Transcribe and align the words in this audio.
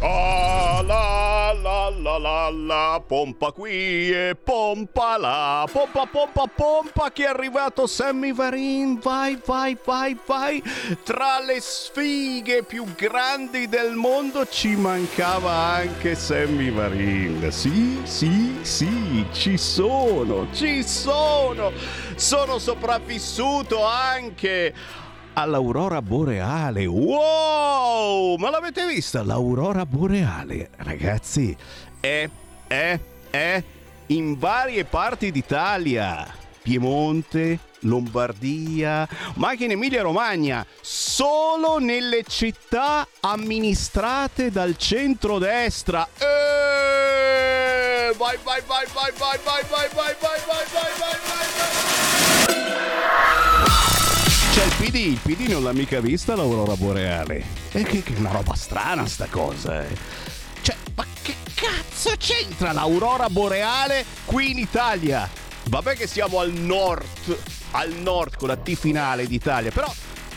Ah, 0.00 0.80
la 0.86 1.52
la 1.60 1.90
la 1.90 2.18
la 2.18 2.50
la, 2.50 3.02
pompa 3.04 3.50
qui 3.50 4.12
e 4.12 4.36
pompa 4.36 5.16
là, 5.18 5.66
pompa 5.72 6.06
pompa 6.06 6.46
pompa 6.46 7.10
che 7.10 7.24
è 7.24 7.26
arrivato? 7.26 7.88
Sammy 7.88 8.32
Varin, 8.32 9.00
vai 9.00 9.36
vai 9.44 9.76
vai 9.84 10.16
vai, 10.24 10.62
tra 11.02 11.40
le 11.40 11.58
sfighe 11.60 12.62
più 12.62 12.84
grandi 12.94 13.68
del 13.68 13.94
mondo 13.94 14.46
ci 14.46 14.76
mancava 14.76 15.50
anche 15.50 16.14
Sammy 16.14 16.70
Varin, 16.70 17.50
sì 17.50 18.00
sì 18.04 18.58
sì, 18.62 19.26
ci 19.32 19.58
sono, 19.58 20.46
ci 20.52 20.84
sono, 20.84 21.72
sono 22.14 22.58
sopravvissuto 22.58 23.84
anche 23.84 24.72
all'aurora 25.42 26.02
boreale. 26.02 26.86
Wow! 26.86 28.36
Ma 28.36 28.50
l'avete 28.50 28.86
vista 28.86 29.22
l'aurora 29.22 29.86
boreale? 29.86 30.70
Ragazzi, 30.76 31.56
è, 32.00 32.28
è, 32.66 32.98
è 33.30 33.62
in 34.06 34.38
varie 34.38 34.84
parti 34.84 35.30
d'Italia. 35.30 36.26
Piemonte, 36.60 37.58
Lombardia, 37.80 39.08
ma 39.34 39.50
anche 39.50 39.64
in 39.64 39.70
Emilia 39.70 40.02
Romagna, 40.02 40.66
solo 40.82 41.78
nelle 41.78 42.24
città 42.24 43.06
amministrate 43.20 44.50
dal 44.50 44.76
centrodestra. 44.76 46.06
Vai, 48.18 48.36
vai, 48.42 48.60
vai, 48.66 48.84
vai, 48.92 49.12
vai, 49.16 49.38
vai, 49.42 49.62
vai, 49.70 49.88
vai, 49.88 49.88
vai, 49.94 50.16
vai, 50.20 50.40
vai, 50.46 50.64
vai, 50.68 51.16
vai, 51.28 52.97
il 54.98 55.18
PD, 55.22 55.48
non 55.48 55.62
l'ha 55.62 55.72
mica 55.72 56.00
vista 56.00 56.34
l'aurora 56.34 56.74
boreale. 56.76 57.44
E 57.72 57.82
che, 57.84 58.02
che 58.02 58.14
una 58.16 58.30
roba 58.30 58.54
strana 58.54 59.06
sta 59.06 59.26
cosa, 59.26 59.84
eh. 59.86 59.96
Cioè, 60.62 60.76
ma 60.94 61.04
che 61.22 61.34
cazzo 61.54 62.12
c'entra 62.18 62.72
l'aurora 62.72 63.28
boreale 63.28 64.04
qui 64.24 64.50
in 64.50 64.58
Italia? 64.58 65.28
Vabbè 65.64 65.94
che 65.96 66.06
siamo 66.06 66.40
al 66.40 66.52
nord, 66.52 67.36
al 67.72 67.92
nord 67.92 68.36
con 68.36 68.48
la 68.48 68.56
T 68.56 68.74
finale 68.74 69.26
d'Italia, 69.26 69.70
però 69.70 69.92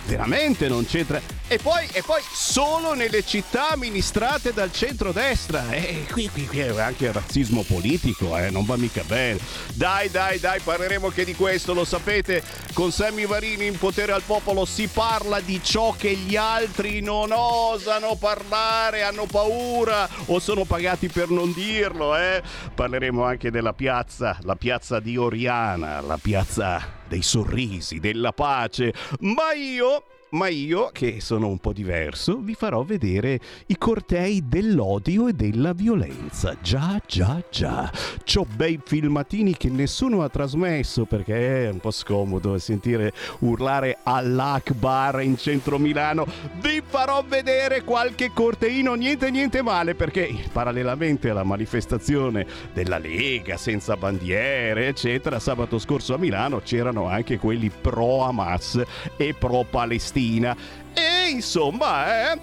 veramente 0.06 0.68
non 0.68 0.86
c'entra. 0.86 1.22
E 1.52 1.60
poi, 1.60 1.86
e 1.92 2.02
poi 2.02 2.22
solo 2.32 2.94
nelle 2.94 3.26
città 3.26 3.72
amministrate 3.72 4.54
dal 4.54 4.72
centrodestra. 4.72 5.70
E 5.72 6.06
qui, 6.10 6.30
qui, 6.30 6.48
qui 6.48 6.60
è 6.60 6.80
anche 6.80 7.08
il 7.08 7.12
razzismo 7.12 7.64
politico, 7.64 8.38
eh, 8.38 8.50
non 8.50 8.64
va 8.64 8.78
mica 8.78 9.04
bene. 9.04 9.38
Dai, 9.74 10.10
dai, 10.10 10.40
dai, 10.40 10.62
parleremo 10.62 11.08
anche 11.08 11.26
di 11.26 11.36
questo, 11.36 11.74
lo 11.74 11.84
sapete. 11.84 12.42
Con 12.72 12.94
Sammy 12.94 13.26
Varini 13.26 13.66
in 13.66 13.78
potere 13.78 14.14
al 14.14 14.22
popolo 14.22 14.64
si 14.64 14.88
parla 14.88 15.42
di 15.42 15.62
ciò 15.62 15.92
che 15.92 16.16
gli 16.16 16.38
altri 16.38 17.02
non 17.02 17.34
osano 17.34 18.16
parlare, 18.16 19.04
hanno 19.04 19.26
paura 19.26 20.08
o 20.28 20.40
sono 20.40 20.64
pagati 20.64 21.10
per 21.10 21.32
non 21.32 21.52
dirlo, 21.52 22.16
eh. 22.16 22.42
Parleremo 22.74 23.26
anche 23.26 23.52
della 23.52 23.74
piazza, 23.74 24.38
la 24.44 24.56
piazza 24.56 25.02
di 25.02 25.18
Oriana, 25.18 26.00
la 26.00 26.18
piazza 26.18 27.00
dei 27.10 27.24
sorrisi, 27.24 28.00
della 28.00 28.32
pace. 28.32 28.94
Ma 29.20 29.52
io 29.52 30.06
ma 30.32 30.48
io, 30.48 30.90
che 30.94 31.20
sono 31.20 31.48
un 31.48 31.58
po' 31.58 31.74
diverso, 31.74 32.38
vi 32.38 32.54
farò 32.54 32.84
vedere 32.84 33.40
i 33.66 33.78
cortei 33.78 34.48
dell'odio 34.48 35.28
e 35.28 35.34
della 35.34 35.74
violenza. 35.74 36.56
Già, 36.62 37.02
già, 37.06 37.44
già. 37.50 37.92
C'ho 38.24 38.46
bei 38.56 38.80
filmatini 38.82 39.58
che 39.58 39.70
nessuno 39.70 40.24
ha 40.24 40.30
trasmesso 40.30 41.04
perché 41.06 41.66
è 41.66 41.70
un 41.70 41.80
po' 41.80 41.92
scomodo 41.92 42.58
sentire 42.59 43.12
urlare 43.40 43.98
all'Akbar 44.04 45.22
in 45.22 45.38
centro 45.38 45.78
Milano. 45.78 46.26
Vi 46.62 46.82
farò 46.86 47.24
vedere 47.28 47.84
qualche 47.84 48.32
corteino, 48.34 48.94
niente 48.94 49.32
niente 49.32 49.62
male, 49.62 49.96
perché 49.96 50.34
parallelamente 50.52 51.30
alla 51.30 51.44
manifestazione 51.44 52.46
della 52.74 53.00
Lega 53.00 53.58
senza 53.58 53.98
bandiere, 53.98 54.88
eccetera, 54.88 55.40
sabato 55.40 55.78
scorso 55.78 56.13
a 56.13 56.18
Milano 56.18 56.62
c'erano 56.63 57.08
anche 57.08 57.38
quelli 57.38 57.69
pro 57.69 58.24
Hamas 58.24 58.81
e 59.18 59.34
pro 59.34 59.66
Palestina 59.69 60.19
Palestina. 60.22 60.56
E 60.94 61.30
insomma, 61.30 62.34
eh, 62.34 62.40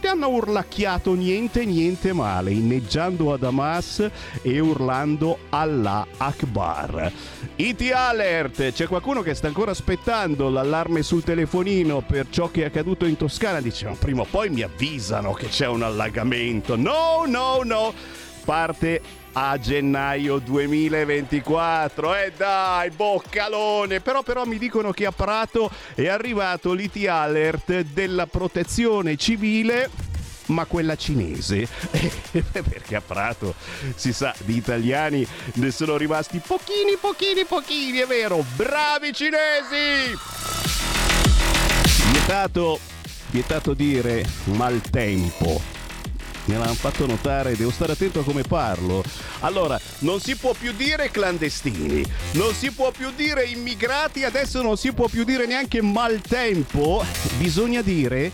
ti 0.00 0.06
hanno 0.06 0.28
urlacchiato 0.28 1.14
niente 1.14 1.64
niente 1.64 2.12
male, 2.12 2.52
inneggiando 2.52 3.32
ad 3.32 3.42
Hamas 3.42 4.08
e 4.42 4.60
urlando 4.60 5.38
Allah 5.50 6.06
Akbar. 6.16 7.12
IT 7.56 7.90
Alert, 7.92 8.72
c'è 8.72 8.86
qualcuno 8.86 9.22
che 9.22 9.34
sta 9.34 9.46
ancora 9.46 9.72
aspettando 9.72 10.48
l'allarme 10.48 11.02
sul 11.02 11.24
telefonino 11.24 12.02
per 12.02 12.26
ciò 12.30 12.50
che 12.50 12.62
è 12.62 12.66
accaduto 12.66 13.04
in 13.04 13.16
Toscana? 13.16 13.60
Dice, 13.60 13.94
prima 13.98 14.22
o 14.22 14.26
poi 14.30 14.48
mi 14.50 14.62
avvisano 14.62 15.32
che 15.32 15.48
c'è 15.48 15.66
un 15.66 15.82
allagamento. 15.82 16.76
No, 16.76 17.24
no, 17.26 17.60
no. 17.64 17.92
Parte 18.44 19.00
a 19.38 19.58
gennaio 19.58 20.38
2024. 20.38 22.14
E 22.14 22.24
eh 22.24 22.32
dai, 22.36 22.90
boccalone! 22.90 24.00
Però, 24.00 24.22
però 24.22 24.44
mi 24.44 24.58
dicono 24.58 24.92
che 24.92 25.06
a 25.06 25.12
Prato 25.12 25.70
è 25.94 26.08
arrivato 26.08 26.72
l'IT 26.72 27.06
alert 27.06 27.80
della 27.80 28.26
protezione 28.26 29.16
civile 29.16 29.90
ma 30.46 30.64
quella 30.64 30.96
cinese. 30.96 31.68
Perché 32.30 32.96
a 32.96 33.00
Prato 33.00 33.54
si 33.94 34.12
sa 34.12 34.34
di 34.38 34.56
italiani 34.56 35.26
ne 35.54 35.70
sono 35.70 35.96
rimasti 35.96 36.38
pochini, 36.38 36.96
pochini, 36.98 37.44
pochini, 37.44 37.98
è 37.98 38.06
vero. 38.06 38.44
Bravi 38.54 39.12
cinesi! 39.12 40.16
Vietato, 42.12 42.78
vietato 43.30 43.74
dire 43.74 44.24
maltempo 44.44 45.75
me 46.46 46.58
l'hanno 46.58 46.74
fatto 46.74 47.06
notare, 47.06 47.56
devo 47.56 47.70
stare 47.70 47.92
attento 47.92 48.20
a 48.20 48.24
come 48.24 48.42
parlo. 48.42 49.02
Allora, 49.40 49.80
non 50.00 50.20
si 50.20 50.36
può 50.36 50.52
più 50.52 50.72
dire 50.72 51.10
clandestini, 51.10 52.04
non 52.32 52.54
si 52.54 52.70
può 52.70 52.90
più 52.90 53.10
dire 53.14 53.44
immigrati, 53.44 54.24
adesso 54.24 54.62
non 54.62 54.76
si 54.76 54.92
può 54.92 55.08
più 55.08 55.24
dire 55.24 55.46
neanche 55.46 55.82
maltempo, 55.82 57.04
bisogna 57.38 57.82
dire 57.82 58.32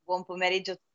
Buon 0.03 0.25
pomeriggio 0.25 0.71
a 0.71 0.73
tutti 0.73 0.88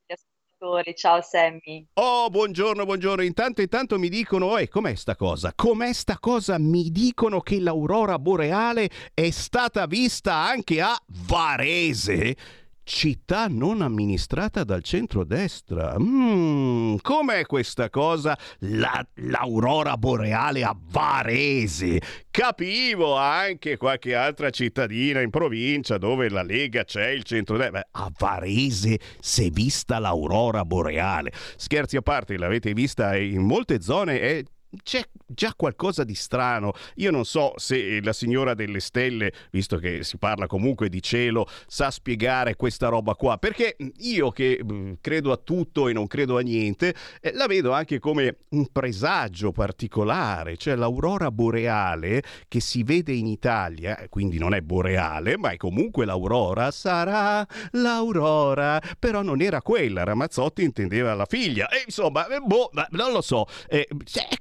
ascoltatori. 0.65 0.95
Ciao 0.95 1.21
Sammy. 1.21 1.87
Oh, 1.95 2.31
buongiorno, 2.31 2.85
buongiorno. 2.85 3.23
Intanto, 3.23 3.61
intanto 3.61 3.99
mi 3.99 4.09
dicono, 4.09 4.57
eh, 4.57 4.69
com'è 4.69 4.95
sta 4.95 5.15
cosa? 5.15 5.53
Com'è 5.55 5.93
sta 5.93 6.19
cosa? 6.19 6.59
Mi 6.59 6.91
dicono 6.91 7.41
che 7.41 7.61
l'aurora 7.61 8.19
boreale 8.19 8.89
è 9.13 9.31
stata 9.31 9.87
vista 9.87 10.35
anche 10.35 10.81
a 10.81 10.99
Varese 11.27 12.37
città 12.85 13.47
non 13.49 13.83
amministrata 13.83 14.63
dal 14.63 14.83
centrodestra. 14.83 15.97
Mm, 15.99 16.97
com'è 17.03 17.45
questa 17.47 17.91
cosa? 17.91 18.39
La, 18.61 19.05
l'aurora 19.15 19.97
boreale 19.97 20.63
a 20.63 20.77
Varese. 20.79 22.01
Capivo 22.31 23.17
anche 23.17 23.77
qualche 23.77 24.15
altra 24.15 24.51
cittadina 24.51 25.21
in 25.21 25.31
provincia 25.31 25.99
dove 25.99 26.29
la 26.29 26.43
Lega 26.43 26.85
c'è, 26.85 27.09
il 27.09 27.25
centrodestra. 27.25 27.87
A 27.91 28.13
Varese 28.17 28.99
si 29.19 29.47
è 29.47 29.51
vista 29.51 29.99
l'aurora 29.99 30.65
boreale. 30.65 31.33
Scherzi 31.57 31.97
a 31.97 32.03
parte, 32.03 32.37
l'avete 32.37 32.73
vista 32.75 33.17
in 33.17 33.43
molte 33.43 33.81
zone 33.81 34.21
e 34.21 34.45
c'è 34.83 35.03
già 35.27 35.55
qualcosa 35.57 36.05
di 36.05 36.15
strano. 36.15 36.73
Io 36.97 37.11
non 37.11 37.25
so 37.25 37.53
se 37.57 38.01
la 38.03 38.13
signora 38.13 38.55
delle 38.55 38.81
stelle, 38.81 39.33
visto 39.51 39.79
che 39.79 40.05
si 40.05 40.17
parla 40.19 40.47
comunque 40.47 40.89
di 40.89 41.03
cielo, 41.03 41.47
sa 41.67 41.91
spiegare 41.91 42.57
questa 42.57 42.89
roba 42.89 43.15
qua, 43.15 43.39
perché 43.39 43.77
io 43.99 44.31
che 44.31 44.61
mm, 44.63 44.93
credo 45.01 45.33
a 45.33 45.37
tutto 45.37 45.89
e 45.89 45.93
non 45.93 46.07
credo 46.07 46.39
a 46.39 46.41
niente, 46.41 46.95
eh, 47.21 47.33
la 47.33 47.47
vedo 47.47 47.73
anche 47.73 47.99
come 47.99 48.39
un 48.51 48.69
presagio 48.71 49.53
particolare, 49.53 50.57
cioè 50.57 50.75
l'aurora 50.75 51.31
boreale 51.31 52.23
che 52.49 52.61
si 52.61 52.83
vede 52.83 53.13
in 53.13 53.27
Italia, 53.27 54.07
quindi 54.09 54.39
non 54.39 54.55
è 54.55 54.61
boreale, 54.61 55.37
ma 55.37 55.51
è 55.51 55.57
comunque 55.57 56.05
l'aurora, 56.05 56.71
sarà 56.71 57.47
l'aurora, 57.73 58.81
però 58.99 59.23
non 59.23 59.41
era 59.41 59.63
quella, 59.63 60.05
Ramazzotti 60.05 60.63
intendeva 60.63 61.15
la 61.15 61.27
figlia, 61.27 61.69
e 61.69 61.83
insomma, 61.85 62.27
eh, 62.29 62.41
boh, 62.41 62.71
non 62.91 63.13
lo 63.13 63.21
so, 63.21 63.47
eh, 63.69 63.89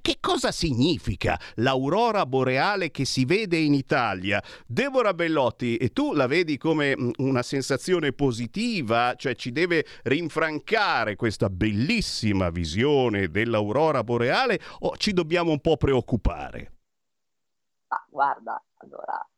che 0.01 0.17
cosa 0.23 0.53
significa 0.53 1.37
l'aurora 1.55 2.25
boreale 2.25 2.91
che 2.91 3.03
si 3.03 3.25
vede 3.25 3.57
in 3.57 3.73
Italia? 3.73 4.41
Deborah 4.65 5.13
Bellotti, 5.13 5.75
e 5.75 5.89
tu 5.91 6.13
la 6.13 6.27
vedi 6.27 6.57
come 6.57 6.95
mm, 6.97 7.09
una 7.17 7.43
sensazione 7.43 8.13
positiva, 8.13 9.15
cioè 9.17 9.35
ci 9.35 9.51
deve 9.51 9.85
rinfrancare 10.03 11.17
questa 11.17 11.49
bellissima 11.49 12.49
visione 12.51 13.27
dell'aurora 13.27 14.01
boreale 14.01 14.61
o 14.79 14.95
ci 14.95 15.11
dobbiamo 15.11 15.51
un 15.51 15.59
po' 15.59 15.75
preoccupare? 15.75 16.71
Ah, 17.87 18.05
guarda, 18.09 18.63
allora, 18.77 19.29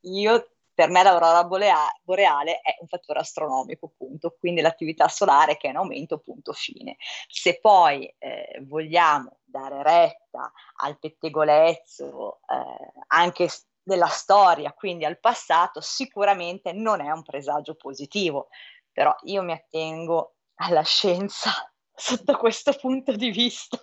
io 0.00 0.50
per 0.80 0.88
me 0.88 1.02
l'aurora 1.02 1.44
boreale 1.44 2.60
è 2.62 2.78
un 2.80 2.86
fattore 2.86 3.18
astronomico, 3.18 3.92
punto, 3.94 4.34
quindi 4.38 4.62
l'attività 4.62 5.08
solare 5.08 5.58
che 5.58 5.66
è 5.66 5.70
in 5.70 5.76
aumento, 5.76 6.16
punto 6.16 6.54
fine. 6.54 6.96
Se 7.28 7.60
poi 7.60 8.06
eh, 8.16 8.62
vogliamo 8.62 9.40
dare 9.44 9.82
retta 9.82 10.50
al 10.76 10.98
pettegolezzo 10.98 12.40
eh, 12.48 12.92
anche 13.08 13.50
della 13.82 14.06
storia, 14.06 14.72
quindi 14.72 15.04
al 15.04 15.20
passato, 15.20 15.82
sicuramente 15.82 16.72
non 16.72 17.02
è 17.02 17.10
un 17.10 17.24
presagio 17.24 17.74
positivo, 17.74 18.48
però 18.90 19.14
io 19.24 19.42
mi 19.42 19.52
attengo 19.52 20.36
alla 20.54 20.82
scienza 20.82 21.50
sotto 21.94 22.38
questo 22.38 22.72
punto 22.72 23.14
di 23.14 23.30
vista. 23.30 23.78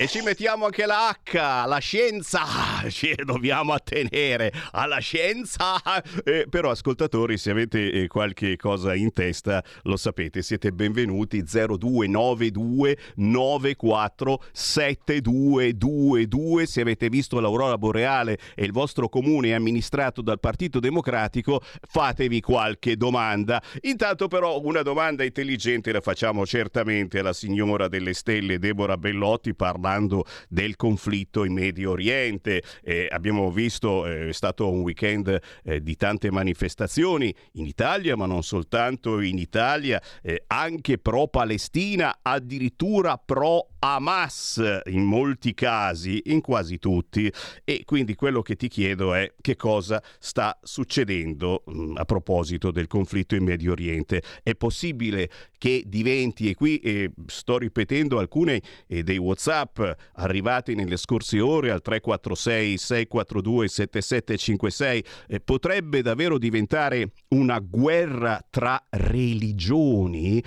E 0.00 0.06
ci 0.06 0.20
mettiamo 0.20 0.66
anche 0.66 0.86
la 0.86 1.10
H, 1.10 1.66
la 1.66 1.78
scienza, 1.80 2.44
ci 2.88 3.12
dobbiamo 3.24 3.72
attenere 3.72 4.52
alla 4.70 5.00
scienza. 5.00 5.82
Eh, 6.22 6.46
però 6.48 6.70
ascoltatori, 6.70 7.36
se 7.36 7.50
avete 7.50 7.90
eh, 7.90 8.06
qualche 8.06 8.54
cosa 8.54 8.94
in 8.94 9.10
testa, 9.10 9.60
lo 9.82 9.96
sapete, 9.96 10.42
siete 10.42 10.70
benvenuti 10.70 11.42
0292 11.42 12.96
94 13.16 14.44
7222. 14.52 16.66
Se 16.66 16.80
avete 16.80 17.08
visto 17.08 17.40
l'aurora 17.40 17.76
boreale 17.76 18.38
e 18.54 18.64
il 18.64 18.70
vostro 18.70 19.08
comune 19.08 19.48
è 19.48 19.54
amministrato 19.54 20.22
dal 20.22 20.38
Partito 20.38 20.78
Democratico, 20.78 21.60
fatevi 21.60 22.40
qualche 22.40 22.96
domanda. 22.96 23.60
Intanto 23.80 24.28
però 24.28 24.60
una 24.62 24.82
domanda 24.82 25.24
intelligente 25.24 25.90
la 25.90 26.00
facciamo 26.00 26.46
certamente 26.46 27.18
alla 27.18 27.32
signora 27.32 27.88
delle 27.88 28.14
stelle 28.14 28.60
Deborah 28.60 28.96
Bellotti 28.96 29.54
parlando 29.58 30.24
del 30.48 30.76
conflitto 30.76 31.42
in 31.44 31.52
Medio 31.52 31.90
Oriente. 31.90 32.62
Eh, 32.82 33.08
abbiamo 33.10 33.50
visto, 33.50 34.06
eh, 34.06 34.28
è 34.28 34.32
stato 34.32 34.70
un 34.70 34.80
weekend 34.82 35.36
eh, 35.64 35.82
di 35.82 35.96
tante 35.96 36.30
manifestazioni 36.30 37.34
in 37.54 37.66
Italia, 37.66 38.16
ma 38.16 38.26
non 38.26 38.44
soltanto 38.44 39.20
in 39.20 39.38
Italia, 39.38 40.00
eh, 40.22 40.44
anche 40.46 40.98
pro-Palestina, 40.98 42.20
addirittura 42.22 43.18
pro 43.18 43.70
Hamas 43.80 44.82
in 44.86 45.04
molti 45.04 45.54
casi, 45.54 46.20
in 46.26 46.40
quasi 46.40 46.78
tutti, 46.78 47.32
e 47.64 47.82
quindi 47.84 48.14
quello 48.14 48.42
che 48.42 48.56
ti 48.56 48.68
chiedo 48.68 49.14
è 49.14 49.32
che 49.40 49.56
cosa 49.56 50.02
sta 50.18 50.58
succedendo 50.62 51.62
mm, 51.70 51.96
a 51.96 52.04
proposito 52.04 52.70
del 52.70 52.88
conflitto 52.88 53.34
in 53.36 53.44
Medio 53.44 53.72
Oriente. 53.72 54.22
È 54.42 54.54
possibile 54.54 55.30
che 55.58 55.84
diventi, 55.86 56.50
e 56.50 56.54
qui 56.54 56.78
eh, 56.78 57.12
sto 57.26 57.58
ripetendo 57.58 58.18
alcune 58.18 58.62
eh, 58.86 59.02
dei 59.02 59.18
WhatsApp 59.18 59.80
arrivati 60.14 60.74
nelle 60.74 60.96
scorse 60.96 61.40
ore 61.40 61.70
al 61.70 61.82
346 61.82 62.76
642 62.78 63.68
7756, 63.68 65.04
eh, 65.28 65.40
potrebbe 65.40 66.02
davvero 66.02 66.38
diventare 66.38 67.12
una 67.28 67.58
guerra 67.60 68.44
tra 68.50 68.82
religioni, 68.90 70.42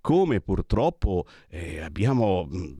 come 0.00 0.40
purtroppo 0.40 1.26
eh, 1.48 1.80
abbiamo 1.80 2.46
mm, 2.46 2.71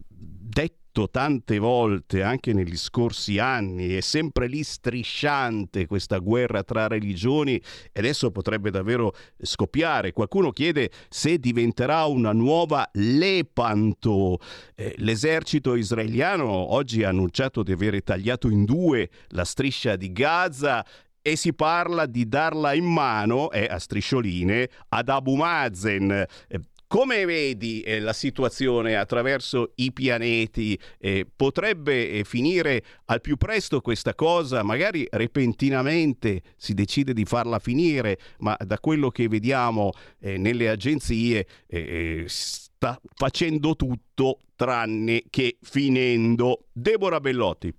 detto 0.93 1.09
tante 1.09 1.59
volte 1.59 2.23
anche 2.23 2.53
negli 2.53 2.77
scorsi 2.77 3.39
anni, 3.39 3.95
è 3.95 4.01
sempre 4.01 4.47
lì 4.47 4.63
strisciante 4.63 5.87
questa 5.87 6.19
guerra 6.19 6.63
tra 6.63 6.87
religioni 6.87 7.57
e 7.57 7.99
adesso 7.99 8.31
potrebbe 8.31 8.71
davvero 8.71 9.15
scoppiare. 9.41 10.13
Qualcuno 10.13 10.51
chiede 10.51 10.91
se 11.09 11.39
diventerà 11.39 12.05
una 12.05 12.33
nuova 12.33 12.89
Lepanto. 12.93 14.39
Eh, 14.75 14.95
l'esercito 14.99 15.75
israeliano 15.77 16.47
oggi 16.51 17.03
ha 17.05 17.09
annunciato 17.09 17.63
di 17.63 17.73
aver 17.73 18.03
tagliato 18.03 18.51
in 18.51 18.65
due 18.67 19.09
la 19.29 19.45
striscia 19.45 19.97
di 19.97 20.13
Gaza 20.13 20.85
e 21.23 21.37
si 21.37 21.55
parla 21.55 22.05
di 22.05 22.29
darla 22.29 22.75
in 22.75 22.85
mano, 22.85 23.51
eh, 23.51 23.67
a 23.71 23.79
striscioline, 23.79 24.69
ad 24.89 25.09
Abu 25.09 25.37
Mazen. 25.37 26.11
Eh, 26.49 26.61
come 26.93 27.25
vedi 27.25 27.81
eh, 27.81 28.01
la 28.01 28.13
situazione 28.13 28.97
attraverso 28.97 29.73
i 29.77 29.95
pianeti? 29.95 30.79
Eh, 30.99 31.27
potrebbe 31.35 32.11
eh, 32.11 32.25
finire 32.25 32.85
al 33.07 33.23
più 33.23 33.39
presto 33.39 33.81
questa 33.81 34.15
cosa? 34.15 34.63
Magari 34.63 35.09
repentinamente 35.11 36.43
si 36.55 36.75
decide 36.75 37.15
di 37.15 37.25
farla 37.25 37.59
finire, 37.61 38.19
ma 38.41 38.55
da 38.63 38.79
quello 38.79 39.09
che 39.09 39.27
vediamo 39.27 39.93
eh, 40.21 40.37
nelle 40.37 40.69
agenzie 40.69 41.47
eh, 41.67 42.27
sta 42.29 43.01
facendo 43.15 43.75
tutto 43.75 44.41
tranne 44.55 45.23
che 45.31 45.57
finendo. 45.63 46.67
Deborah 46.73 47.21
Bellotti. 47.21 47.75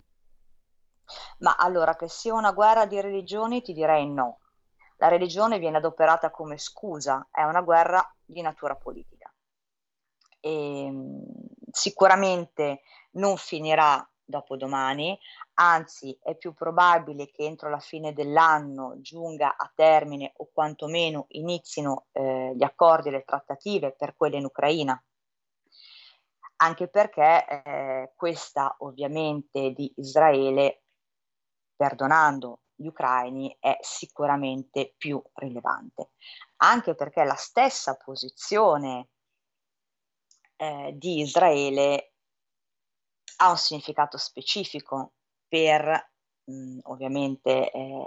Ma 1.37 1.55
allora, 1.59 1.95
che 1.95 2.09
sia 2.09 2.33
una 2.33 2.51
guerra 2.51 2.87
di 2.87 2.99
religioni, 2.99 3.61
ti 3.61 3.73
direi 3.73 4.09
no. 4.09 4.39
La 4.97 5.07
religione 5.07 5.59
viene 5.59 5.77
adoperata 5.77 6.29
come 6.29 6.57
scusa, 6.57 7.27
è 7.31 7.43
una 7.43 7.61
guerra 7.61 8.03
di 8.23 8.41
natura 8.41 8.75
politica. 8.75 9.33
E, 10.39 10.85
ehm, 10.85 11.25
sicuramente 11.71 12.81
non 13.11 13.37
finirà 13.37 14.07
dopo 14.25 14.55
domani, 14.55 15.17
anzi 15.55 16.17
è 16.21 16.35
più 16.35 16.53
probabile 16.53 17.29
che 17.29 17.43
entro 17.43 17.69
la 17.69 17.79
fine 17.79 18.13
dell'anno 18.13 18.95
giunga 19.01 19.55
a 19.55 19.71
termine 19.73 20.33
o 20.37 20.49
quantomeno 20.51 21.25
inizino 21.29 22.07
eh, 22.11 22.53
gli 22.55 22.63
accordi 22.63 23.09
e 23.09 23.11
le 23.11 23.23
trattative 23.23 23.91
per 23.91 24.15
quelle 24.15 24.37
in 24.37 24.45
Ucraina. 24.45 25.01
Anche 26.57 26.87
perché 26.87 27.45
eh, 27.45 28.13
questa 28.15 28.75
ovviamente 28.79 29.71
di 29.71 29.91
Israele, 29.97 30.83
perdonando 31.75 32.62
gli 32.83 32.87
ucraini 32.87 33.55
è 33.59 33.77
sicuramente 33.79 34.93
più 34.97 35.21
rilevante, 35.35 36.11
anche 36.57 36.93
perché 36.95 37.23
la 37.23 37.35
stessa 37.35 37.95
posizione 37.95 39.07
eh, 40.57 40.91
di 40.95 41.21
Israele 41.21 42.13
ha 43.37 43.49
un 43.49 43.57
significato 43.57 44.17
specifico 44.17 45.13
per 45.47 46.11
mh, 46.43 46.79
ovviamente 46.83 47.71
eh, 47.71 48.05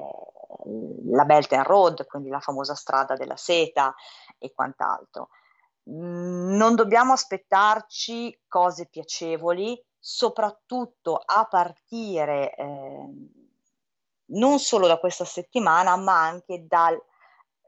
la 1.10 1.24
Belt 1.24 1.52
and 1.54 1.64
Road, 1.64 2.04
quindi 2.06 2.28
la 2.28 2.40
famosa 2.40 2.74
strada 2.74 3.14
della 3.16 3.36
seta 3.36 3.94
e 4.38 4.52
quant'altro. 4.52 5.30
non 5.88 6.74
dobbiamo 6.74 7.12
aspettarci 7.12 8.42
cose 8.48 8.88
piacevoli, 8.88 9.80
soprattutto 9.98 11.16
a 11.16 11.46
partire 11.46 12.54
eh, 12.54 13.45
non 14.28 14.58
solo 14.58 14.86
da 14.86 14.98
questa 14.98 15.24
settimana, 15.24 15.96
ma 15.96 16.20
anche 16.20 16.66
dalla 16.66 16.98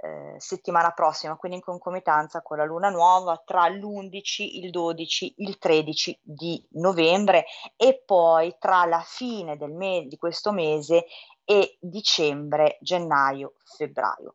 eh, 0.01 0.37
settimana 0.39 0.93
prossima, 0.93 1.37
quindi 1.37 1.59
in 1.59 1.65
concomitanza 1.65 2.41
con 2.41 2.57
la 2.57 2.65
luna 2.65 2.89
nuova 2.89 3.43
tra 3.45 3.69
l'11, 3.69 4.43
il 4.63 4.71
12, 4.71 5.35
il 5.39 5.59
13 5.59 6.21
di 6.23 6.65
novembre 6.73 7.47
e 7.77 8.03
poi 8.05 8.55
tra 8.59 8.85
la 8.85 9.03
fine 9.05 9.57
del 9.57 9.73
me- 9.73 10.07
di 10.07 10.17
questo 10.17 10.53
mese 10.53 11.07
e 11.45 11.79
dicembre, 11.81 12.79
gennaio, 12.81 13.55
febbraio. 13.77 14.33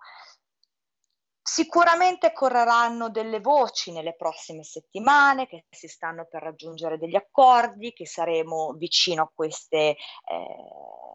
Sicuramente 1.46 2.32
correranno 2.32 3.10
delle 3.10 3.42
voci 3.42 3.92
nelle 3.92 4.16
prossime 4.16 4.64
settimane 4.64 5.46
che 5.46 5.66
si 5.70 5.90
stanno 5.90 6.26
per 6.26 6.42
raggiungere 6.42 6.98
degli 6.98 7.18
accordi, 7.18 7.92
che 7.92 8.08
saremo 8.08 8.72
vicino 8.78 9.24
a, 9.24 9.32
queste, 9.32 9.78
eh, 9.90 9.98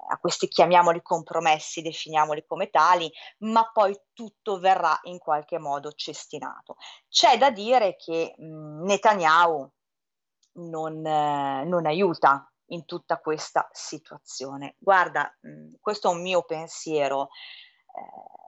a 0.07 0.19
questi, 0.19 0.47
chiamiamoli 0.47 1.01
compromessi, 1.01 1.81
definiamoli 1.81 2.45
come 2.47 2.69
tali, 2.69 3.11
ma 3.39 3.71
poi 3.73 3.99
tutto 4.13 4.59
verrà 4.59 4.99
in 5.05 5.19
qualche 5.19 5.59
modo 5.59 5.93
cestinato. 5.93 6.77
C'è 7.09 7.39
da 7.39 7.51
dire 7.51 7.97
che 7.97 8.35
mh, 8.37 8.85
Netanyahu 8.85 9.67
non, 10.57 11.07
eh, 11.07 11.65
non 11.65 11.87
aiuta 11.87 12.53
in 12.67 12.85
tutta 12.85 13.19
questa 13.19 13.67
situazione. 13.73 14.77
Guarda, 14.79 15.35
mh, 15.41 15.77
questo 15.81 16.11
è 16.11 16.15
un 16.15 16.21
mio 16.21 16.43
pensiero. 16.43 17.31
Eh, 17.95 18.47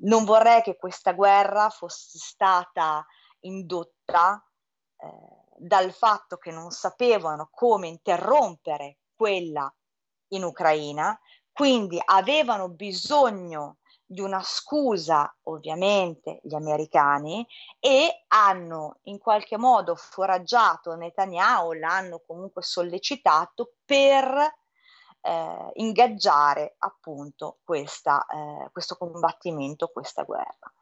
non 0.00 0.24
vorrei 0.24 0.62
che 0.62 0.76
questa 0.76 1.12
guerra 1.12 1.70
fosse 1.70 2.18
stata 2.18 3.04
indotta 3.40 4.44
eh, 4.98 5.06
dal 5.56 5.92
fatto 5.92 6.36
che 6.36 6.50
non 6.50 6.70
sapevano 6.70 7.48
come 7.50 7.88
interrompere 7.88 8.98
quella 9.14 9.72
in 10.28 10.44
Ucraina, 10.44 11.18
quindi 11.52 12.00
avevano 12.04 12.68
bisogno 12.68 13.78
di 14.04 14.20
una 14.20 14.42
scusa, 14.42 15.34
ovviamente, 15.44 16.38
gli 16.42 16.54
americani, 16.54 17.46
e 17.80 18.24
hanno 18.28 18.98
in 19.04 19.18
qualche 19.18 19.56
modo 19.56 19.96
foraggiato 19.96 20.94
Netanyahu, 20.94 21.72
l'hanno 21.72 22.22
comunque 22.24 22.62
sollecitato 22.62 23.72
per 23.84 24.54
eh, 25.26 25.70
ingaggiare 25.74 26.76
appunto 26.78 27.58
questa, 27.64 28.24
eh, 28.26 28.70
questo 28.70 28.96
combattimento, 28.96 29.88
questa 29.88 30.22
guerra. 30.22 30.72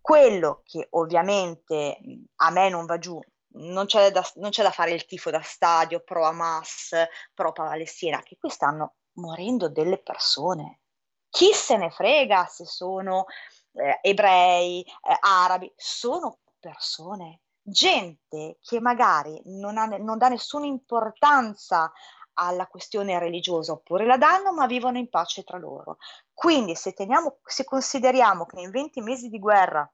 Quello 0.00 0.62
che 0.64 0.86
ovviamente 0.90 1.98
a 2.36 2.50
me 2.50 2.68
non 2.70 2.86
va 2.86 2.98
giù, 2.98 3.20
non 3.52 3.84
c'è, 3.84 4.10
da, 4.10 4.26
non 4.36 4.50
c'è 4.50 4.62
da 4.62 4.70
fare 4.70 4.92
il 4.92 5.04
tifo 5.04 5.30
da 5.30 5.42
stadio 5.42 6.00
pro 6.00 6.24
Hamas, 6.24 6.94
pro 7.34 7.52
Palestina, 7.52 8.22
che 8.22 8.36
qui 8.38 8.48
stanno 8.48 8.94
morendo 9.14 9.68
delle 9.68 9.98
persone. 9.98 10.80
Chi 11.28 11.52
se 11.52 11.76
ne 11.76 11.90
frega 11.90 12.46
se 12.46 12.64
sono 12.64 13.26
eh, 13.72 13.98
ebrei, 14.02 14.82
eh, 14.82 15.16
arabi, 15.20 15.70
sono 15.76 16.38
persone 16.58 17.42
gente 17.62 18.58
che 18.60 18.80
magari 18.80 19.40
non, 19.44 19.76
ha, 19.76 19.86
non 19.86 20.18
dà 20.18 20.28
nessuna 20.28 20.66
importanza 20.66 21.92
alla 22.40 22.66
questione 22.66 23.18
religiosa 23.18 23.72
oppure 23.72 24.06
la 24.06 24.16
danno, 24.16 24.52
ma 24.52 24.66
vivono 24.66 24.98
in 24.98 25.08
pace 25.08 25.44
tra 25.44 25.58
loro. 25.58 25.98
Quindi 26.32 26.74
se, 26.74 26.92
teniamo, 26.92 27.38
se 27.44 27.64
consideriamo 27.64 28.46
che 28.46 28.60
in 28.60 28.70
20 28.70 29.00
mesi 29.02 29.28
di 29.28 29.38
guerra 29.38 29.90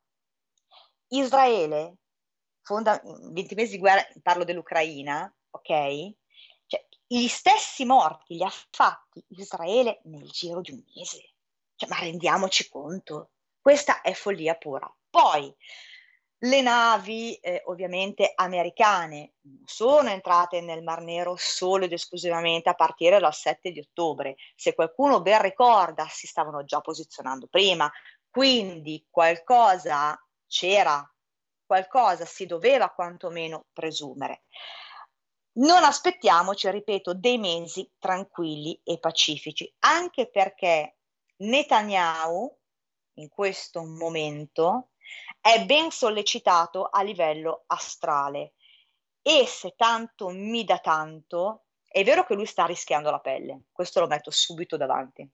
Israele, 1.08 1.96
fonda, 2.62 3.00
20 3.02 3.54
mesi 3.54 3.72
di 3.72 3.78
guerra, 3.78 4.06
parlo 4.22 4.44
dell'Ucraina, 4.44 5.32
ok? 5.50 6.14
Cioè, 6.66 6.86
gli 7.06 7.26
stessi 7.26 7.84
morti 7.84 8.36
li 8.36 8.44
ha 8.44 8.52
fatti 8.70 9.24
Israele 9.28 10.00
nel 10.04 10.28
giro 10.28 10.60
di 10.60 10.72
un 10.72 10.82
mese. 10.94 11.34
Cioè, 11.74 11.88
ma 11.88 11.98
rendiamoci 11.98 12.68
conto, 12.68 13.30
questa 13.60 14.00
è 14.00 14.12
follia 14.12 14.54
pura. 14.54 14.92
Poi, 15.10 15.54
le 16.48 16.62
navi 16.62 17.34
eh, 17.34 17.62
ovviamente 17.66 18.32
americane 18.34 19.34
sono 19.64 20.08
entrate 20.08 20.60
nel 20.60 20.82
Mar 20.82 21.02
Nero 21.02 21.34
solo 21.36 21.84
ed 21.84 21.92
esclusivamente 21.92 22.68
a 22.68 22.74
partire 22.74 23.18
dal 23.18 23.34
7 23.34 23.70
di 23.70 23.80
ottobre. 23.80 24.36
Se 24.54 24.74
qualcuno 24.74 25.20
ben 25.20 25.42
ricorda, 25.42 26.06
si 26.08 26.26
stavano 26.26 26.64
già 26.64 26.80
posizionando 26.80 27.46
prima, 27.48 27.90
quindi 28.30 29.06
qualcosa 29.10 30.18
c'era, 30.46 31.04
qualcosa 31.64 32.24
si 32.24 32.46
doveva 32.46 32.90
quantomeno 32.90 33.66
presumere. 33.72 34.44
Non 35.58 35.84
aspettiamoci, 35.84 36.70
ripeto, 36.70 37.14
dei 37.14 37.38
mesi 37.38 37.90
tranquilli 37.98 38.78
e 38.84 38.98
pacifici, 38.98 39.72
anche 39.80 40.28
perché 40.28 40.98
Netanyahu 41.36 42.54
in 43.14 43.28
questo 43.28 43.82
momento 43.82 44.90
è 45.40 45.64
ben 45.64 45.90
sollecitato 45.90 46.84
a 46.84 47.02
livello 47.02 47.64
astrale 47.66 48.54
e 49.22 49.44
se 49.46 49.74
tanto 49.76 50.28
mi 50.28 50.64
dà 50.64 50.78
tanto, 50.78 51.64
è 51.82 52.04
vero 52.04 52.24
che 52.24 52.34
lui 52.34 52.46
sta 52.46 52.64
rischiando 52.64 53.10
la 53.10 53.18
pelle, 53.18 53.64
questo 53.72 54.00
lo 54.00 54.06
metto 54.06 54.30
subito 54.30 54.76
davanti. 54.76 55.28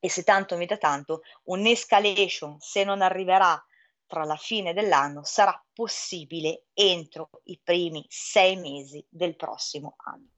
E 0.00 0.08
se 0.08 0.22
tanto 0.22 0.56
mi 0.56 0.64
dà 0.64 0.78
tanto, 0.78 1.22
un'escalation, 1.44 2.58
se 2.60 2.84
non 2.84 3.02
arriverà 3.02 3.62
tra 4.06 4.24
la 4.24 4.36
fine 4.36 4.72
dell'anno, 4.72 5.24
sarà 5.24 5.62
possibile 5.72 6.66
entro 6.72 7.28
i 7.44 7.60
primi 7.62 8.06
sei 8.08 8.56
mesi 8.56 9.04
del 9.10 9.36
prossimo 9.36 9.96
anno. 9.98 10.37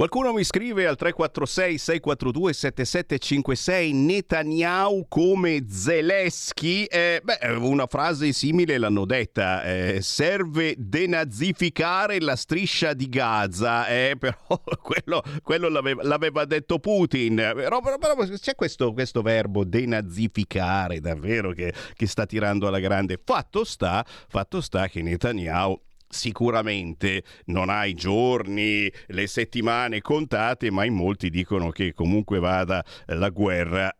Qualcuno 0.00 0.32
mi 0.32 0.44
scrive 0.44 0.86
al 0.86 0.96
346 0.96 1.76
642 1.76 2.52
7756 2.54 3.92
Netanyahu 3.92 5.04
come 5.08 5.66
Zelensky. 5.68 6.84
Eh, 6.84 7.20
beh, 7.22 7.46
una 7.58 7.86
frase 7.86 8.32
simile 8.32 8.78
l'hanno 8.78 9.04
detta. 9.04 9.62
Eh, 9.62 9.98
serve 10.00 10.74
denazificare 10.78 12.18
la 12.18 12.34
striscia 12.34 12.94
di 12.94 13.10
Gaza. 13.10 13.88
Eh, 13.88 14.16
però 14.18 14.38
quello, 14.80 15.22
quello 15.42 15.68
l'aveva, 15.68 16.02
l'aveva, 16.02 16.46
detto 16.46 16.78
Putin. 16.78 17.34
Però, 17.34 17.82
però, 17.82 17.98
però 17.98 18.14
c'è 18.26 18.54
questo, 18.54 18.94
questo, 18.94 19.20
verbo 19.20 19.64
denazificare 19.64 21.00
davvero 21.00 21.52
che, 21.52 21.74
che 21.92 22.06
sta 22.06 22.24
tirando 22.24 22.66
alla 22.66 22.80
grande. 22.80 23.20
Fatto 23.22 23.64
sta, 23.64 24.02
fatto 24.06 24.62
sta 24.62 24.88
che 24.88 25.02
Netanyahu 25.02 25.78
Sicuramente 26.12 27.22
non 27.46 27.70
ha 27.70 27.84
i 27.84 27.94
giorni, 27.94 28.90
le 29.06 29.26
settimane 29.28 30.00
contate, 30.00 30.68
ma 30.68 30.84
in 30.84 30.94
molti 30.94 31.30
dicono 31.30 31.70
che 31.70 31.94
comunque 31.94 32.40
vada 32.40 32.84
la 33.06 33.28
guerra 33.28 33.94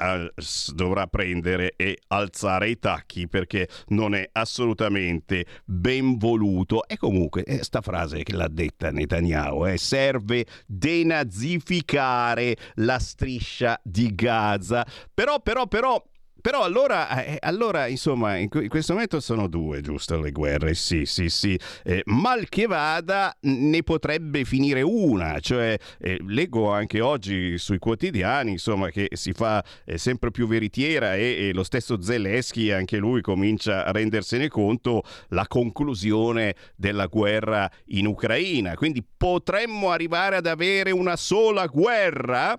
dovrà 0.74 1.06
prendere 1.06 1.74
e 1.76 1.98
alzare 2.08 2.70
i 2.70 2.80
tacchi 2.80 3.28
perché 3.28 3.68
non 3.88 4.16
è 4.16 4.28
assolutamente 4.32 5.46
ben 5.64 6.18
voluto. 6.18 6.84
E 6.88 6.96
comunque, 6.96 7.44
eh, 7.44 7.62
sta 7.62 7.80
frase 7.80 8.24
che 8.24 8.34
l'ha 8.34 8.48
detta 8.48 8.90
Netanyahu, 8.90 9.66
eh, 9.66 9.78
serve 9.78 10.46
denazificare 10.66 12.56
la 12.74 12.98
striscia 12.98 13.80
di 13.84 14.12
Gaza. 14.16 14.84
Però, 15.14 15.40
però, 15.40 15.68
però, 15.68 16.02
però 16.40 16.62
allora, 16.62 17.24
eh, 17.24 17.36
allora 17.40 17.86
insomma, 17.86 18.36
in, 18.36 18.48
in, 18.52 18.68
questo 18.68 18.92
momento 18.92 19.20
sono 19.20 19.48
due, 19.48 19.80
giusto, 19.80 20.20
le 20.20 20.30
guerre, 20.32 20.74
sì, 20.74 21.04
sì, 21.04 21.28
sì. 21.28 21.58
Eh, 21.84 22.02
mal 22.06 22.48
che 22.48 22.66
vada, 22.66 23.36
ne 23.40 23.82
potrebbe 23.82 24.44
finire 24.44 24.82
una, 24.82 25.38
cioè 25.40 25.76
eh, 25.98 26.18
leggo 26.26 26.70
anche 26.70 27.00
oggi 27.00 27.58
sui 27.58 27.78
quotidiani, 27.78 28.52
insomma, 28.52 28.90
che 28.90 29.08
si 29.12 29.32
fa 29.32 29.64
eh, 29.84 29.98
sempre 29.98 30.30
più 30.30 30.46
veritiera 30.46 31.14
e, 31.14 31.48
e, 31.48 31.52
lo 31.52 31.62
stesso 31.62 32.00
Zelensky, 32.00 32.70
anche 32.70 32.96
lui 32.96 33.20
comincia 33.20 33.84
a 33.84 33.90
rendersene 33.90 34.48
conto, 34.48 35.02
la 35.28 35.46
conclusione 35.46 36.54
della 36.76 37.06
guerra 37.06 37.70
in 37.86 38.06
Ucraina. 38.06 38.74
Quindi 38.74 39.04
potremmo 39.16 39.90
arrivare 39.90 40.36
ad 40.36 40.46
avere 40.46 40.90
una 40.90 41.16
sola 41.16 41.66
guerra? 41.66 42.58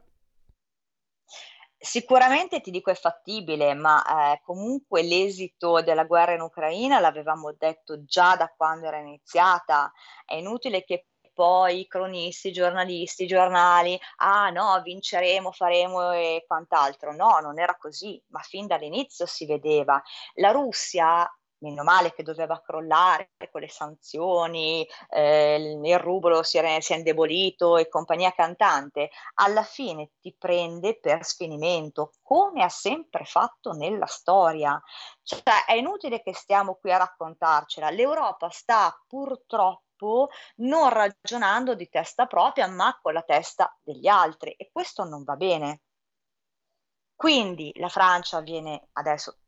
Sicuramente 1.84 2.62
ti 2.62 2.70
dico 2.70 2.92
è 2.92 2.96
fattibile, 2.96 3.74
ma 3.74 4.34
eh, 4.34 4.42
comunque 4.44 5.02
l'esito 5.02 5.82
della 5.82 6.04
guerra 6.04 6.34
in 6.34 6.42
Ucraina 6.42 7.00
l'avevamo 7.00 7.54
detto 7.58 8.04
già 8.06 8.36
da 8.36 8.54
quando 8.56 8.86
era 8.86 9.00
iniziata. 9.00 9.92
È 10.24 10.36
inutile 10.36 10.84
che 10.84 11.08
poi 11.34 11.80
i 11.80 11.88
cronisti, 11.88 12.50
i 12.50 12.52
giornalisti, 12.52 13.24
i 13.24 13.28
giornali, 13.28 14.00
ah 14.18 14.52
no, 14.52 14.80
vinceremo, 14.84 15.52
faremo 15.52 16.12
e 16.12 16.44
quant'altro. 16.46 17.16
No, 17.16 17.40
non 17.40 17.60
era 17.60 17.76
così, 17.78 18.22
ma 18.28 18.42
fin 18.42 18.68
dall'inizio 18.68 19.26
si 19.26 19.48
vedeva. 19.48 20.00
La 20.36 20.52
Russia 20.52 21.28
meno 21.62 21.84
male 21.84 22.14
che 22.14 22.24
doveva 22.24 22.62
crollare 22.62 23.32
con 23.52 23.62
le 23.62 23.70
sanzioni, 23.70 24.88
eh, 25.10 25.80
il 25.84 26.00
rublo 26.00 26.44
si 26.44 26.58
è, 26.58 26.80
si 26.82 26.94
è, 26.94 26.98
indebolito 26.98 27.78
e 27.78 27.88
compagnia 27.88 28.32
cantante, 28.32 29.10
alla 29.36 29.64
fine 29.64 30.12
ti 30.20 30.36
prende 30.38 31.00
per 31.00 31.24
sfinimento, 31.24 32.14
come 32.22 32.64
ha 32.64 32.70
sempre 32.70 33.26
fatto 33.26 33.72
nella 33.74 34.06
storia. 34.08 34.82
Cioè, 35.24 35.66
è 35.66 35.74
inutile 35.74 36.22
che 36.22 36.34
stiamo 36.34 36.76
qui 36.76 36.92
a 36.92 36.98
raccontarcela, 36.98 37.90
l'Europa 37.90 38.50
sta 38.50 38.96
purtroppo 39.08 40.30
non 40.58 40.90
ragionando 40.90 41.76
di 41.76 41.88
testa 41.90 42.26
propria, 42.26 42.68
ma 42.68 42.98
con 43.02 43.14
la 43.14 43.22
testa 43.22 43.76
degli 43.84 44.08
altri 44.08 44.52
e 44.54 44.70
questo 44.72 45.04
non 45.04 45.24
va 45.24 45.36
bene. 45.36 45.82
Quindi 47.16 47.72
la 47.76 47.88
Francia 47.88 48.40
viene 48.42 48.88
adesso 48.94 49.41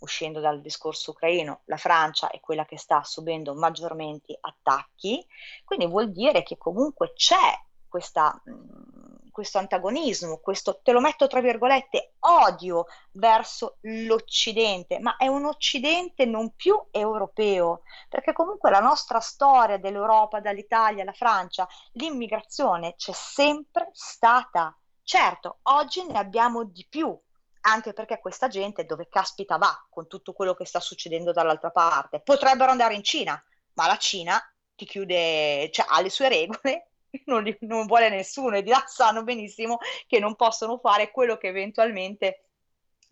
uscendo 0.00 0.40
dal 0.40 0.60
discorso 0.60 1.12
ucraino, 1.12 1.60
la 1.64 1.76
Francia 1.76 2.30
è 2.30 2.40
quella 2.40 2.64
che 2.64 2.78
sta 2.78 3.02
subendo 3.02 3.54
maggiormente 3.54 4.36
attacchi, 4.40 5.24
quindi 5.64 5.86
vuol 5.86 6.12
dire 6.12 6.42
che 6.42 6.56
comunque 6.56 7.12
c'è 7.14 7.58
questa, 7.88 8.40
mh, 8.44 9.30
questo 9.30 9.58
antagonismo, 9.58 10.38
questo, 10.38 10.80
te 10.82 10.92
lo 10.92 11.00
metto 11.00 11.26
tra 11.26 11.40
virgolette, 11.40 12.14
odio 12.20 12.86
verso 13.12 13.78
l'Occidente, 13.80 14.98
ma 15.00 15.16
è 15.16 15.26
un 15.26 15.44
Occidente 15.44 16.24
non 16.24 16.54
più 16.54 16.80
europeo, 16.90 17.82
perché 18.08 18.32
comunque 18.32 18.70
la 18.70 18.80
nostra 18.80 19.20
storia 19.20 19.78
dell'Europa, 19.78 20.40
dall'Italia 20.40 21.02
alla 21.02 21.12
Francia, 21.12 21.68
l'immigrazione 21.92 22.94
c'è 22.96 23.12
sempre 23.12 23.90
stata. 23.92 24.74
Certo, 25.02 25.58
oggi 25.62 26.04
ne 26.06 26.18
abbiamo 26.18 26.64
di 26.64 26.86
più, 26.88 27.18
anche 27.62 27.92
perché 27.92 28.18
questa 28.20 28.48
gente 28.48 28.84
dove 28.84 29.08
caspita 29.08 29.56
va 29.56 29.86
con 29.90 30.06
tutto 30.06 30.32
quello 30.32 30.54
che 30.54 30.64
sta 30.64 30.80
succedendo 30.80 31.32
dall'altra 31.32 31.70
parte? 31.70 32.20
Potrebbero 32.20 32.70
andare 32.70 32.94
in 32.94 33.02
Cina, 33.02 33.42
ma 33.74 33.86
la 33.86 33.96
Cina 33.96 34.40
ti 34.74 34.84
chiude, 34.84 35.70
cioè 35.72 35.86
ha 35.88 36.00
le 36.00 36.10
sue 36.10 36.28
regole, 36.28 36.90
non, 37.26 37.42
li, 37.42 37.56
non 37.60 37.86
vuole 37.86 38.08
nessuno 38.08 38.56
e 38.56 38.62
di 38.62 38.70
là 38.70 38.82
sanno 38.86 39.22
benissimo 39.22 39.78
che 40.06 40.18
non 40.18 40.36
possono 40.36 40.78
fare 40.78 41.10
quello 41.10 41.36
che 41.36 41.48
eventualmente 41.48 42.50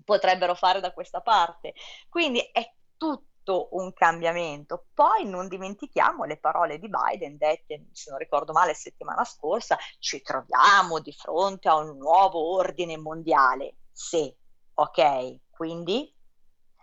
potrebbero 0.04 0.54
fare 0.54 0.80
da 0.80 0.92
questa 0.92 1.20
parte. 1.20 1.74
Quindi 2.08 2.40
è 2.52 2.72
tutto 2.96 3.68
un 3.72 3.92
cambiamento. 3.92 4.86
Poi 4.94 5.26
non 5.26 5.48
dimentichiamo 5.48 6.24
le 6.24 6.38
parole 6.38 6.78
di 6.78 6.88
Biden 6.88 7.36
dette, 7.36 7.88
se 7.92 8.10
non 8.10 8.18
ricordo 8.18 8.52
male, 8.52 8.74
settimana 8.74 9.24
scorsa, 9.24 9.76
ci 9.98 10.22
troviamo 10.22 11.00
di 11.00 11.12
fronte 11.12 11.68
a 11.68 11.76
un 11.76 11.96
nuovo 11.98 12.54
ordine 12.54 12.96
mondiale. 12.96 13.76
Sì, 14.00 14.32
ok, 14.74 15.40
quindi 15.50 16.14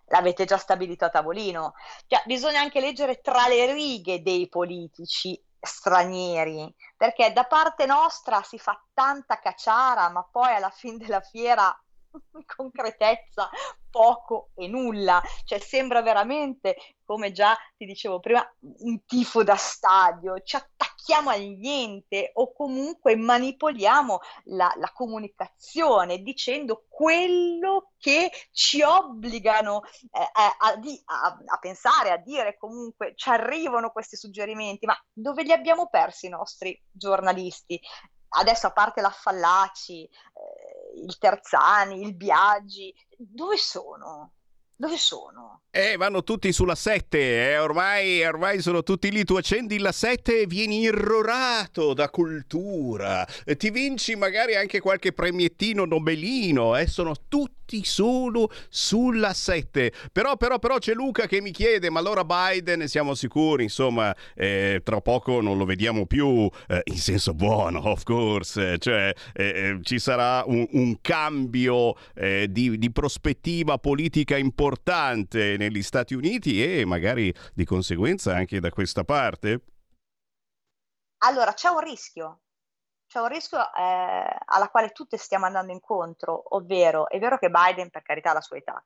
l'avete 0.07 0.43
già 0.43 0.57
stabilito 0.57 1.05
a 1.05 1.09
tavolino. 1.09 1.73
Cioè, 2.07 2.23
bisogna 2.25 2.59
anche 2.59 2.81
leggere 2.81 3.21
tra 3.21 3.47
le 3.47 3.71
righe 3.71 4.21
dei 4.21 4.49
politici 4.49 5.41
stranieri, 5.57 6.75
perché 6.97 7.31
da 7.31 7.45
parte 7.45 7.85
nostra 7.85 8.43
si 8.43 8.59
fa 8.59 8.77
tanta 8.93 9.39
cacciara, 9.39 10.09
ma 10.09 10.23
poi 10.29 10.55
alla 10.55 10.69
fine 10.69 10.97
della 10.97 11.21
fiera 11.21 11.73
concretezza 12.45 13.49
poco 13.89 14.49
e 14.55 14.67
nulla, 14.67 15.21
cioè 15.45 15.57
sembra 15.59 16.01
veramente, 16.01 16.75
come 17.05 17.31
già 17.31 17.55
ti 17.77 17.85
dicevo 17.85 18.19
prima, 18.19 18.45
un 18.79 19.05
tifo 19.05 19.41
da 19.43 19.55
stadio, 19.55 20.41
ci 20.41 20.57
attacchiamo 20.57 21.29
al 21.29 21.41
niente 21.41 22.31
o 22.33 22.51
comunque 22.53 23.15
manipoliamo 23.15 24.19
la, 24.45 24.69
la 24.75 24.91
comunicazione 24.93 26.17
dicendo 26.17 26.83
quello 26.89 27.91
che 27.97 28.29
ci 28.51 28.81
obbligano 28.81 29.83
eh, 29.85 30.29
a, 30.33 30.55
a, 30.57 31.37
a, 31.45 31.57
pensare, 31.59 32.11
a 32.11 32.17
dire 32.17 32.57
comunque, 32.57 33.13
ci 33.15 33.29
arrivano 33.29 33.91
questi 33.91 34.17
suggerimenti, 34.17 34.85
ma 34.85 34.97
dove 35.13 35.43
li 35.43 35.53
abbiamo 35.53 35.87
persi 35.87 36.25
i 36.25 36.29
nostri 36.29 36.77
giornalisti? 36.91 37.79
Adesso 38.37 38.67
a 38.67 38.71
parte 38.71 39.01
la 39.01 39.09
Fallaci, 39.09 40.03
eh, 40.03 41.01
il 41.05 41.17
Terzani, 41.17 42.01
il 42.01 42.15
Biaggi, 42.15 42.93
dove 43.17 43.57
sono? 43.57 44.31
Dove 44.77 44.97
sono? 44.97 45.61
Eh, 45.71 45.95
vanno 45.95 46.21
tutti 46.23 46.51
sulla 46.51 46.75
7, 46.75 47.17
eh, 47.17 47.57
ormai, 47.59 48.25
ormai, 48.25 48.61
sono 48.61 48.83
tutti 48.83 49.09
lì. 49.09 49.23
Tu 49.23 49.35
accendi 49.35 49.79
la 49.79 49.93
7 49.93 50.41
e 50.41 50.47
vieni 50.47 50.81
irrorato 50.81 51.93
da 51.93 52.09
cultura. 52.09 53.25
Ti 53.25 53.69
vinci 53.69 54.15
magari 54.15 54.55
anche 54.55 54.81
qualche 54.81 55.13
premiettino 55.13 55.85
nobelino, 55.85 56.75
eh, 56.75 56.87
sono 56.87 57.13
tutti 57.29 57.55
solo 57.83 58.51
sulla 58.69 59.33
7. 59.33 59.91
Però, 60.11 60.37
però, 60.37 60.59
però 60.59 60.77
c'è 60.77 60.93
Luca 60.93 61.27
che 61.27 61.41
mi 61.41 61.51
chiede, 61.51 61.89
ma 61.89 61.99
allora 61.99 62.23
Biden 62.23 62.87
siamo 62.87 63.13
sicuri, 63.13 63.63
insomma, 63.63 64.15
eh, 64.35 64.81
tra 64.83 65.01
poco 65.01 65.41
non 65.41 65.57
lo 65.57 65.65
vediamo 65.65 66.05
più, 66.05 66.49
eh, 66.67 66.81
in 66.85 66.97
senso 66.97 67.33
buono, 67.33 67.79
of 67.79 68.03
course, 68.03 68.77
cioè 68.77 69.13
eh, 69.33 69.43
eh, 69.43 69.79
ci 69.81 69.99
sarà 69.99 70.43
un, 70.45 70.65
un 70.71 71.01
cambio 71.01 71.95
di, 72.15 72.77
di 72.77 72.91
prospettiva 72.91 73.77
politica 73.77 74.37
importante 74.37 75.57
negli 75.57 75.81
Stati 75.81 76.13
Uniti 76.13 76.63
e 76.63 76.85
magari 76.85 77.33
di 77.53 77.65
conseguenza 77.65 78.35
anche 78.35 78.59
da 78.59 78.69
questa 78.69 79.03
parte? 79.03 79.61
Allora, 81.19 81.53
c'è 81.53 81.69
un 81.69 81.79
rischio, 81.79 82.41
c'è 83.15 83.21
un 83.21 83.29
rischio 83.29 83.59
eh, 83.73 84.37
alla 84.43 84.67
quale 84.69 84.91
tutti 84.91 85.15
stiamo 85.15 85.45
andando 85.45 85.71
incontro, 85.71 86.53
ovvero 86.55 87.07
è 87.07 87.17
vero 87.17 87.37
che 87.37 87.49
Biden, 87.49 87.89
per 87.89 88.01
carità, 88.01 88.31
ha 88.31 88.33
la 88.33 88.41
sua 88.41 88.57
età, 88.57 88.85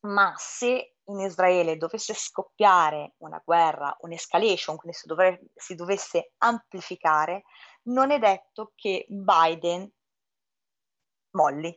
ma 0.00 0.34
se 0.36 0.96
in 1.04 1.20
Israele 1.20 1.78
dovesse 1.78 2.12
scoppiare 2.12 3.14
una 3.18 3.40
guerra, 3.42 3.96
un'escalation, 4.00 4.76
quindi 4.76 4.98
si, 4.98 5.06
dovre- 5.06 5.40
si 5.54 5.74
dovesse 5.74 6.32
amplificare, 6.38 7.44
non 7.84 8.10
è 8.10 8.18
detto 8.18 8.72
che 8.74 9.06
Biden 9.08 9.90
molli. 11.30 11.74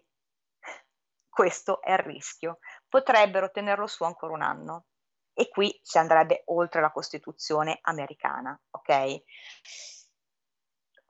Questo 1.29 1.81
è 1.81 1.93
il 1.93 1.99
rischio. 1.99 2.59
Potrebbero 2.89 3.49
tenerlo 3.49 3.87
su 3.87 4.03
ancora 4.03 4.33
un 4.33 4.41
anno 4.41 4.85
e 5.31 5.47
qui 5.47 5.79
si 5.81 5.97
andrebbe 5.97 6.43
oltre 6.47 6.81
la 6.81 6.91
Costituzione 6.91 7.79
americana, 7.81 8.59
ok? 8.71 9.23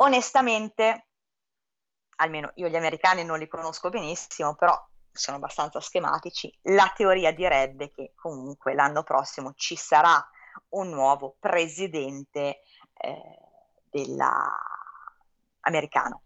Onestamente, 0.03 1.07
almeno 2.17 2.51
io 2.55 2.67
gli 2.67 2.75
americani 2.75 3.23
non 3.23 3.39
li 3.39 3.47
conosco 3.47 3.89
benissimo, 3.89 4.53
però 4.53 4.77
sono 5.09 5.37
abbastanza 5.37 5.79
schematici, 5.79 6.53
la 6.63 6.91
teoria 6.93 7.31
direbbe 7.31 7.89
che 7.89 8.11
comunque 8.15 8.73
l'anno 8.73 9.03
prossimo 9.03 9.53
ci 9.55 9.77
sarà 9.77 10.21
un 10.69 10.89
nuovo 10.89 11.37
presidente 11.39 12.61
eh, 12.93 13.39
della... 13.89 14.53
americano. 15.61 16.23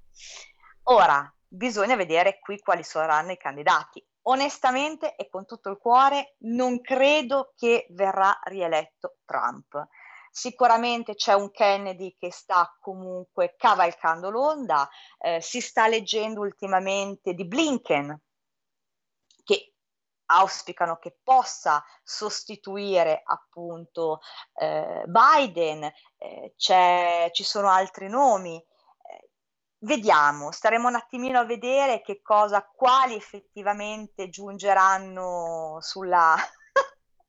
Ora, 0.89 1.31
bisogna 1.47 1.95
vedere 1.95 2.39
qui 2.39 2.59
quali 2.59 2.81
saranno 2.81 3.31
i 3.33 3.37
candidati. 3.37 4.03
Onestamente 4.23 5.15
e 5.15 5.29
con 5.29 5.45
tutto 5.45 5.69
il 5.69 5.77
cuore 5.77 6.35
non 6.39 6.81
credo 6.81 7.53
che 7.55 7.85
verrà 7.91 8.39
rieletto 8.45 9.17
Trump. 9.23 9.87
Sicuramente 10.31 11.15
c'è 11.15 11.33
un 11.33 11.51
Kennedy 11.51 12.15
che 12.17 12.31
sta 12.31 12.75
comunque 12.79 13.55
cavalcando 13.57 14.29
l'onda, 14.29 14.89
eh, 15.19 15.41
si 15.41 15.61
sta 15.61 15.87
leggendo 15.87 16.41
ultimamente 16.41 17.33
di 17.33 17.45
Blinken, 17.45 18.19
che 19.43 19.73
auspicano 20.27 20.97
che 20.97 21.17
possa 21.23 21.83
sostituire 22.03 23.21
appunto 23.23 24.19
eh, 24.55 25.03
Biden, 25.05 25.91
eh, 26.17 26.53
ci 26.57 27.43
sono 27.43 27.69
altri 27.69 28.09
nomi. 28.09 28.57
Eh, 28.57 29.29
vediamo, 29.79 30.51
staremo 30.51 30.87
un 30.87 30.95
attimino 30.95 31.39
a 31.39 31.45
vedere 31.45 32.01
che 32.01 32.21
cosa, 32.21 32.63
quali 32.63 33.15
effettivamente 33.15 34.29
giungeranno 34.29 35.77
sulla, 35.79 36.35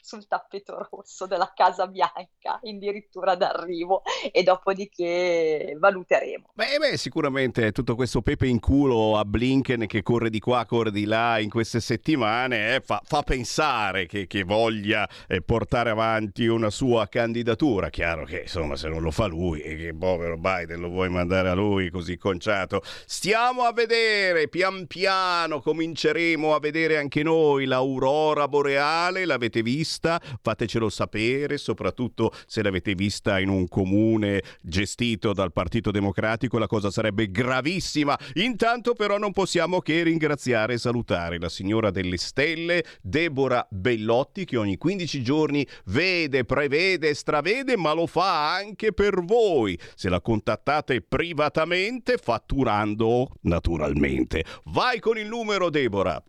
sul 0.09 0.27
tappeto 0.27 0.89
rosso 0.91 1.27
della 1.27 1.53
Casa 1.55 1.87
Bianca, 1.87 2.61
addirittura 2.63 3.35
d'arrivo, 3.35 4.01
e 4.33 4.43
dopodiché 4.43 5.77
valuteremo. 5.79 6.53
Beh, 6.55 6.79
beh, 6.79 6.97
sicuramente 6.97 7.73
tutto 7.73 7.95
questo 7.95 8.23
pepe 8.23 8.47
in 8.47 8.59
culo 8.59 9.19
a 9.19 9.27
Blinken 9.27 9.87
che 9.87 10.03
corre 10.03 10.31
di 10.31 10.39
qua, 10.39 10.65
corre 10.65 10.91
di 10.91 11.05
là 11.05 11.39
in 11.39 11.51
queste 11.51 11.81
settimane 11.81 12.77
eh, 12.77 12.81
fa, 12.81 13.03
fa, 13.05 13.21
pensare 13.23 14.07
che, 14.07 14.27
che 14.27 14.45
voglia 14.45 15.07
eh, 15.27 15.43
portare 15.43 15.91
avanti 15.91 16.47
una 16.47 16.71
sua 16.71 17.07
candidatura. 17.09 17.91
Chiaro 17.91 18.25
che 18.25 18.41
insomma 18.41 18.77
se 18.77 18.89
non 18.89 19.03
lo 19.03 19.11
fa 19.11 19.27
lui 19.27 19.61
e 19.61 19.77
che 19.77 19.95
povero 19.95 20.39
Biden 20.39 20.81
lo 20.81 20.89
vuoi 20.89 21.11
mandare 21.11 21.51
a 21.51 21.55
lui 21.55 21.91
così 21.91 22.17
conciato. 22.17 22.81
Stiamo 23.05 23.65
a 23.65 23.73
vedere, 23.75 24.49
pian 24.49 24.87
piano 24.87 25.61
cominceremo 25.61 26.55
a 26.55 26.61
vedere 26.61 26.97
anche 26.97 27.23
noi 27.23 27.67
l'aurora 27.67 28.49
boreale, 28.49 29.27
l'avete 29.27 29.61
vista? 29.61 29.97
Vista, 29.99 30.21
fatecelo 30.41 30.89
sapere, 30.89 31.59
soprattutto 31.59 32.33
se 32.47 32.63
l'avete 32.63 32.95
vista 32.95 33.41
in 33.41 33.49
un 33.49 33.67
comune 33.67 34.43
gestito 34.63 35.33
dal 35.33 35.53
Partito 35.53 35.91
Democratico, 35.91 36.59
la 36.59 36.69
cosa 36.69 36.91
sarebbe 36.91 37.31
gravissima. 37.31 38.17
Intanto 38.35 38.95
però 38.95 39.19
non 39.19 39.33
possiamo 39.33 39.81
che 39.81 40.05
ringraziare 40.05 40.75
e 40.75 40.79
salutare 40.79 41.39
la 41.39 41.49
signora 41.49 41.91
delle 41.91 42.17
stelle, 42.17 42.85
Deborah 43.03 43.67
Bellotti, 43.69 44.45
che 44.45 44.57
ogni 44.57 44.77
15 44.77 45.23
giorni 45.23 45.67
vede, 45.87 46.45
prevede, 46.45 47.15
stravede, 47.15 47.77
ma 47.77 47.93
lo 47.93 48.07
fa 48.07 48.55
anche 48.55 48.93
per 48.93 49.25
voi. 49.25 49.79
Se 49.95 50.09
la 50.09 50.21
contattate 50.21 51.03
privatamente, 51.03 52.17
fatturando 52.19 53.31
naturalmente. 53.43 54.45
Vai 54.67 55.01
con 55.01 55.19
il 55.19 55.27
numero, 55.27 55.71
Deborah. 55.71 56.23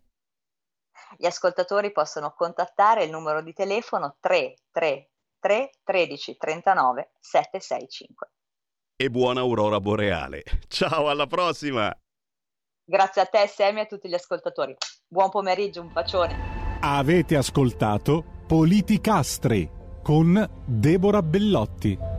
Gli 1.21 1.25
ascoltatori 1.25 1.91
possono 1.91 2.31
contattare 2.31 3.03
il 3.03 3.09
numero 3.09 3.41
di 3.41 3.51
telefono 3.51 4.15
333 4.21 5.69
13 5.83 6.37
39 6.37 7.11
765. 7.19 8.31
E 8.95 9.09
buona 9.09 9.41
aurora 9.41 9.81
boreale. 9.81 10.43
Ciao, 10.69 11.09
alla 11.09 11.27
prossima! 11.27 11.93
Grazie 12.85 13.21
a 13.23 13.25
te, 13.25 13.47
Semi, 13.47 13.79
e 13.79 13.81
a 13.81 13.85
tutti 13.85 14.07
gli 14.07 14.13
ascoltatori. 14.13 14.73
Buon 15.09 15.29
pomeriggio, 15.29 15.81
un 15.81 15.91
bacione. 15.91 16.79
Avete 16.79 17.35
ascoltato 17.35 18.23
Politicastri 18.47 19.69
con 20.01 20.63
Deborah 20.65 21.21
Bellotti. 21.21 22.18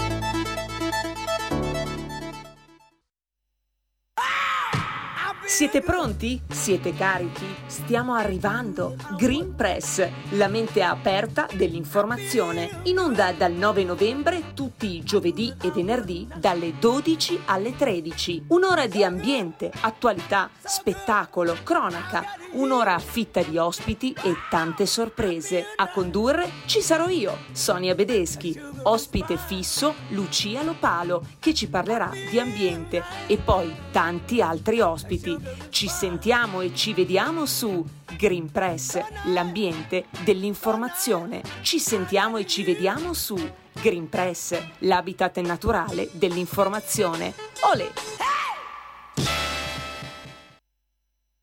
Siete 5.61 5.81
pronti? 5.81 6.41
Siete 6.49 6.91
carichi? 6.95 7.45
Stiamo 7.67 8.15
arrivando. 8.15 8.95
Green 9.15 9.53
Press, 9.53 10.03
la 10.31 10.47
mente 10.47 10.81
aperta 10.81 11.47
dell'informazione. 11.53 12.79
In 12.85 12.97
onda 12.97 13.31
dal 13.31 13.51
9 13.51 13.83
novembre 13.83 14.53
tutti 14.55 14.95
i 14.95 15.03
giovedì 15.03 15.53
e 15.61 15.69
venerdì 15.69 16.27
dalle 16.35 16.79
12 16.79 17.41
alle 17.45 17.75
13. 17.75 18.45
Un'ora 18.47 18.87
di 18.87 19.03
ambiente, 19.03 19.71
attualità, 19.81 20.49
spettacolo, 20.63 21.55
cronaca. 21.61 22.25
Un'ora 22.53 22.97
fitta 22.97 23.43
di 23.43 23.59
ospiti 23.59 24.15
e 24.23 24.33
tante 24.49 24.87
sorprese. 24.87 25.63
A 25.75 25.89
condurre 25.89 26.49
ci 26.65 26.81
sarò 26.81 27.07
io, 27.07 27.37
Sonia 27.51 27.93
Bedeschi. 27.93 28.59
Ospite 28.83 29.37
fisso 29.37 29.93
Lucia 30.09 30.63
Lopalo, 30.63 31.23
che 31.39 31.53
ci 31.53 31.69
parlerà 31.69 32.09
di 32.31 32.39
ambiente. 32.39 33.03
E 33.27 33.37
poi 33.37 33.71
tanti 33.91 34.41
altri 34.41 34.81
ospiti. 34.81 35.50
Ci 35.69 35.87
sentiamo 35.87 36.61
e 36.61 36.73
ci 36.75 36.93
vediamo 36.93 37.45
su 37.45 37.85
Green 38.17 38.51
Press, 38.51 38.99
l'ambiente 39.25 40.05
dell'informazione. 40.23 41.41
Ci 41.61 41.79
sentiamo 41.79 42.37
e 42.37 42.45
ci 42.45 42.63
vediamo 42.63 43.13
su 43.13 43.35
Green 43.73 44.09
Press, 44.09 44.59
l'habitat 44.79 45.37
naturale 45.39 46.09
dell'informazione. 46.13 47.33
Olè! 47.73 48.40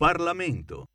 Parlamento. 0.00 0.86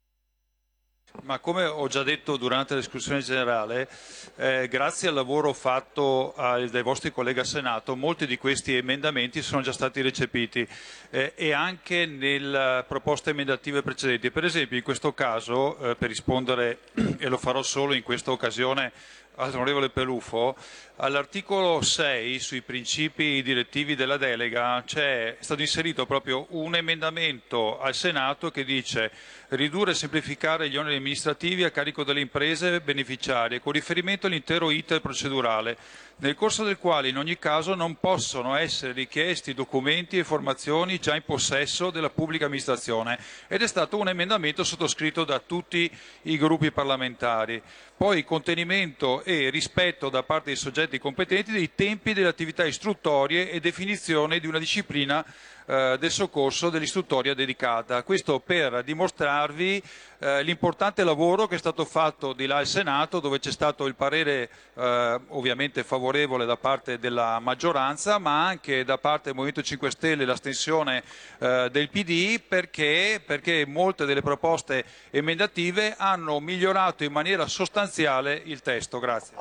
Ma 1.21 1.37
come 1.37 1.65
ho 1.65 1.87
già 1.87 2.01
detto 2.01 2.37
durante 2.37 2.73
la 2.73 2.79
discussione 2.79 3.21
generale, 3.21 3.87
eh, 4.35 4.67
grazie 4.67 5.09
al 5.09 5.13
lavoro 5.13 5.53
fatto 5.53 6.33
eh, 6.35 6.67
dai 6.71 6.81
vostri 6.81 7.11
colleghi 7.11 7.37
al 7.37 7.45
Senato, 7.45 7.95
molti 7.95 8.25
di 8.25 8.39
questi 8.39 8.75
emendamenti 8.75 9.43
sono 9.43 9.61
già 9.61 9.71
stati 9.71 10.01
recepiti 10.01 10.67
eh, 11.11 11.33
e 11.35 11.51
anche 11.51 12.07
nelle 12.07 12.83
proposte 12.87 13.29
emendative 13.29 13.83
precedenti. 13.83 14.31
Per 14.31 14.43
esempio, 14.43 14.75
in 14.75 14.83
questo 14.83 15.13
caso, 15.13 15.77
eh, 15.77 15.95
per 15.95 16.09
rispondere, 16.09 16.79
e 17.19 17.27
lo 17.27 17.37
farò 17.37 17.61
solo 17.61 17.93
in 17.93 18.01
questa 18.01 18.31
occasione, 18.31 18.91
all'onorevole 19.35 19.89
Peluffo, 19.89 20.55
all'articolo 20.97 21.81
6 21.81 22.39
sui 22.39 22.61
principi 22.61 23.41
direttivi 23.41 23.95
della 23.95 24.17
delega 24.17 24.81
c'è 24.85 25.37
stato 25.39 25.61
inserito 25.61 26.05
proprio 26.05 26.45
un 26.49 26.75
emendamento 26.75 27.79
al 27.79 27.93
Senato 27.93 28.49
che 28.51 28.63
dice 28.63 29.11
ridurre 29.49 29.91
e 29.91 29.95
semplificare 29.95 30.69
gli 30.69 30.77
oneri 30.77 30.97
amministrativi 30.97 31.63
a 31.63 31.71
carico 31.71 32.03
delle 32.03 32.21
imprese 32.21 32.81
beneficiarie 32.81 33.59
con 33.59 33.73
riferimento 33.73 34.27
all'intero 34.27 34.71
iter 34.71 35.01
procedurale, 35.01 35.77
nel 36.17 36.36
corso 36.36 36.63
del 36.63 36.78
quale 36.78 37.10
in 37.10 37.17
ogni 37.17 37.38
caso 37.38 37.75
non 37.75 37.99
possono 37.99 38.56
essere 38.56 38.93
richiesti 38.93 39.54
documenti 39.54 40.15
e 40.15 40.19
informazioni 40.19 40.97
già 40.97 41.13
in 41.13 41.23
possesso 41.25 41.89
della 41.89 42.10
pubblica 42.10 42.45
amministrazione 42.45 43.19
ed 43.47 43.62
è 43.62 43.67
stato 43.67 43.97
un 43.97 44.08
emendamento 44.08 44.63
sottoscritto 44.63 45.25
da 45.25 45.39
tutti 45.39 45.91
i 46.23 46.38
gruppi 46.38 46.71
parlamentari. 46.71 47.62
Poi 47.97 48.23
contenimento 48.23 49.23
e 49.23 49.49
rispetto 49.49 50.10
da 50.10 50.23
parte 50.23 50.47
dei 50.47 50.56
soggetti 50.56 50.99
competenti 50.99 51.51
dei 51.51 51.75
tempi 51.75 52.13
delle 52.13 52.28
attività 52.28 52.65
istruttorie 52.65 53.51
e 53.51 53.60
definizione 53.60 54.39
di 54.39 54.47
una 54.47 54.60
disciplina 54.60 55.25
eh, 55.65 55.97
del 55.99 56.12
soccorso 56.12 56.69
dell'istruttoria 56.69 57.34
dedicata. 57.34 58.04
Questo 58.04 58.39
per 58.39 58.84
dimostrarvi 58.84 59.82
eh, 60.19 60.43
l'importante 60.43 61.04
lavoro 61.04 61.47
che 61.47 61.56
è 61.56 61.58
stato 61.58 61.86
fatto 61.86 62.34
di 62.34 62.45
là 62.45 62.58
al 62.58 62.67
Senato, 62.67 63.19
dove 63.19 63.39
c'è 63.39 63.51
stato 63.51 63.86
il 63.86 63.95
parere 63.95 64.49
eh, 64.73 65.19
ovviamente 65.30 65.84
favorevole 65.84 66.45
da 66.45 66.58
parte 66.58 66.99
della 66.99 67.39
maggioranza, 67.39 68.17
ma 68.17 68.45
anche 68.45 68.84
da 68.84 68.97
parte 68.97 69.25
del 69.25 69.34
Movimento 69.34 69.62
5 69.62 69.91
Stelle 69.91 70.25
l'astensione 70.25 71.04
eh, 71.39 71.69
del 71.71 71.89
PD, 71.89 72.39
perché, 72.39 73.21
perché 73.25 73.65
molte 73.65 74.06
delle 74.06 74.21
proposte 74.21 74.86
emendative 75.10 75.95
hanno 75.97 76.39
migliorato 76.39 77.04
in 77.04 77.12
maniera 77.12 77.47
sostanziale 77.47 78.41
il 78.45 78.62
testo. 78.62 78.99
Grazie. 78.99 79.36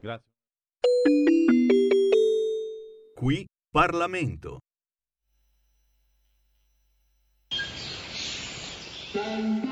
Grazie. 0.00 0.30
Qui 3.14 3.46
Parlamento. 3.70 4.58
Música 9.14 9.71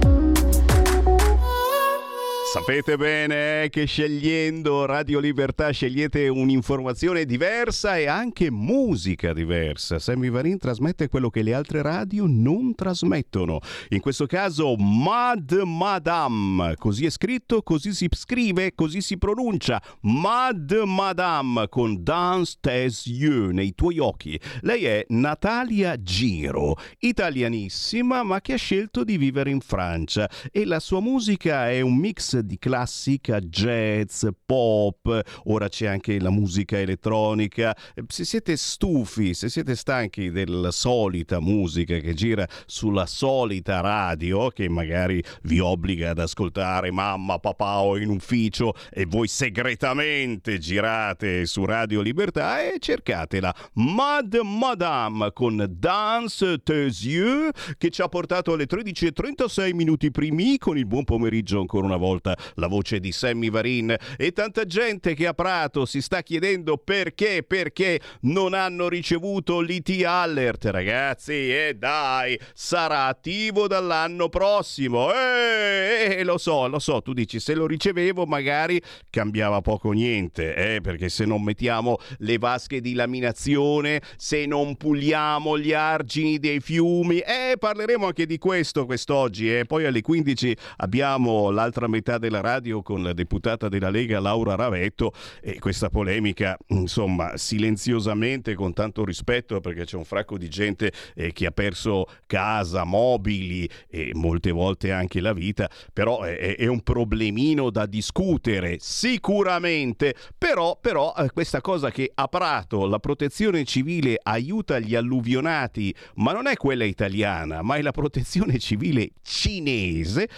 Sapete 2.63 2.95
bene 2.95 3.69
che 3.71 3.85
scegliendo 3.85 4.85
Radio 4.85 5.19
Libertà 5.19 5.71
scegliete 5.71 6.27
un'informazione 6.27 7.25
diversa 7.25 7.97
e 7.97 8.05
anche 8.05 8.51
musica 8.51 9.33
diversa. 9.33 9.97
Sammy 9.97 10.29
Varin 10.29 10.59
trasmette 10.59 11.09
quello 11.09 11.31
che 11.31 11.41
le 11.41 11.55
altre 11.55 11.81
radio 11.81 12.25
non 12.27 12.75
trasmettono. 12.75 13.61
In 13.89 13.99
questo 13.99 14.27
caso 14.27 14.75
Mad 14.75 15.59
Madame, 15.65 16.75
così 16.77 17.07
è 17.07 17.09
scritto, 17.09 17.63
così 17.63 17.95
si 17.95 18.07
scrive, 18.11 18.75
così 18.75 19.01
si 19.01 19.17
pronuncia. 19.17 19.81
Mad 20.01 20.71
Madame 20.85 21.67
con 21.67 22.03
Dans 22.03 22.57
tes 22.59 23.07
yeux, 23.07 23.51
nei 23.51 23.73
tuoi 23.73 23.97
occhi. 23.97 24.39
Lei 24.61 24.85
è 24.85 25.05
Natalia 25.09 25.99
Giro, 25.99 26.77
italianissima 26.99 28.21
ma 28.21 28.39
che 28.39 28.53
ha 28.53 28.57
scelto 28.57 29.03
di 29.03 29.17
vivere 29.17 29.49
in 29.49 29.61
Francia 29.61 30.29
e 30.51 30.63
la 30.63 30.79
sua 30.79 31.01
musica 31.01 31.67
è 31.67 31.81
un 31.81 31.97
mix 31.97 32.37
di 32.37 32.50
classica, 32.57 33.39
jazz, 33.39 34.25
pop, 34.45 35.21
ora 35.45 35.67
c'è 35.69 35.87
anche 35.87 36.19
la 36.19 36.29
musica 36.29 36.79
elettronica. 36.79 37.75
Se 38.07 38.25
siete 38.25 38.55
stufi, 38.57 39.33
se 39.33 39.49
siete 39.49 39.75
stanchi 39.75 40.31
della 40.31 40.71
solita 40.71 41.39
musica 41.39 41.97
che 41.97 42.13
gira 42.13 42.47
sulla 42.65 43.05
solita 43.05 43.79
radio, 43.81 44.49
che 44.49 44.69
magari 44.69 45.23
vi 45.43 45.59
obbliga 45.59 46.11
ad 46.11 46.19
ascoltare 46.19 46.91
mamma, 46.91 47.39
papà 47.39 47.81
o 47.81 47.97
in 47.97 48.09
ufficio 48.09 48.73
e 48.89 49.05
voi 49.05 49.27
segretamente 49.27 50.57
girate 50.57 51.45
su 51.45 51.65
Radio 51.65 52.01
Libertà 52.01 52.61
e 52.61 52.77
cercatela. 52.79 53.53
Mad 53.73 54.35
Madame 54.43 55.31
con 55.33 55.65
Dance 55.69 56.59
tes 56.63 57.03
yeux 57.03 57.51
che 57.77 57.89
ci 57.89 58.01
ha 58.01 58.07
portato 58.07 58.53
alle 58.53 58.65
13.36 58.65 59.73
minuti 59.73 60.11
primi 60.11 60.57
con 60.57 60.77
il 60.77 60.85
buon 60.85 61.03
pomeriggio 61.03 61.59
ancora 61.59 61.85
una 61.85 61.97
volta 61.97 62.37
la 62.55 62.67
voce 62.67 62.99
di 62.99 63.11
Sammy 63.11 63.49
Varin 63.49 63.95
e 64.17 64.31
tanta 64.31 64.65
gente 64.65 65.13
che 65.13 65.27
a 65.27 65.33
Prato 65.33 65.85
si 65.85 66.01
sta 66.01 66.21
chiedendo 66.21 66.77
perché, 66.77 67.43
perché 67.43 67.99
non 68.21 68.53
hanno 68.53 68.87
ricevuto 68.87 69.59
l'IT 69.59 70.03
alert, 70.05 70.65
ragazzi, 70.65 71.31
e 71.33 71.75
dai, 71.77 72.39
sarà 72.53 73.05
attivo 73.05 73.67
dall'anno 73.67 74.29
prossimo. 74.29 75.11
Eh, 75.13 76.17
eh, 76.19 76.23
lo 76.23 76.37
so, 76.37 76.67
lo 76.67 76.79
so, 76.79 77.01
tu 77.01 77.13
dici 77.13 77.39
se 77.39 77.53
lo 77.53 77.65
ricevevo 77.65 78.25
magari 78.25 78.81
cambiava 79.09 79.61
poco 79.61 79.91
niente, 79.91 80.55
eh, 80.55 80.81
perché 80.81 81.09
se 81.09 81.25
non 81.25 81.43
mettiamo 81.43 81.97
le 82.19 82.37
vasche 82.37 82.81
di 82.81 82.93
laminazione, 82.93 84.01
se 84.17 84.45
non 84.45 84.75
puliamo 84.75 85.57
gli 85.57 85.73
argini 85.73 86.39
dei 86.39 86.59
fiumi, 86.59 87.19
eh, 87.19 87.55
parleremo 87.57 88.07
anche 88.07 88.25
di 88.25 88.37
questo 88.37 88.85
quest'oggi, 88.85 89.57
eh. 89.57 89.65
poi 89.65 89.85
alle 89.85 90.01
15 90.01 90.55
abbiamo 90.77 91.49
l'altra 91.49 91.87
metà 91.87 92.17
della 92.31 92.39
radio 92.39 92.81
con 92.81 93.03
la 93.03 93.11
deputata 93.11 93.67
della 93.67 93.89
Lega 93.89 94.21
Laura 94.21 94.55
Ravetto 94.55 95.11
e 95.41 95.59
questa 95.59 95.89
polemica, 95.89 96.57
insomma, 96.67 97.35
silenziosamente, 97.35 98.55
con 98.55 98.71
tanto 98.71 99.03
rispetto, 99.03 99.59
perché 99.59 99.83
c'è 99.83 99.97
un 99.97 100.05
fracco 100.05 100.37
di 100.37 100.47
gente 100.47 100.93
eh, 101.13 101.33
che 101.33 101.45
ha 101.45 101.51
perso 101.51 102.05
casa, 102.25 102.85
mobili 102.85 103.69
e 103.89 104.11
molte 104.13 104.51
volte 104.51 104.93
anche 104.93 105.19
la 105.19 105.33
vita, 105.33 105.69
però 105.91 106.21
è, 106.21 106.55
è 106.55 106.67
un 106.67 106.81
problemino 106.81 107.69
da 107.69 107.85
discutere, 107.85 108.77
sicuramente, 108.79 110.15
però, 110.37 110.77
però 110.79 111.13
eh, 111.17 111.29
questa 111.31 111.59
cosa 111.59 111.91
che 111.91 112.09
a 112.15 112.27
Prato 112.29 112.85
la 112.85 112.99
protezione 112.99 113.65
civile 113.65 114.17
aiuta 114.23 114.79
gli 114.79 114.95
alluvionati, 114.95 115.93
ma 116.15 116.31
non 116.31 116.47
è 116.47 116.55
quella 116.55 116.85
italiana, 116.85 117.61
ma 117.61 117.75
è 117.75 117.81
la 117.81 117.91
protezione 117.91 118.57
civile 118.57 119.09
cinese, 119.21 120.29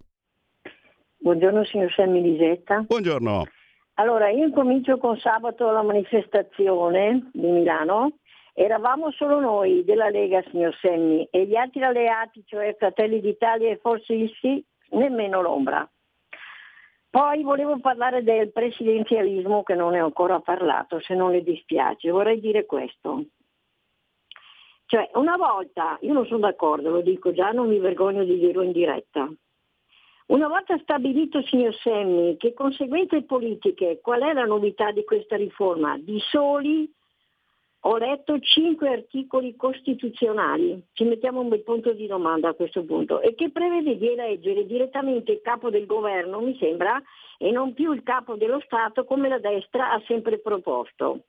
Buongiorno 1.18 1.62
signor 1.64 1.92
Sammy 1.92 2.22
Lisetta. 2.22 2.84
Buongiorno. 2.86 3.44
Allora, 3.94 4.28
io 4.30 4.50
comincio 4.50 4.96
con 4.96 5.18
sabato 5.18 5.70
la 5.70 5.82
manifestazione 5.82 7.28
di 7.34 7.48
Milano. 7.48 8.12
Eravamo 8.60 9.12
solo 9.12 9.38
noi 9.38 9.84
della 9.84 10.08
Lega, 10.08 10.42
signor 10.50 10.76
Semmi, 10.80 11.28
e 11.30 11.46
gli 11.46 11.54
altri 11.54 11.84
alleati, 11.84 12.42
cioè 12.44 12.74
Fratelli 12.76 13.20
d'Italia 13.20 13.70
e 13.70 13.76
forse 13.76 14.14
il 14.14 14.36
sì, 14.40 14.60
nemmeno 14.90 15.40
l'ombra. 15.40 15.88
Poi 17.08 17.44
volevo 17.44 17.78
parlare 17.78 18.24
del 18.24 18.50
presidenzialismo 18.50 19.62
che 19.62 19.76
non 19.76 19.92
ne 19.92 20.00
ho 20.00 20.06
ancora 20.06 20.40
parlato, 20.40 20.98
se 20.98 21.14
non 21.14 21.30
le 21.30 21.44
dispiace. 21.44 22.10
Vorrei 22.10 22.40
dire 22.40 22.66
questo. 22.66 23.26
Cioè, 24.86 25.08
una 25.14 25.36
volta, 25.36 25.96
io 26.00 26.12
non 26.12 26.26
sono 26.26 26.40
d'accordo, 26.40 26.90
lo 26.90 27.00
dico 27.00 27.30
già, 27.30 27.52
non 27.52 27.68
mi 27.68 27.78
vergogno 27.78 28.24
di 28.24 28.40
dirlo 28.40 28.62
in 28.62 28.72
diretta. 28.72 29.32
Una 30.26 30.48
volta 30.48 30.76
stabilito, 30.78 31.42
signor 31.42 31.76
Semmi, 31.76 32.36
che 32.36 32.54
conseguenze 32.54 33.22
politiche, 33.22 34.00
qual 34.02 34.22
è 34.22 34.32
la 34.32 34.46
novità 34.46 34.90
di 34.90 35.04
questa 35.04 35.36
riforma? 35.36 35.96
Di 35.96 36.18
soli 36.18 36.92
ho 37.82 37.96
letto 37.96 38.38
cinque 38.40 38.88
articoli 38.88 39.54
costituzionali, 39.54 40.82
ci 40.94 41.04
mettiamo 41.04 41.40
un 41.40 41.48
bel 41.48 41.62
punto 41.62 41.92
di 41.92 42.06
domanda 42.06 42.48
a 42.48 42.54
questo 42.54 42.84
punto, 42.84 43.20
e 43.20 43.34
che 43.34 43.50
prevede 43.50 43.96
di 43.96 44.08
eleggere 44.08 44.66
direttamente 44.66 45.32
il 45.32 45.40
capo 45.42 45.70
del 45.70 45.86
governo, 45.86 46.40
mi 46.40 46.56
sembra, 46.58 47.00
e 47.38 47.52
non 47.52 47.74
più 47.74 47.92
il 47.92 48.02
capo 48.02 48.34
dello 48.34 48.60
Stato 48.64 49.04
come 49.04 49.28
la 49.28 49.38
destra 49.38 49.92
ha 49.92 50.02
sempre 50.06 50.38
proposto. 50.38 51.20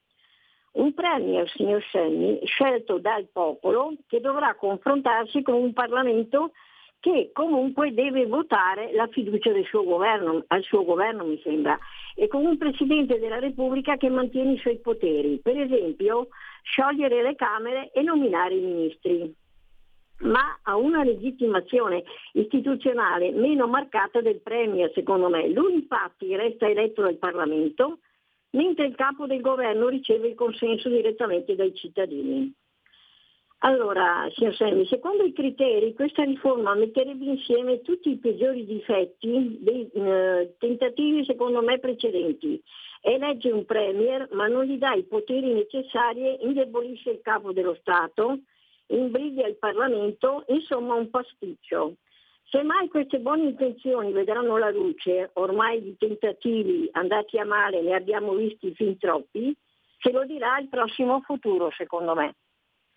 Un 0.71 0.93
premier, 0.93 1.49
signor 1.49 1.83
Senni, 1.91 2.39
scelto 2.45 2.99
dal 2.99 3.27
popolo, 3.31 3.93
che 4.07 4.19
dovrà 4.19 4.55
confrontarsi 4.55 5.41
con 5.41 5.55
un 5.55 5.73
Parlamento 5.73 6.51
che 6.99 7.31
comunque 7.33 7.93
deve 7.93 8.25
votare 8.25 8.91
la 8.93 9.07
fiducia 9.07 9.51
del 9.51 9.65
suo 9.65 9.83
governo, 9.83 10.43
al 10.47 10.63
suo 10.63 10.83
governo 10.83 11.23
mi 11.23 11.39
sembra, 11.41 11.77
e 12.15 12.27
con 12.27 12.45
un 12.45 12.57
Presidente 12.57 13.19
della 13.19 13.39
Repubblica 13.39 13.95
che 13.97 14.09
mantiene 14.09 14.53
i 14.53 14.59
suoi 14.59 14.79
poteri, 14.79 15.39
per 15.41 15.57
esempio 15.57 16.27
sciogliere 16.63 17.21
le 17.21 17.35
Camere 17.35 17.91
e 17.91 18.01
nominare 18.01 18.55
i 18.55 18.61
ministri 18.61 19.33
ma 20.19 20.59
ha 20.63 20.75
una 20.75 21.03
legittimazione 21.03 22.03
istituzionale 22.33 23.31
meno 23.31 23.67
marcata 23.67 24.21
del 24.21 24.41
Premier, 24.41 24.91
secondo 24.93 25.29
me. 25.29 25.47
Lui 25.47 25.75
infatti 25.75 26.35
resta 26.35 26.67
eletto 26.67 27.01
dal 27.01 27.15
Parlamento, 27.15 27.99
mentre 28.51 28.87
il 28.87 28.95
capo 28.95 29.27
del 29.27 29.41
governo 29.41 29.87
riceve 29.87 30.29
il 30.29 30.35
consenso 30.35 30.89
direttamente 30.89 31.55
dai 31.55 31.73
cittadini. 31.75 32.53
Allora, 33.61 34.25
signor 34.35 34.55
Semmi, 34.55 34.85
secondo 34.85 35.23
i 35.23 35.33
criteri 35.33 35.93
questa 35.93 36.23
riforma 36.23 36.73
metterebbe 36.75 37.25
insieme 37.25 37.81
tutti 37.81 38.09
i 38.09 38.17
peggiori 38.17 38.65
difetti 38.65 39.57
dei 39.59 39.89
eh, 39.91 40.55
tentativi, 40.57 41.25
secondo 41.25 41.61
me, 41.61 41.77
precedenti. 41.77 42.61
Elegge 43.01 43.51
un 43.51 43.65
Premier, 43.65 44.29
ma 44.31 44.47
non 44.47 44.63
gli 44.63 44.77
dà 44.77 44.93
i 44.93 45.03
poteri 45.03 45.51
necessari, 45.51 46.41
indebolisce 46.41 47.09
il 47.09 47.19
capo 47.21 47.51
dello 47.51 47.75
Stato, 47.81 48.39
imbriglia 48.87 49.45
il 49.45 49.57
Parlamento, 49.57 50.45
insomma 50.47 50.93
un 50.93 51.09
pasticcio. 51.09 51.95
Se 52.45 52.63
mai 52.63 52.87
queste 52.87 53.19
buone 53.19 53.43
intenzioni 53.43 54.13
vedranno 54.13 54.57
la 54.57 54.69
luce, 54.69 55.31
ormai 55.33 55.83
di 55.83 55.97
tentativi 55.97 56.87
andati 56.93 57.37
a 57.37 57.43
male 57.43 57.81
ne 57.81 57.93
abbiamo 57.93 58.33
visti 58.35 58.73
fin 58.73 58.97
troppi, 58.97 59.53
ce 59.97 60.11
lo 60.11 60.23
dirà 60.23 60.57
il 60.59 60.69
prossimo 60.69 61.19
futuro, 61.19 61.69
secondo 61.71 62.15
me. 62.15 62.35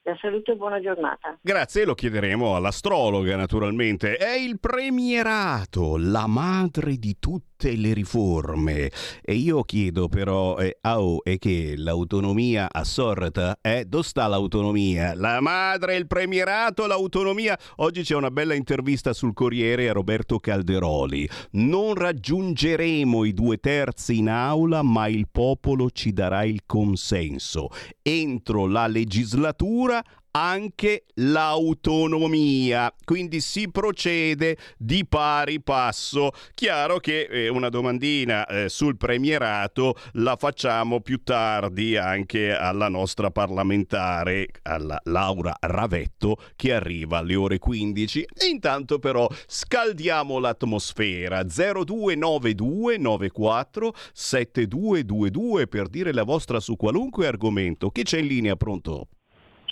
La 0.05 0.17
saluto 0.21 0.51
e 0.51 0.57
buona 0.57 0.81
giornata. 0.81 1.39
Grazie, 1.41 1.85
lo 1.85 1.95
chiederemo 1.95 2.57
all'astrologa 2.57 3.37
naturalmente. 3.37 4.17
È 4.17 4.35
il 4.35 4.59
premierato, 4.59 5.97
la 5.97 6.27
madre 6.27 6.97
di 6.97 7.19
tutte 7.21 7.52
tutte 7.63 7.77
le 7.77 7.93
riforme. 7.95 8.91
E 9.23 9.35
io 9.35 9.63
chiedo 9.63 10.09
però, 10.09 10.59
eh, 10.59 10.79
oh, 10.83 11.23
è 11.23 11.39
che 11.39 11.75
l'autonomia 11.77 12.69
assorta? 12.71 13.59
Eh? 13.61 13.85
Dove 13.87 14.03
sta 14.03 14.27
l'autonomia? 14.27 15.15
La 15.15 15.41
madre, 15.41 15.97
il 15.97 16.09
premierato, 16.09 16.87
l'autonomia? 16.87 17.57
Oggi 17.77 18.03
c'è 18.03 18.17
una 18.17 18.31
bella 18.31 18.55
intervista 18.55 19.13
sul 19.13 19.33
Corriere 19.33 19.89
a 19.89 19.93
Roberto 19.93 20.39
Calderoli. 20.39 21.29
Non 21.53 21.95
raggiungeremo 21.95 23.25
i 23.25 23.33
due 23.33 23.59
terzi 23.59 24.19
in 24.19 24.29
aula, 24.29 24.83
ma 24.83 25.07
il 25.07 25.29
popolo 25.31 25.91
ci 25.91 26.13
darà 26.13 26.43
il 26.43 26.63
consenso. 26.67 27.69
Entro 28.03 28.67
la 28.67 28.89
legislatura 28.89 30.03
anche 30.33 31.05
l'autonomia, 31.15 32.93
quindi 33.05 33.41
si 33.41 33.71
procede 33.71 34.57
di 34.79 35.07
pari 35.07 35.61
passo. 35.61 36.31
Chiaro 36.55 36.99
che 36.99 37.29
eh, 37.31 37.49
una 37.49 37.69
domandina 37.69 38.47
eh, 38.47 38.69
sul 38.69 38.97
premierato 38.97 39.95
la 40.13 40.37
facciamo 40.37 41.01
più 41.01 41.23
tardi 41.23 41.97
anche 41.97 42.53
alla 42.55 42.89
nostra 42.89 43.31
parlamentare, 43.31 44.49
alla 44.63 44.99
Laura 45.05 45.55
Ravetto, 45.61 46.37
che 46.57 46.73
arriva 46.73 47.19
alle 47.19 47.35
ore 47.35 47.59
15. 47.59 48.27
E 48.35 48.47
intanto 48.47 48.99
però 48.99 49.29
scaldiamo 49.47 50.39
l'atmosfera 50.39 51.43
0292 51.43 52.97
94 52.97 53.95
7222 54.13 55.67
per 55.67 55.89
dire 55.89 56.13
la 56.13 56.25
vostra 56.25 56.59
su 56.59 56.77
qualunque 56.77 57.27
argomento. 57.27 57.91
Chi 57.91 58.03
c'è 58.03 58.19
in 58.19 58.27
linea 58.27 58.57
pronto? 58.57 59.09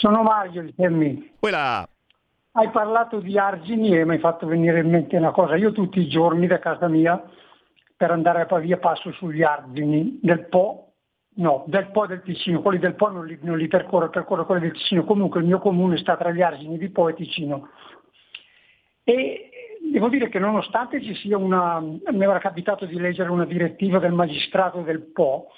Sono 0.00 0.22
Mario 0.22 0.62
di 0.62 0.74
Termini. 0.74 1.32
Quella. 1.38 1.86
Hai 2.52 2.70
parlato 2.70 3.20
di 3.20 3.38
argini 3.38 3.94
e 3.98 4.06
mi 4.06 4.12
hai 4.12 4.18
fatto 4.18 4.46
venire 4.46 4.80
in 4.80 4.88
mente 4.88 5.18
una 5.18 5.30
cosa. 5.30 5.56
Io 5.56 5.72
tutti 5.72 6.00
i 6.00 6.08
giorni 6.08 6.46
da 6.46 6.58
casa 6.58 6.88
mia 6.88 7.22
per 7.98 8.10
andare 8.10 8.40
a 8.40 8.46
Pavia 8.46 8.78
passo 8.78 9.12
sugli 9.12 9.42
argini 9.42 10.18
del 10.22 10.46
Po, 10.46 10.92
no, 11.34 11.64
del 11.66 11.90
Po 11.90 12.04
e 12.04 12.06
del 12.08 12.22
Ticino. 12.22 12.62
Quelli 12.62 12.78
del 12.78 12.94
Po 12.94 13.10
non 13.10 13.26
li, 13.26 13.38
non 13.42 13.58
li 13.58 13.68
percorro, 13.68 14.08
percorro 14.08 14.46
quelli 14.46 14.62
del 14.62 14.72
Ticino. 14.72 15.04
Comunque 15.04 15.40
il 15.40 15.46
mio 15.46 15.58
comune 15.58 15.98
sta 15.98 16.16
tra 16.16 16.30
gli 16.30 16.40
argini 16.40 16.78
di 16.78 16.88
Po 16.88 17.10
e 17.10 17.14
Ticino. 17.14 17.68
E 19.04 19.50
devo 19.92 20.08
dire 20.08 20.30
che 20.30 20.38
nonostante 20.38 21.02
ci 21.02 21.14
sia 21.14 21.36
una, 21.36 21.78
mi 21.78 22.00
era 22.22 22.38
capitato 22.38 22.86
di 22.86 22.98
leggere 22.98 23.28
una 23.28 23.44
direttiva 23.44 23.98
del 23.98 24.12
magistrato 24.12 24.80
del 24.80 25.02
Po 25.02 25.48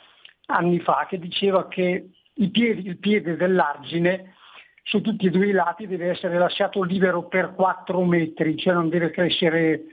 anni 0.46 0.80
fa 0.80 1.06
che 1.08 1.20
diceva 1.20 1.68
che 1.68 2.10
il 2.34 2.50
piede, 2.50 2.88
il 2.88 2.98
piede 2.98 3.36
dell'argine 3.36 4.34
su 4.82 5.00
tutti 5.00 5.26
e 5.26 5.30
due 5.30 5.46
i 5.46 5.52
lati 5.52 5.86
deve 5.86 6.10
essere 6.10 6.38
lasciato 6.38 6.82
libero 6.82 7.28
per 7.28 7.54
4 7.54 8.02
metri, 8.04 8.56
cioè 8.56 8.74
non 8.74 8.88
deve 8.88 9.10
crescere 9.10 9.84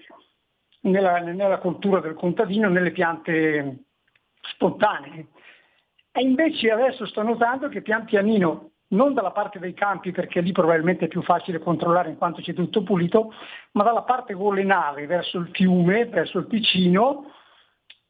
nella, 0.82 1.20
nella 1.20 1.60
coltura 1.60 2.00
del 2.00 2.16
contadino 2.16 2.70
nelle 2.70 2.92
piante 2.92 3.84
spontanee. 4.42 5.28
E 6.12 6.22
invece 6.22 6.72
adesso 6.72 7.06
sto 7.06 7.22
notando 7.22 7.70
che 7.70 7.82
pian 7.82 8.06
pianino, 8.06 8.72
non 8.90 9.14
dalla 9.14 9.32
parte 9.32 9.60
dei 9.60 9.74
campi 9.74 10.12
perché 10.12 10.42
lì 10.42 10.52
probabilmente 10.52 11.06
è 11.06 11.08
più 11.08 11.22
facile 11.22 11.60
controllare 11.60 12.10
in 12.10 12.18
quanto 12.18 12.42
c'è 12.42 12.54
tutto 12.54 12.82
pulito, 12.82 13.32
ma 13.74 13.84
dalla 13.84 14.02
parte 14.02 14.34
golenale 14.34 15.06
verso 15.06 15.38
il 15.38 15.50
fiume, 15.52 16.06
verso 16.08 16.40
il 16.40 16.48
Ticino, 16.48 17.32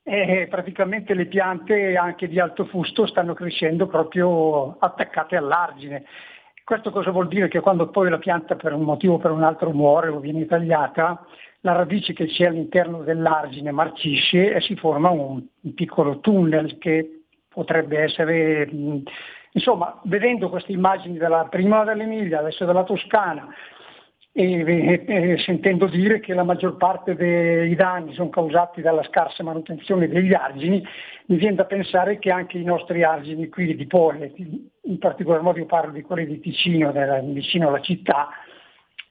e 0.10 0.48
praticamente 0.50 1.14
le 1.14 1.28
piante 1.28 1.96
anche 1.96 2.28
di 2.28 2.40
alto 2.40 2.66
fusto 2.66 3.06
stanno 3.06 3.36
crescendo 3.36 3.86
proprio 3.86 4.76
attaccate 4.80 5.36
all'argine. 5.36 6.04
Questo 6.64 6.90
cosa 6.90 7.12
vuol 7.12 7.28
dire? 7.28 7.48
Che 7.48 7.60
quando 7.60 7.90
poi 7.90 8.10
la 8.10 8.18
pianta 8.18 8.56
per 8.56 8.74
un 8.74 8.82
motivo 8.82 9.16
o 9.16 9.18
per 9.20 9.30
un 9.30 9.44
altro 9.44 9.70
muore 9.70 10.08
o 10.10 10.20
viene 10.20 10.48
tagliata, 10.48 11.24
la 11.60 11.74
radice 11.74 12.14
che 12.14 12.26
c'è 12.26 12.48
all'interno 12.48 13.04
dell'argine 13.04 13.72
marcisce 13.72 14.52
e 14.52 14.62
si 14.62 14.76
forma 14.76 15.12
un, 15.12 15.44
un 15.62 15.74
piccolo 15.76 16.20
tunnel 16.22 16.80
che 16.80 17.26
potrebbe 17.48 18.00
essere, 18.00 18.68
insomma, 19.52 20.00
vedendo 20.06 20.50
queste 20.50 20.72
immagini 20.72 21.20
della, 21.20 21.46
prima 21.52 21.84
dell'Emilia, 21.84 22.40
adesso 22.40 22.66
della 22.66 22.84
Toscana, 22.84 23.48
e, 24.40 25.04
e, 25.06 25.32
e, 25.32 25.38
sentendo 25.40 25.88
dire 25.88 26.22
che 26.22 26.34
la 26.34 26.44
maggior 26.44 26.78
parte 26.78 27.14
dei 27.14 27.76
danni 27.76 28.14
sono 28.14 28.30
causati 28.30 28.82
dalla 28.82 29.04
scarsa 29.04 29.44
manutenzione 29.44 30.08
degli 30.08 30.34
argini, 30.34 30.82
mi 31.26 31.36
viene 31.36 31.56
da 31.56 31.66
pensare 31.66 32.20
che 32.20 32.32
anche 32.32 32.58
i 32.58 32.64
nostri 32.64 33.04
argini 33.04 33.50
qui 33.50 33.76
di 33.76 33.86
Pole, 33.86 34.34
in 34.84 34.98
particolar 34.98 35.42
modo 35.42 35.60
io 35.60 35.66
parlo 35.66 35.92
di 35.92 36.04
quelli 36.04 36.26
di 36.26 36.40
Ticino, 36.40 36.94
della, 36.94 37.20
vicino 37.20 37.68
alla 37.68 37.82
città, 37.82 38.30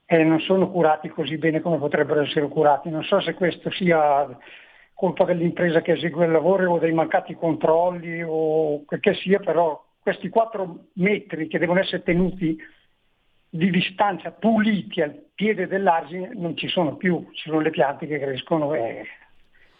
eh, 0.06 0.24
non 0.24 0.40
sono 0.40 0.70
curati 0.70 1.10
così 1.10 1.36
bene 1.36 1.60
come 1.60 1.76
potrebbero 1.76 2.22
essere 2.22 2.48
curati. 2.48 2.88
Non 2.88 3.04
so 3.04 3.20
se 3.20 3.34
questo 3.34 3.70
sia 3.70 4.26
colpa 4.94 5.24
dell'impresa 5.24 5.82
che 5.82 5.92
esegue 5.92 6.24
il 6.24 6.32
lavoro 6.32 6.72
o 6.72 6.78
dei 6.78 6.92
mancati 6.92 7.34
controlli 7.34 8.22
o 8.26 8.82
quel 8.86 9.00
che 9.00 9.12
sia, 9.12 9.40
però 9.40 9.84
questi 10.00 10.30
quattro 10.30 10.86
metri 10.94 11.48
che 11.48 11.58
devono 11.58 11.80
essere 11.80 12.02
tenuti 12.02 12.58
di 13.50 13.70
distanza 13.70 14.30
puliti 14.30 15.00
al 15.00 15.26
piede 15.34 15.66
dell'argine 15.66 16.30
non 16.34 16.56
ci 16.56 16.68
sono 16.68 16.96
più, 16.96 17.28
ci 17.32 17.48
sono 17.48 17.60
le 17.60 17.70
piante 17.70 18.06
che 18.06 18.18
crescono 18.18 18.74
e 18.74 19.06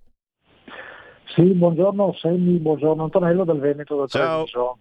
Sì, 1.36 1.44
buongiorno 1.44 2.16
Semmi, 2.20 2.58
buongiorno 2.58 3.04
Antonello 3.04 3.46
del 3.46 3.60
Veneto 3.60 3.96
da 3.96 4.08
Ciao. 4.08 4.46
Treviso. 4.46 4.80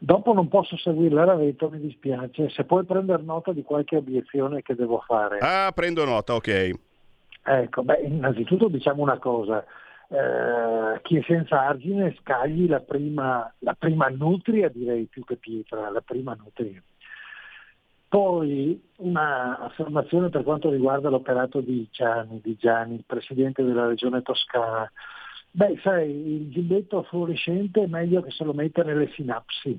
Dopo 0.00 0.32
non 0.32 0.46
posso 0.46 0.76
seguire 0.76 1.14
l'Araveto, 1.14 1.68
mi 1.70 1.80
dispiace. 1.80 2.48
Se 2.50 2.64
puoi 2.64 2.84
prendere 2.84 3.22
nota 3.22 3.52
di 3.52 3.62
qualche 3.62 3.96
obiezione 3.96 4.62
che 4.62 4.76
devo 4.76 5.02
fare. 5.04 5.38
Ah, 5.40 5.72
prendo 5.74 6.04
nota, 6.04 6.34
ok. 6.34 6.70
Ecco, 7.42 7.82
beh, 7.82 8.02
innanzitutto 8.04 8.68
diciamo 8.68 9.02
una 9.02 9.18
cosa. 9.18 9.64
Eh, 10.10 11.00
chi 11.02 11.16
è 11.16 11.22
senza 11.22 11.66
argine 11.66 12.16
scagli 12.20 12.68
la 12.68 12.80
prima, 12.80 13.52
la 13.58 13.74
prima 13.74 14.08
nutria, 14.08 14.68
direi 14.68 15.06
più 15.06 15.24
che 15.24 15.36
pietra, 15.36 15.90
la 15.90 16.00
prima 16.00 16.34
nutria. 16.34 16.80
Poi 18.08 18.80
una 18.98 19.58
affermazione 19.58 20.30
per 20.30 20.42
quanto 20.44 20.70
riguarda 20.70 21.10
l'operato 21.10 21.60
di 21.60 21.88
Gianni, 21.90 22.40
di 22.42 22.56
Gianni, 22.56 22.94
il 22.94 23.04
presidente 23.04 23.62
della 23.64 23.86
regione 23.86 24.22
toscana. 24.22 24.90
Beh, 25.50 25.78
sai, 25.82 26.10
il 26.10 26.50
giubbetto 26.50 27.02
fluorescente 27.02 27.82
è 27.82 27.86
meglio 27.86 28.22
che 28.22 28.30
se 28.30 28.44
lo 28.44 28.52
metta 28.52 28.82
nelle 28.82 29.10
sinapsi, 29.12 29.78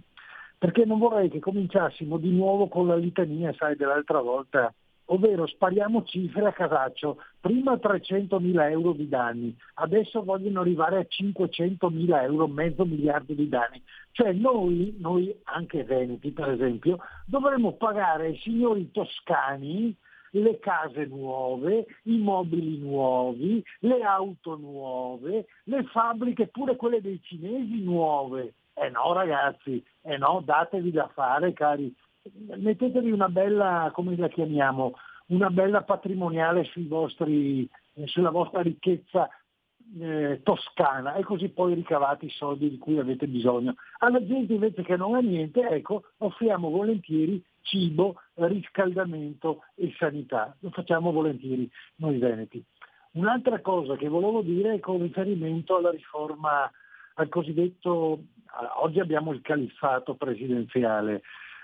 perché 0.60 0.84
non 0.84 1.00
vorrei 1.00 1.30
che 1.30 1.40
cominciassimo 1.40 2.18
di 2.18 2.32
nuovo 2.32 2.68
con 2.68 2.86
la 2.86 2.98
litania, 2.98 3.54
sai, 3.58 3.78
dell'altra 3.78 4.20
volta, 4.20 4.74
ovvero 5.06 5.48
spariamo 5.48 6.04
cifre 6.04 6.46
a 6.46 6.52
casaccio, 6.52 7.18
prima 7.40 7.74
300.000 7.74 8.70
euro 8.70 8.92
di 8.92 9.08
danni, 9.08 9.56
adesso 9.76 10.22
vogliono 10.22 10.60
arrivare 10.60 10.98
a 10.98 11.08
500.000 11.08 12.24
euro, 12.24 12.48
mezzo 12.48 12.84
miliardo 12.84 13.34
di 13.34 13.48
danni. 13.48 13.82
Cioè 14.12 14.34
noi, 14.34 14.96
noi 15.00 15.34
anche 15.44 15.86
veneti 15.86 16.32
per 16.32 16.50
esempio, 16.50 17.00
dovremmo 17.26 17.74
pagare 17.74 18.28
ai 18.28 18.38
signori 18.38 18.92
toscani 18.92 19.96
le 20.32 20.60
case 20.60 21.06
nuove, 21.06 21.86
i 22.04 22.18
mobili 22.18 22.78
nuovi, 22.78 23.64
le 23.80 24.02
auto 24.04 24.58
nuove, 24.58 25.48
le 25.64 25.84
fabbriche, 25.86 26.48
pure 26.48 26.76
quelle 26.76 27.02
dei 27.02 27.20
cinesi 27.24 27.82
nuove. 27.82 28.54
Eh 28.82 28.90
no 28.90 29.14
ragazzi, 29.14 29.84
eh 30.02 30.18
no, 30.18 30.42
datevi 30.44 30.92
da 30.92 31.10
fare 31.14 31.54
cari, 31.54 31.94
mettetevi 32.56 33.12
una 33.12 33.28
bella, 33.28 33.92
come 33.94 34.16
la 34.16 34.30
chiamiamo, 34.30 34.94
una 35.28 35.50
bella 35.50 35.82
patrimoniale 35.84 36.70
vostri, 36.88 37.70
eh, 37.96 38.08
sulla 38.08 38.30
vostra 38.30 38.62
ricchezza 38.62 39.30
eh, 40.00 40.42
toscana 40.44 41.16
e 41.16 41.24
così 41.24 41.50
poi 41.50 41.74
ricavate 41.74 42.26
i 42.26 42.30
soldi 42.30 42.70
di 42.70 42.78
cui 42.78 43.00
avete 43.00 43.28
bisogno. 43.28 43.76
Alla 44.00 44.24
gente 44.26 44.54
invece 44.54 44.84
che 44.84 44.96
non 44.96 45.16
ha 45.16 45.20
niente, 45.20 45.68
ecco, 45.68 46.04
offriamo 46.18 46.70
volentieri 46.70 47.44
cibo, 47.62 48.16
riscaldamento 48.36 49.64
e 49.76 49.94
sanità. 49.98 50.56
Lo 50.60 50.70
facciamo 50.70 51.12
volentieri 51.12 51.70
noi 51.96 52.18
veneti. 52.18 52.64
Un'altra 53.12 53.60
cosa 53.62 53.96
che 53.96 54.08
volevo 54.08 54.42
dire 54.42 54.76
è 54.76 54.80
con 54.80 55.02
riferimento 55.02 55.76
alla 55.76 55.90
riforma, 55.90 56.70
al 57.20 57.30
cosiddetto, 57.30 58.24
oggi 58.82 59.00
abbiamo 59.00 59.32
il 59.34 59.42
califfato 59.42 60.16
presidenziale, 60.16 61.22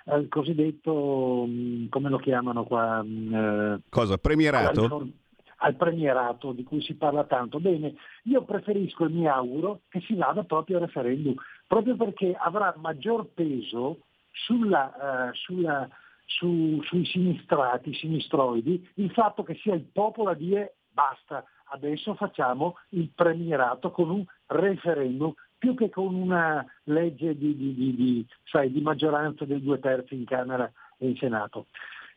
al 0.08 0.28
cosiddetto, 0.28 1.48
come 1.90 2.10
lo 2.10 2.18
chiamano 2.18 2.66
qua? 2.66 3.02
eh, 3.04 3.80
Cosa? 3.90 4.18
Premierato? 4.18 4.82
riforma- 4.82 5.12
al 5.60 5.76
premierato 5.76 6.52
di 6.52 6.64
cui 6.64 6.82
si 6.82 6.96
parla 6.96 7.24
tanto. 7.24 7.60
Bene, 7.62 7.96
io 8.24 8.44
preferisco 8.44 9.06
e 9.06 9.10
mi 9.10 9.26
auguro 9.26 9.82
che 9.90 10.02
si 10.02 10.14
vada 10.14 10.44
proprio 10.44 10.78
al 10.78 10.84
referendum, 10.84 11.34
proprio 11.66 11.96
perché 11.96 12.36
avrà 12.38 12.76
maggior 12.78 13.28
peso 13.34 14.00
sulla, 14.32 15.30
eh, 15.30 15.34
sulla- 15.34 15.88
su- 16.26 16.82
sui 16.84 17.06
sinistrati, 17.06 17.94
sinistroidi, 17.94 18.90
il 18.96 19.12
fatto 19.12 19.44
che 19.44 19.56
sia 19.56 19.74
il 19.74 19.86
popolo 19.92 20.30
a 20.32 20.36
dire 20.36 20.76
basta, 20.92 21.44
adesso 21.72 22.14
facciamo 22.16 22.76
il 22.90 23.10
premierato 23.16 23.92
con 23.92 24.10
un 24.10 24.26
referendum 24.48 25.34
più 25.58 25.76
che 25.76 25.90
con 25.90 26.14
una 26.16 26.66
legge 26.84 27.36
di, 27.38 27.56
di- 27.56 27.74
di- 27.96 28.26
sai, 28.44 28.72
di 28.72 28.82
maggioranza 28.82 29.46
dei 29.46 29.62
due 29.62 29.80
terzi 29.80 30.16
in 30.16 30.26
Camera 30.26 30.72
e 30.98 31.08
in 31.10 31.16
Senato. 31.18 31.68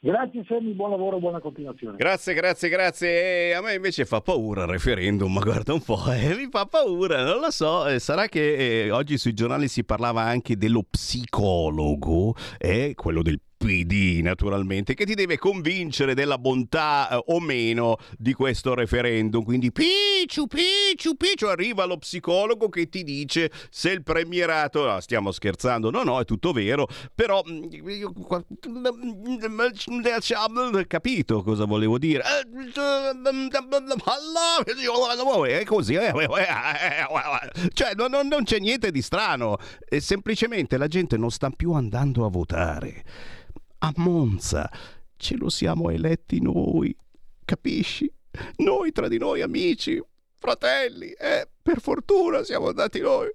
Grazie 0.01 0.45
Sammy, 0.47 0.75
buon 0.75 0.91
lavoro, 0.91 1.19
buona 1.19 1.41
continuazione. 1.41 1.97
Grazie, 1.97 2.33
grazie, 2.33 2.69
grazie. 2.69 3.55
A 3.55 3.61
me 3.61 3.75
invece 3.75 4.05
fa 4.05 4.21
paura 4.21 4.63
il 4.63 4.69
referendum, 4.69 5.33
ma 5.33 5.41
guarda 5.41 5.73
un 5.73 5.83
po', 5.83 5.99
eh, 6.13 6.37
mi 6.37 6.47
fa 6.51 6.67
paura, 6.67 7.25
non 7.25 7.41
lo 7.41 7.51
so. 7.51 7.85
eh, 7.89 7.99
sarà 7.99 8.27
che 8.27 8.85
eh, 8.85 8.91
oggi 8.93 9.19
sui 9.19 9.35
giornali 9.35 9.67
si 9.67 9.83
parlava 9.85 10.23
anche 10.23 10.57
dello 10.57 10.85
psicologo, 10.89 12.35
eh, 12.59 12.93
quello 12.95 13.23
del 13.23 13.41
PD 13.59 14.21
naturalmente, 14.23 14.95
che 14.95 15.05
ti 15.05 15.15
deve 15.15 15.37
convincere 15.37 16.15
della 16.15 16.39
bontà 16.39 17.11
eh, 17.11 17.23
o 17.27 17.41
meno 17.41 17.97
di 18.17 18.33
questo 18.33 18.75
referendum. 18.75 19.43
Quindi 19.45 19.73
picciu, 19.73 20.47
picciu, 20.47 21.17
picciu, 21.17 21.47
arriva 21.47 21.85
lo 21.85 21.99
psicologo 21.99 22.69
che 22.69 22.89
ti 22.89 23.03
dice 23.03 23.51
se 23.69 23.91
il 23.91 24.03
premierato... 24.05 24.87
No, 24.87 25.01
stiamo 25.01 25.33
scherzando, 25.33 25.91
no, 25.91 26.05
no, 26.05 26.21
è 26.21 26.25
tutto 26.25 26.53
vero, 26.53 26.87
però... 27.15 27.43
mm, 27.47 27.65
io 27.89 28.13
qua- 28.13 28.45
Capito 30.87 31.43
cosa 31.43 31.65
volevo 31.65 31.99
dire? 31.99 32.23
È 35.59 35.65
così, 35.65 35.95
eh, 35.95 36.13
cioè 37.73 37.95
non, 37.95 38.11
non- 38.11 38.29
non 38.29 38.45
c'è 38.45 38.59
niente 38.59 38.91
di 38.91 39.03
strano, 39.03 39.59
è 39.89 39.99
semplicemente 39.99 40.77
la 40.77 40.87
gente 40.87 41.17
non 41.17 41.31
sta 41.31 41.51
più 41.51 41.73
andando 41.73 42.25
a 42.25 42.31
votare. 42.31 43.05
A 43.81 43.93
Monza 43.97 44.71
ce 45.17 45.37
lo 45.37 45.49
siamo 45.49 45.91
eletti 45.91 46.41
noi, 46.41 46.97
capisci? 47.45 48.13
Noi 48.57 48.93
tra 48.93 49.09
di 49.09 49.19
noi 49.19 49.41
amici, 49.41 50.03
fratelli, 50.35 51.11
eh, 51.13 51.49
per 51.63 51.81
fortuna 51.81 52.43
siamo 52.43 52.69
andati 52.69 53.01
noi. 53.01 53.31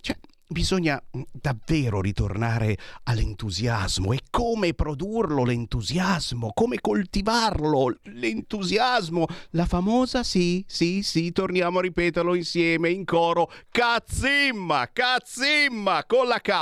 Cioè, 0.00 0.16
bisogna 0.46 1.02
davvero 1.32 2.00
ritornare 2.00 2.78
all'entusiasmo 3.04 4.12
e 4.12 4.20
come 4.30 4.74
produrlo 4.74 5.44
l'entusiasmo, 5.44 6.52
come 6.52 6.80
coltivarlo 6.80 7.96
l'entusiasmo. 8.02 9.26
La 9.50 9.66
famosa 9.66 10.22
sì, 10.22 10.64
sì, 10.66 11.02
sì, 11.02 11.32
torniamo 11.32 11.78
a 11.78 11.82
ripeterlo 11.82 12.34
insieme 12.34 12.90
in 12.90 13.04
coro. 13.04 13.50
Cazzimma, 13.70 14.90
cazzimma 14.92 16.04
con 16.06 16.26
la 16.26 16.40
K. 16.40 16.52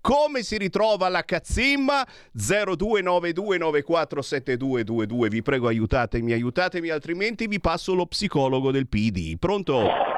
Come 0.00 0.42
si 0.42 0.56
ritrova 0.58 1.08
la 1.08 1.24
cazzimma? 1.24 2.06
0292947222. 2.36 5.28
Vi 5.28 5.42
prego 5.42 5.68
aiutatemi, 5.68 6.32
aiutatemi, 6.32 6.88
altrimenti 6.90 7.46
vi 7.46 7.60
passo 7.60 7.94
lo 7.94 8.06
psicologo 8.06 8.70
del 8.70 8.88
PD. 8.88 9.36
Pronto? 9.38 10.11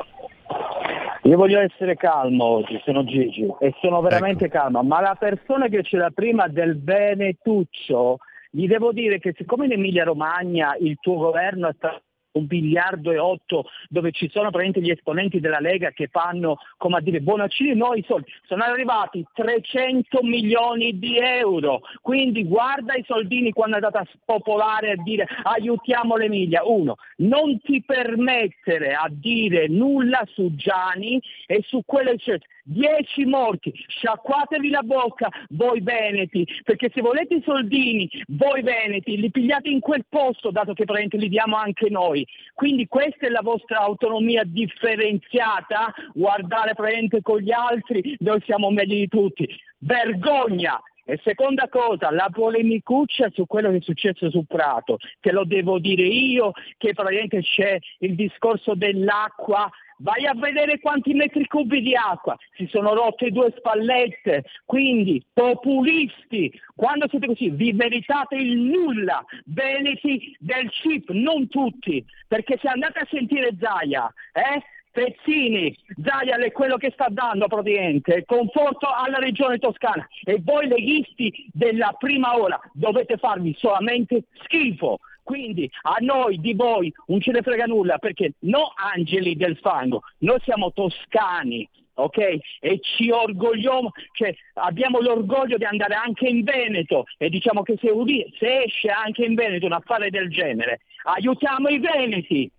Io 1.25 1.39
voglio 1.39 1.59
essere 1.59 1.97
calmo 1.97 2.45
oggi, 2.45 2.79
sono 2.85 3.03
Gigi 3.05 3.47
e 3.59 3.75
sono 3.81 4.03
veramente 4.03 4.45
Ecco. 4.45 4.59
calmo, 4.59 4.83
ma 4.83 5.01
la 5.01 5.16
persona 5.18 5.68
che 5.68 5.81
c'era 5.81 6.11
prima 6.11 6.49
del 6.49 6.83
Venetuccio, 6.83 8.18
gli 8.51 8.66
devo 8.66 8.93
dire 8.93 9.18
che 9.18 9.33
siccome 9.35 9.64
in 9.64 9.72
Emilia 9.72 10.05
Romagna 10.05 10.77
il 10.79 10.99
tuo 11.01 11.16
governo 11.16 11.68
è 11.68 11.75
stato 11.77 12.03
un 12.35 12.47
biliardo 12.47 13.12
e 13.12 13.18
otto 13.18 13.66
dove 13.89 14.12
ci 14.12 14.28
sono 14.28 14.51
praticamente 14.51 14.80
gli 14.80 14.91
esponenti 14.91 15.41
della 15.41 15.61
Lega 15.61 15.91
che 15.91 16.09
fanno 16.09 16.59
come 16.76 16.97
a 16.97 17.01
dire 17.01 17.20
Bonaccini 17.20 17.74
noi 17.74 18.05
soldi. 18.07 18.30
Sono 18.47 18.62
arrivati 18.62 19.24
300 19.32 20.20
milioni 20.22 20.99
di 20.99 21.18
euro. 21.18 21.80
Quindi 22.01 22.45
guarda 22.45 22.95
i 22.95 23.05
soldini 23.07 23.53
quando 23.53 23.76
è 23.76 23.80
andata 23.80 24.01
a 24.01 24.09
spopolare 24.12 24.93
a 24.93 25.03
dire 25.03 25.26
aiutiamo 25.43 26.16
l'Emilia 26.16 26.62
uno 26.64 26.97
non 27.16 27.61
ti 27.61 27.82
permettere 27.82 28.95
a 28.95 29.09
dire 29.11 29.68
nulla 29.68 30.22
su 30.32 30.55
Gianni 30.55 31.20
e 31.47 31.62
su 31.66 31.82
quelle 31.85 32.16
scelte 32.18 32.47
10 32.64 33.26
morti, 33.26 33.72
sciacquatevi 33.74 34.70
la 34.70 34.82
bocca 34.82 35.28
voi 35.51 35.82
veneti, 35.82 36.47
perché 36.62 36.91
se 36.95 37.03
volete 37.03 37.35
i 37.35 37.43
soldini, 37.45 38.11
voi 38.28 38.62
veneti, 38.62 39.18
li 39.18 39.30
pigliate 39.30 39.68
in 39.68 39.80
quel 39.80 40.07
posto, 40.09 40.51
dato 40.51 40.72
che 40.72 40.85
praticamente 40.85 41.18
li 41.18 41.28
diamo 41.28 41.57
anche 41.57 41.91
noi. 41.91 42.24
Quindi 42.55 42.87
questa 42.87 43.27
è 43.27 43.31
la 43.31 43.43
vostra 43.43 43.79
autonomia 43.79 44.43
differenziata, 44.45 45.93
guardare 46.12 46.75
praticamente 46.75 47.22
con 47.22 47.39
gli 47.39 47.53
altri, 47.53 48.16
noi 48.20 48.41
siamo 48.45 48.70
meglio 48.70 48.95
di 48.95 49.09
tutti. 49.09 49.49
Vergogna! 49.79 50.81
E 51.07 51.20
seconda 51.22 51.68
cosa, 51.68 52.11
la 52.11 52.31
polemicuccia 52.33 53.29
su 53.31 53.47
quello 53.47 53.70
che 53.70 53.77
è 53.77 53.81
successo 53.83 54.31
su 54.31 54.45
Prato, 54.47 54.97
che 55.20 55.33
lo 55.33 55.45
devo 55.45 55.79
dire 55.79 56.03
io, 56.03 56.53
che 56.79 56.95
praticamente 56.95 57.43
c'è 57.43 57.79
il 57.99 58.14
discorso 58.14 58.75
dell'acqua 58.75 59.70
Vai 59.99 60.26
a 60.26 60.34
vedere 60.34 60.80
quanti 60.80 61.14
metri 61.14 61.47
cubi 61.47 61.80
di 61.80 61.95
acqua, 61.95 62.36
si 62.57 62.66
sono 62.66 62.95
rotte 62.95 63.30
due 63.30 63.53
spallette, 63.57 64.45
quindi 64.64 65.24
populisti, 65.32 66.53
quando 66.74 67.07
siete 67.09 67.26
così 67.26 67.51
vi 67.51 67.72
meritate 67.72 68.36
il 68.36 68.59
nulla, 68.59 69.24
veneti 69.47 70.36
del 70.38 70.70
CIP, 70.70 71.11
non 71.11 71.49
tutti, 71.49 72.05
perché 72.26 72.59
se 72.61 72.68
andate 72.68 73.01
a 73.01 73.09
sentire 73.09 73.57
Zaia, 73.59 74.12
eh, 74.32 74.62
Pezzini, 74.95 75.76
Zaia 76.05 76.36
è 76.36 76.53
quello 76.53 76.76
che 76.76 76.92
sta 76.92 77.09
dando 77.11 77.49
praticamente 77.49 78.24
conforto 78.24 78.86
alla 78.86 79.18
regione 79.18 79.59
toscana. 79.59 80.07
E 80.22 80.40
voi 80.40 80.68
leghisti 80.68 81.51
della 81.53 81.97
prima 81.99 82.38
ora 82.38 82.61
dovete 82.72 83.16
farvi 83.16 83.57
solamente 83.59 84.26
schifo. 84.45 85.01
Quindi 85.25 85.68
a 85.83 85.97
noi 86.01 86.39
di 86.39 86.53
voi 86.53 86.93
non 87.07 87.20
ce 87.20 87.33
ne 87.33 87.41
frega 87.41 87.64
nulla 87.64 87.97
perché 87.99 88.35
no 88.41 88.72
angeli 88.77 89.35
del 89.37 89.57
fango, 89.57 90.03
noi 90.18 90.39
siamo 90.45 90.70
toscani, 90.72 91.66
ok? 91.95 92.18
E 92.61 92.79
ci 92.83 93.11
orgogliamo, 93.11 93.91
cioè 94.12 94.35
abbiamo 94.55 95.01
l'orgoglio 95.01 95.57
di 95.57 95.64
andare 95.64 95.95
anche 95.95 96.29
in 96.29 96.45
Veneto 96.45 97.05
e 97.16 97.31
diciamo 97.31 97.62
che 97.62 97.77
se, 97.81 97.91
se 98.39 98.62
esce 98.64 98.89
anche 98.91 99.25
in 99.25 99.35
Veneto 99.35 99.64
un 99.64 99.72
affare 99.72 100.11
del 100.11 100.29
genere, 100.31 100.83
aiutiamo 101.05 101.68
i 101.68 101.79
veneti. 101.79 102.51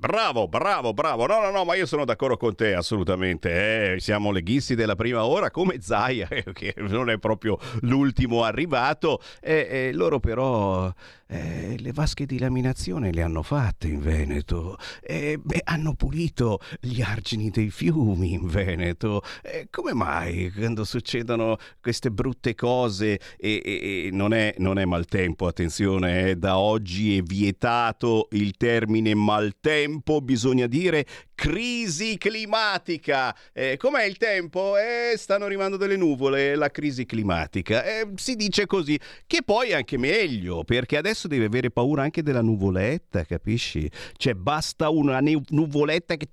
Bravo, 0.00 0.48
bravo, 0.48 0.94
bravo. 0.94 1.26
No, 1.26 1.40
no, 1.40 1.50
no, 1.50 1.64
ma 1.66 1.74
io 1.74 1.84
sono 1.84 2.06
d'accordo 2.06 2.38
con 2.38 2.54
te 2.54 2.72
assolutamente. 2.74 3.92
eh. 3.92 4.00
Siamo 4.00 4.30
leghisti 4.32 4.74
della 4.74 4.94
prima 4.94 5.26
ora 5.26 5.50
come 5.50 5.82
Zaia, 5.82 6.26
eh, 6.28 6.42
che 6.54 6.72
non 6.78 7.10
è 7.10 7.18
proprio 7.18 7.58
l'ultimo 7.82 8.42
arrivato. 8.42 9.20
E, 9.42 9.66
e 9.68 9.92
loro 9.92 10.18
però 10.18 10.90
eh, 11.30 11.76
le 11.78 11.92
vasche 11.92 12.26
di 12.26 12.38
laminazione 12.38 13.12
le 13.12 13.22
hanno 13.22 13.42
fatte 13.42 13.86
in 13.86 14.00
Veneto. 14.00 14.76
E, 15.00 15.38
beh, 15.40 15.62
hanno 15.64 15.94
pulito 15.94 16.58
gli 16.80 17.00
argini 17.00 17.50
dei 17.50 17.70
fiumi 17.70 18.32
in 18.32 18.46
Veneto. 18.46 19.22
E 19.42 19.68
come 19.70 19.94
mai 19.94 20.50
quando 20.52 20.84
succedono 20.84 21.56
queste 21.80 22.10
brutte 22.10 22.54
cose 22.54 23.20
e, 23.38 23.62
e- 23.64 24.06
e 24.06 24.10
non, 24.12 24.32
è, 24.32 24.54
non 24.58 24.78
è 24.78 24.84
maltempo, 24.84 25.46
attenzione, 25.46 26.30
eh, 26.30 26.36
da 26.36 26.58
oggi 26.58 27.18
è 27.18 27.22
vietato 27.22 28.28
il 28.32 28.56
termine 28.56 29.14
maltempo 29.14 29.68
tempo, 29.70 30.20
bisogna 30.20 30.66
dire 30.66 31.06
crisi 31.34 32.18
climatica. 32.18 33.34
Eh, 33.52 33.76
com'è 33.78 34.04
il 34.04 34.16
tempo? 34.16 34.76
Eh, 34.76 35.16
stanno 35.16 35.44
arrivando 35.44 35.76
delle 35.76 35.96
nuvole, 35.96 36.54
la 36.54 36.70
crisi 36.70 37.06
climatica. 37.06 37.84
Eh, 37.84 38.08
si 38.16 38.36
dice 38.36 38.66
così, 38.66 38.98
che 39.26 39.42
poi 39.42 39.70
è 39.70 39.74
anche 39.74 39.96
meglio, 39.96 40.64
perché 40.64 40.96
adesso 40.96 41.19
devi 41.28 41.44
avere 41.44 41.70
paura 41.70 42.02
anche 42.02 42.22
della 42.22 42.42
nuvoletta, 42.42 43.24
capisci? 43.24 43.90
Cioè 44.16 44.34
basta 44.34 44.88
una 44.88 45.20
nuvoletta 45.20 46.16
che 46.16 46.28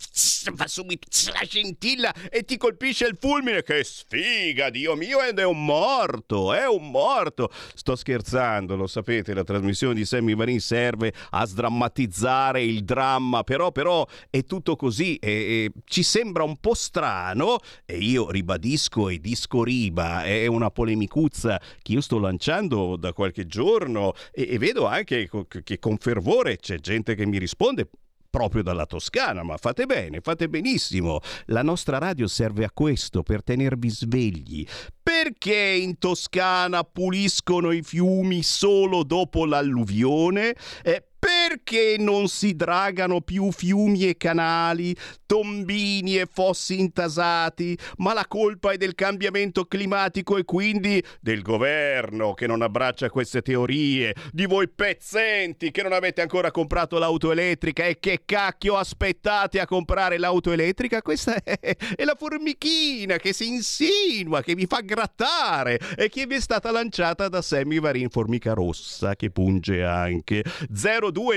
fa 0.55 0.67
subito 0.67 1.07
la 1.33 1.45
scintilla 1.45 2.13
e 2.29 2.43
ti 2.43 2.57
colpisce 2.57 3.05
il 3.05 3.17
fulmine. 3.19 3.63
Che 3.63 3.83
sfiga, 3.83 4.69
Dio 4.69 4.95
mio, 4.95 5.21
ed 5.21 5.39
è 5.39 5.45
un 5.45 5.63
morto, 5.63 6.53
è 6.53 6.67
un 6.67 6.89
morto. 6.89 7.51
Sto 7.73 7.95
scherzando, 7.95 8.75
lo 8.75 8.87
sapete, 8.87 9.33
la 9.33 9.43
trasmissione 9.43 9.93
di 9.93 10.05
Sammy 10.05 10.35
Varin 10.35 10.59
serve 10.59 11.13
a 11.31 11.45
sdrammatizzare 11.45 12.63
il 12.63 12.83
dramma, 12.83 13.43
però, 13.43 13.71
però 13.71 14.05
è 14.29 14.43
tutto 14.43 14.75
così 14.75 15.15
e, 15.15 15.29
e 15.29 15.71
ci 15.85 16.03
sembra 16.03 16.43
un 16.43 16.57
po' 16.57 16.73
strano 16.73 17.57
e 17.85 17.97
io 17.97 18.29
ribadisco 18.29 19.09
e 19.09 19.19
disco 19.19 19.63
riba, 19.63 20.23
è 20.23 20.45
una 20.47 20.69
polemicuzza 20.69 21.59
che 21.81 21.93
io 21.93 22.01
sto 22.01 22.19
lanciando 22.19 22.95
da 22.95 23.13
qualche 23.13 23.45
giorno 23.45 24.13
e, 24.31 24.47
e 24.49 24.57
vedo 24.57 24.76
anche 24.85 25.27
co- 25.27 25.47
che 25.47 25.79
con 25.79 25.97
fervore 25.97 26.57
c'è 26.57 26.77
gente 26.79 27.15
che 27.15 27.25
mi 27.25 27.37
risponde 27.37 27.87
proprio 28.29 28.61
dalla 28.61 28.85
Toscana, 28.85 29.43
ma 29.43 29.57
fate 29.57 29.85
bene, 29.85 30.21
fate 30.21 30.47
benissimo. 30.47 31.21
La 31.45 31.63
nostra 31.63 31.97
radio 31.97 32.27
serve 32.27 32.65
a 32.65 32.71
questo, 32.71 33.23
per 33.23 33.43
tenervi 33.43 33.89
svegli. 33.89 34.65
Perché 35.01 35.55
in 35.55 35.97
Toscana 35.97 36.83
puliscono 36.83 37.71
i 37.71 37.81
fiumi 37.81 38.43
solo 38.43 39.03
dopo 39.03 39.45
l'alluvione? 39.45 40.55
Eh, 40.83 41.03
perché 41.47 41.95
non 41.97 42.27
si 42.27 42.57
dragano 42.57 43.21
più 43.21 43.53
fiumi 43.53 44.09
e 44.09 44.17
canali, 44.17 44.93
tombini 45.25 46.17
e 46.17 46.27
fossi 46.29 46.77
intasati? 46.77 47.77
Ma 47.97 48.13
la 48.13 48.25
colpa 48.27 48.71
è 48.71 48.77
del 48.77 48.95
cambiamento 48.95 49.63
climatico 49.63 50.35
e 50.35 50.43
quindi 50.43 51.01
del 51.21 51.41
governo 51.41 52.33
che 52.33 52.47
non 52.47 52.61
abbraccia 52.61 53.09
queste 53.09 53.41
teorie, 53.41 54.13
di 54.33 54.45
voi 54.45 54.67
pezzenti 54.67 55.71
che 55.71 55.83
non 55.83 55.93
avete 55.93 56.19
ancora 56.19 56.51
comprato 56.51 56.97
l'auto 56.97 57.31
elettrica 57.31 57.85
e 57.85 57.97
che 57.97 58.23
cacchio 58.25 58.75
aspettate 58.75 59.61
a 59.61 59.65
comprare 59.65 60.17
l'auto 60.17 60.51
elettrica? 60.51 61.01
Questa 61.01 61.41
è, 61.41 61.57
è 61.95 62.03
la 62.03 62.15
formichina 62.17 63.15
che 63.15 63.31
si 63.31 63.47
insinua, 63.47 64.41
che 64.41 64.53
vi 64.53 64.65
fa 64.65 64.81
grattare 64.81 65.79
e 65.95 66.09
che 66.09 66.25
vi 66.25 66.35
è 66.35 66.41
stata 66.41 66.71
lanciata 66.71 67.29
da 67.29 67.41
Sammy 67.41 67.79
Varin 67.79 68.09
Formica 68.09 68.51
Rossa 68.51 69.15
che 69.15 69.29
punge 69.29 69.85
anche 69.85 70.43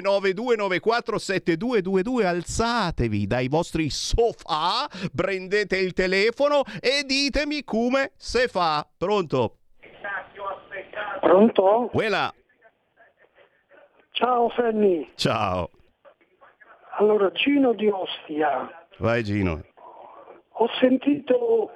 0292947222 0.01 2.27
alzatevi 2.27 3.27
dai 3.27 3.49
vostri 3.49 3.91
sofà, 3.91 4.89
prendete 5.15 5.77
il 5.79 5.93
telefono 5.93 6.63
e 6.81 7.03
ditemi 7.05 7.65
come 7.65 8.13
se 8.17 8.49
fa. 8.49 8.87
Pronto? 8.97 9.57
Pronto? 11.21 11.91
Quella. 11.93 12.33
Ciao 14.13 14.49
Fanny. 14.51 15.11
Ciao. 15.15 15.71
Allora, 16.99 17.33
Gino 17.33 17.73
di 17.73 17.89
Ostia. 17.89 18.69
Vai 18.99 19.25
Gino. 19.25 19.65
Ho 20.49 20.69
sentito 20.79 21.71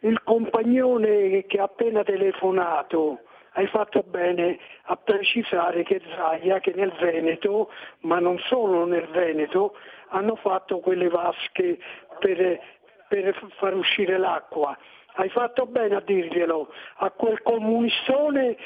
il 0.00 0.22
compagnone 0.22 1.44
che 1.46 1.58
ha 1.58 1.64
appena 1.64 2.02
telefonato. 2.02 3.18
Hai 3.52 3.66
fatto 3.66 4.02
bene 4.06 4.58
a 4.84 4.96
precisare 4.96 5.82
che 5.82 6.00
Zaia, 6.14 6.60
che 6.60 6.72
nel 6.74 6.92
Veneto, 7.00 7.70
ma 8.00 8.20
non 8.20 8.38
solo 8.38 8.84
nel 8.86 9.08
Veneto, 9.08 9.76
hanno 10.10 10.36
fatto 10.36 10.78
quelle 10.78 11.08
vasche 11.08 11.78
per, 12.20 12.60
per 13.08 13.48
far 13.58 13.74
uscire 13.74 14.18
l'acqua. 14.18 14.76
Hai 15.14 15.28
fatto 15.30 15.66
bene 15.66 15.96
a 15.96 16.00
dirglielo 16.00 16.72
a 16.98 17.10
quel 17.10 17.42
comunistone 17.42 18.56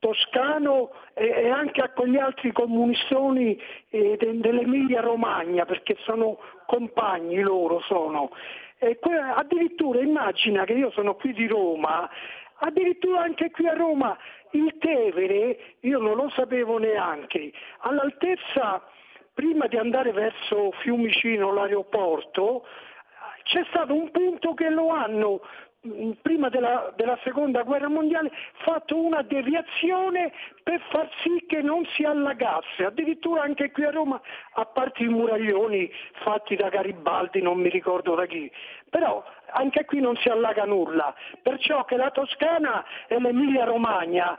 toscano 0.00 0.90
e, 1.14 1.48
anche 1.48 1.80
a 1.80 1.90
quegli 1.90 2.16
altri 2.18 2.50
comunistoni 2.50 3.56
eh, 3.90 4.16
de- 4.18 4.40
dell'Emilia 4.40 5.00
Romagna, 5.00 5.64
perché 5.64 5.96
sono 6.00 6.38
compagni 6.66 7.40
loro 7.40 7.80
sono. 7.82 8.32
E 8.78 8.98
addirittura 9.36 10.00
immagina 10.00 10.64
che 10.64 10.72
io 10.72 10.90
sono 10.90 11.14
qui 11.14 11.32
di 11.32 11.46
Roma, 11.46 12.10
addirittura 12.64 13.22
anche 13.22 13.50
qui 13.50 13.66
a 13.66 13.74
Roma 13.74 14.16
il 14.52 14.76
Tevere, 14.78 15.76
io 15.80 15.98
non 15.98 16.16
lo 16.16 16.30
sapevo 16.30 16.78
neanche, 16.78 17.52
all'altezza, 17.80 18.82
prima 19.34 19.66
di 19.66 19.76
andare 19.76 20.12
verso 20.12 20.72
Fiumicino, 20.82 21.52
l'aeroporto, 21.52 22.66
c'è 23.44 23.64
stato 23.70 23.94
un 23.94 24.10
punto 24.10 24.54
che 24.54 24.68
lo 24.68 24.90
hanno 24.90 25.40
prima 26.22 26.48
della, 26.48 26.92
della 26.94 27.18
seconda 27.24 27.62
guerra 27.62 27.88
mondiale 27.88 28.30
fatto 28.62 28.96
una 28.96 29.22
deviazione 29.22 30.32
per 30.62 30.80
far 30.90 31.10
sì 31.22 31.44
che 31.48 31.60
non 31.60 31.84
si 31.94 32.04
allagasse, 32.04 32.84
addirittura 32.84 33.42
anche 33.42 33.72
qui 33.72 33.84
a 33.84 33.90
Roma, 33.90 34.20
a 34.54 34.64
parte 34.64 35.02
i 35.02 35.08
muraglioni 35.08 35.90
fatti 36.22 36.54
da 36.54 36.68
Garibaldi, 36.68 37.42
non 37.42 37.58
mi 37.58 37.68
ricordo 37.68 38.14
da 38.14 38.26
chi, 38.26 38.50
però 38.88 39.24
anche 39.54 39.84
qui 39.84 40.00
non 40.00 40.16
si 40.16 40.28
allaga 40.28 40.64
nulla, 40.64 41.12
perciò 41.42 41.84
che 41.84 41.96
la 41.96 42.10
Toscana 42.10 42.84
e 43.08 43.18
l'Emilia 43.18 43.64
Romagna 43.64 44.38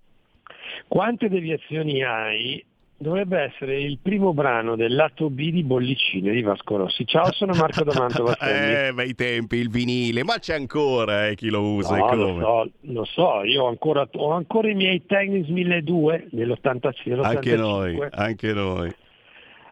Quante 0.87 1.27
deviazioni 1.27 2.01
hai? 2.03 2.63
Dovrebbe 3.03 3.37
essere 3.41 3.81
il 3.81 3.99
primo 4.01 4.33
brano 4.33 4.77
del 4.77 4.95
lato 4.95 5.29
B 5.29 5.51
di 5.51 5.61
Bollicine 5.63 6.31
di 6.31 6.41
Vasco 6.41 6.77
Rossi. 6.77 7.05
Ciao, 7.05 7.33
sono 7.33 7.51
Marco 7.53 7.83
da 7.85 7.91
Mantova. 7.99 8.37
eh, 8.37 8.93
bei 8.93 9.13
tempi, 9.13 9.57
il 9.57 9.69
vinile, 9.69 10.23
ma 10.23 10.35
c'è 10.39 10.55
ancora 10.55 11.27
eh, 11.27 11.35
chi 11.35 11.49
lo 11.49 11.61
usa 11.61 11.97
No, 11.97 12.11
e 12.11 12.15
lo 12.15 12.25
come. 12.27 12.41
so, 12.41 12.69
lo 12.79 13.03
so, 13.03 13.43
io 13.43 13.63
ho 13.63 13.67
ancora, 13.67 14.07
ho 14.09 14.31
ancora 14.31 14.69
i 14.69 14.73
miei 14.73 15.05
Technics 15.05 15.49
1200 15.49 16.27
dell'85. 16.31 17.23
Anche 17.25 17.55
noi, 17.57 17.99
anche 18.11 18.53
noi. 18.53 18.95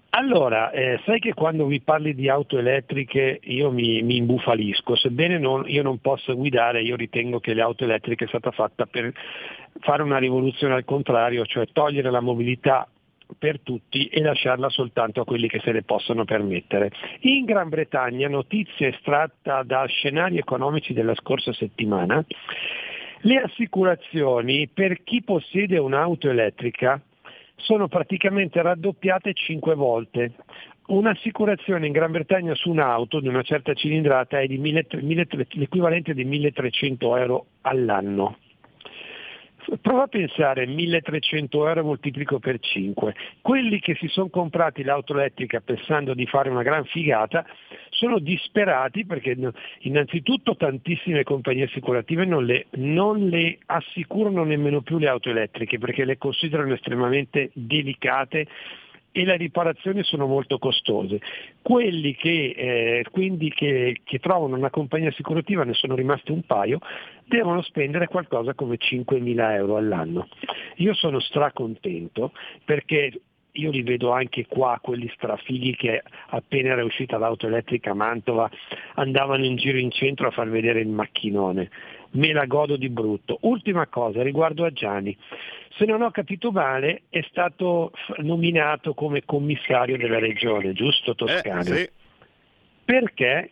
Allora, 0.09 0.71
eh, 0.71 0.99
sai 1.05 1.19
che 1.21 1.33
quando 1.33 1.65
mi 1.65 1.79
parli 1.79 2.13
di 2.13 2.27
auto 2.27 2.57
elettriche 2.57 3.39
io 3.43 3.71
mi, 3.71 4.01
mi 4.01 4.17
imbufalisco, 4.17 4.97
sebbene 4.97 5.37
non- 5.39 5.63
io 5.67 5.83
non 5.83 5.99
possa 5.99 6.33
guidare, 6.33 6.81
io 6.81 6.97
ritengo 6.97 7.39
che 7.39 7.53
le 7.53 7.61
auto 7.61 7.85
elettriche 7.85 8.25
è 8.25 8.27
stata 8.27 8.51
fatta 8.51 8.85
per 8.87 9.13
fare 9.79 10.03
una 10.03 10.17
rivoluzione 10.17 10.73
al 10.73 10.83
contrario, 10.83 11.45
cioè 11.45 11.65
togliere 11.71 12.11
la 12.11 12.19
mobilità 12.19 12.85
per 13.37 13.59
tutti 13.61 14.05
e 14.07 14.21
lasciarla 14.21 14.69
soltanto 14.69 15.21
a 15.21 15.25
quelli 15.25 15.47
che 15.47 15.59
se 15.59 15.71
le 15.71 15.83
possono 15.83 16.25
permettere. 16.25 16.91
In 17.21 17.45
Gran 17.45 17.69
Bretagna, 17.69 18.27
notizia 18.27 18.87
estratta 18.87 19.63
da 19.63 19.85
scenari 19.85 20.37
economici 20.37 20.93
della 20.93 21.15
scorsa 21.15 21.53
settimana, 21.53 22.23
le 23.23 23.37
assicurazioni 23.37 24.67
per 24.67 25.03
chi 25.03 25.21
possiede 25.21 25.77
un'auto 25.77 26.29
elettrica 26.29 26.99
sono 27.55 27.87
praticamente 27.87 28.61
raddoppiate 28.61 29.33
5 29.33 29.75
volte. 29.75 30.33
Un'assicurazione 30.87 31.85
in 31.85 31.93
Gran 31.93 32.11
Bretagna 32.11 32.55
su 32.55 32.69
un'auto 32.69 33.19
di 33.19 33.27
una 33.27 33.43
certa 33.43 33.73
cilindrata 33.73 34.39
è 34.39 34.47
di 34.47 34.59
1.300 34.59 34.97
1.300 35.05 35.59
l'equivalente 35.59 36.13
di 36.13 36.25
1300 36.25 37.15
euro 37.17 37.45
all'anno. 37.61 38.37
Prova 39.81 40.03
a 40.03 40.07
pensare 40.07 40.65
1300 40.65 41.67
euro 41.67 41.83
moltiplico 41.83 42.39
per 42.39 42.59
5. 42.59 43.15
Quelli 43.41 43.79
che 43.79 43.95
si 43.95 44.07
sono 44.07 44.29
comprati 44.29 44.83
l'auto 44.83 45.13
elettrica 45.13 45.61
pensando 45.61 46.13
di 46.13 46.25
fare 46.25 46.49
una 46.49 46.63
gran 46.63 46.85
figata 46.85 47.45
sono 47.89 48.19
disperati 48.19 49.05
perché 49.05 49.37
innanzitutto 49.79 50.55
tantissime 50.55 51.23
compagnie 51.23 51.65
assicurative 51.65 52.25
non 52.25 52.45
le, 52.45 52.67
non 52.71 53.27
le 53.27 53.59
assicurano 53.67 54.43
nemmeno 54.43 54.81
più 54.81 54.97
le 54.97 55.07
auto 55.07 55.29
elettriche 55.29 55.77
perché 55.77 56.05
le 56.05 56.17
considerano 56.17 56.73
estremamente 56.73 57.51
delicate 57.53 58.47
e 59.11 59.25
le 59.25 59.37
riparazioni 59.37 60.03
sono 60.03 60.25
molto 60.25 60.57
costose. 60.57 61.19
Quelli 61.61 62.15
che, 62.15 62.53
eh, 62.55 63.05
quindi 63.11 63.49
che, 63.49 64.01
che 64.03 64.19
trovano 64.19 64.55
una 64.55 64.69
compagnia 64.69 65.09
assicurativa, 65.09 65.63
ne 65.63 65.73
sono 65.73 65.95
rimasti 65.95 66.31
un 66.31 66.43
paio, 66.43 66.79
devono 67.25 67.61
spendere 67.61 68.07
qualcosa 68.07 68.53
come 68.53 68.77
5.000 68.77 69.51
euro 69.53 69.77
all'anno. 69.77 70.27
Io 70.77 70.93
sono 70.93 71.19
stracontento 71.19 72.31
perché 72.63 73.21
io 73.53 73.69
li 73.69 73.81
vedo 73.81 74.11
anche 74.11 74.45
qua, 74.47 74.79
quelli 74.81 75.11
strafighi 75.13 75.75
che 75.75 76.01
appena 76.29 76.71
era 76.71 76.85
uscita 76.85 77.17
l'auto 77.17 77.47
elettrica 77.47 77.91
a 77.91 77.95
Mantova 77.95 78.49
andavano 78.95 79.43
in 79.43 79.57
giro 79.57 79.77
in 79.77 79.91
centro 79.91 80.27
a 80.27 80.31
far 80.31 80.49
vedere 80.49 80.79
il 80.79 80.87
macchinone. 80.87 81.69
Me 82.13 82.33
la 82.33 82.45
godo 82.45 82.75
di 82.75 82.89
brutto. 82.89 83.37
Ultima 83.41 83.87
cosa 83.87 84.21
riguardo 84.21 84.65
a 84.65 84.71
Gianni. 84.71 85.17
Se 85.77 85.85
non 85.85 86.01
ho 86.01 86.11
capito 86.11 86.51
male 86.51 87.03
è 87.09 87.21
stato 87.29 87.91
nominato 88.17 88.93
come 88.93 89.23
commissario 89.23 89.97
della 89.97 90.19
regione, 90.19 90.73
giusto 90.73 91.15
Toscana? 91.15 91.61
Eh, 91.61 91.63
sì. 91.63 91.89
Perché? 92.83 93.51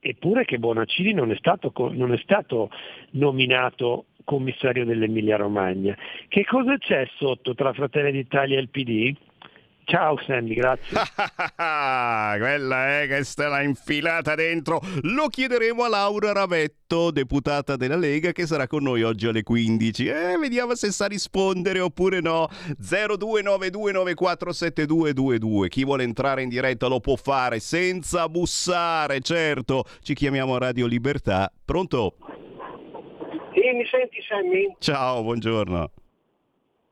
Eppure 0.00 0.44
che 0.44 0.58
Bonaccini 0.58 1.12
non 1.12 1.30
è 1.30 1.36
stato, 1.36 1.72
non 1.92 2.12
è 2.12 2.18
stato 2.18 2.70
nominato 3.12 4.06
commissario 4.24 4.84
dell'Emilia 4.84 5.36
Romagna. 5.36 5.96
Che 6.28 6.44
cosa 6.44 6.76
c'è 6.78 7.08
sotto 7.16 7.54
tra 7.54 7.72
Fratelli 7.72 8.12
d'Italia 8.12 8.58
e 8.58 8.60
il 8.60 8.68
PD? 8.68 9.14
Ciao 9.88 10.18
Sandy, 10.26 10.54
grazie. 10.54 10.98
Quella 11.54 13.02
è 13.02 13.06
che 13.06 13.22
se 13.22 13.46
l'ha 13.46 13.62
infilata 13.62 14.34
dentro. 14.34 14.80
Lo 15.02 15.28
chiederemo 15.28 15.84
a 15.84 15.88
Laura 15.88 16.32
Ravetto, 16.32 17.12
deputata 17.12 17.76
della 17.76 17.94
Lega, 17.94 18.32
che 18.32 18.46
sarà 18.46 18.66
con 18.66 18.82
noi 18.82 19.04
oggi 19.04 19.28
alle 19.28 19.44
15. 19.44 20.06
Eh, 20.06 20.38
vediamo 20.40 20.74
se 20.74 20.90
sa 20.90 21.06
rispondere 21.06 21.78
oppure 21.78 22.20
no. 22.20 22.48
0292947222. 22.82 25.68
Chi 25.68 25.84
vuole 25.84 26.02
entrare 26.02 26.42
in 26.42 26.48
diretta 26.48 26.88
lo 26.88 26.98
può 26.98 27.14
fare 27.14 27.60
senza 27.60 28.28
bussare, 28.28 29.20
certo. 29.20 29.84
Ci 30.00 30.14
chiamiamo 30.14 30.58
Radio 30.58 30.86
Libertà. 30.86 31.48
Pronto? 31.64 32.16
Sì, 33.54 33.60
mi 33.72 33.86
senti 33.88 34.20
Sammy? 34.26 34.74
Ciao, 34.80 35.22
buongiorno. 35.22 35.92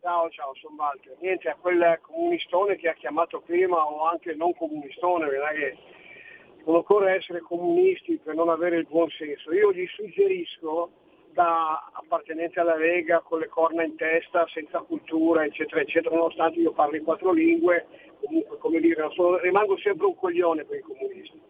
Ciao, 0.04 0.28
ciao, 0.28 0.52
sono 0.56 0.74
Walter. 0.76 1.16
Niente, 1.20 1.48
a 1.48 1.56
quel 1.58 1.98
comunistone 2.02 2.76
che 2.76 2.90
ha 2.90 2.92
chiamato 2.92 3.40
prima 3.40 3.86
o 3.86 4.04
anche 4.04 4.34
non 4.34 4.54
comunistone, 4.54 5.24
non 5.24 5.48
che 5.54 5.76
non 6.66 6.74
occorre 6.76 7.14
essere 7.14 7.40
comunisti 7.40 8.20
per 8.22 8.34
non 8.34 8.50
avere 8.50 8.76
il 8.76 8.86
buon 8.86 9.08
senso. 9.08 9.50
Io 9.54 9.72
gli 9.72 9.86
suggerisco 9.86 10.90
da 11.32 11.88
appartenente 11.90 12.60
alla 12.60 12.76
Lega 12.76 13.20
con 13.20 13.38
le 13.38 13.48
corna 13.48 13.82
in 13.82 13.96
testa, 13.96 14.46
senza 14.48 14.80
cultura, 14.80 15.46
eccetera, 15.46 15.80
eccetera, 15.80 16.14
nonostante 16.14 16.60
io 16.60 16.72
parli 16.72 17.00
quattro 17.00 17.32
lingue, 17.32 17.86
comunque 18.22 18.58
come 18.58 18.80
dire, 18.80 19.08
sono- 19.12 19.38
rimango 19.38 19.78
sempre 19.78 20.04
un 20.04 20.16
coglione 20.16 20.66
per 20.66 20.80
i 20.80 20.82
comunisti. 20.82 21.40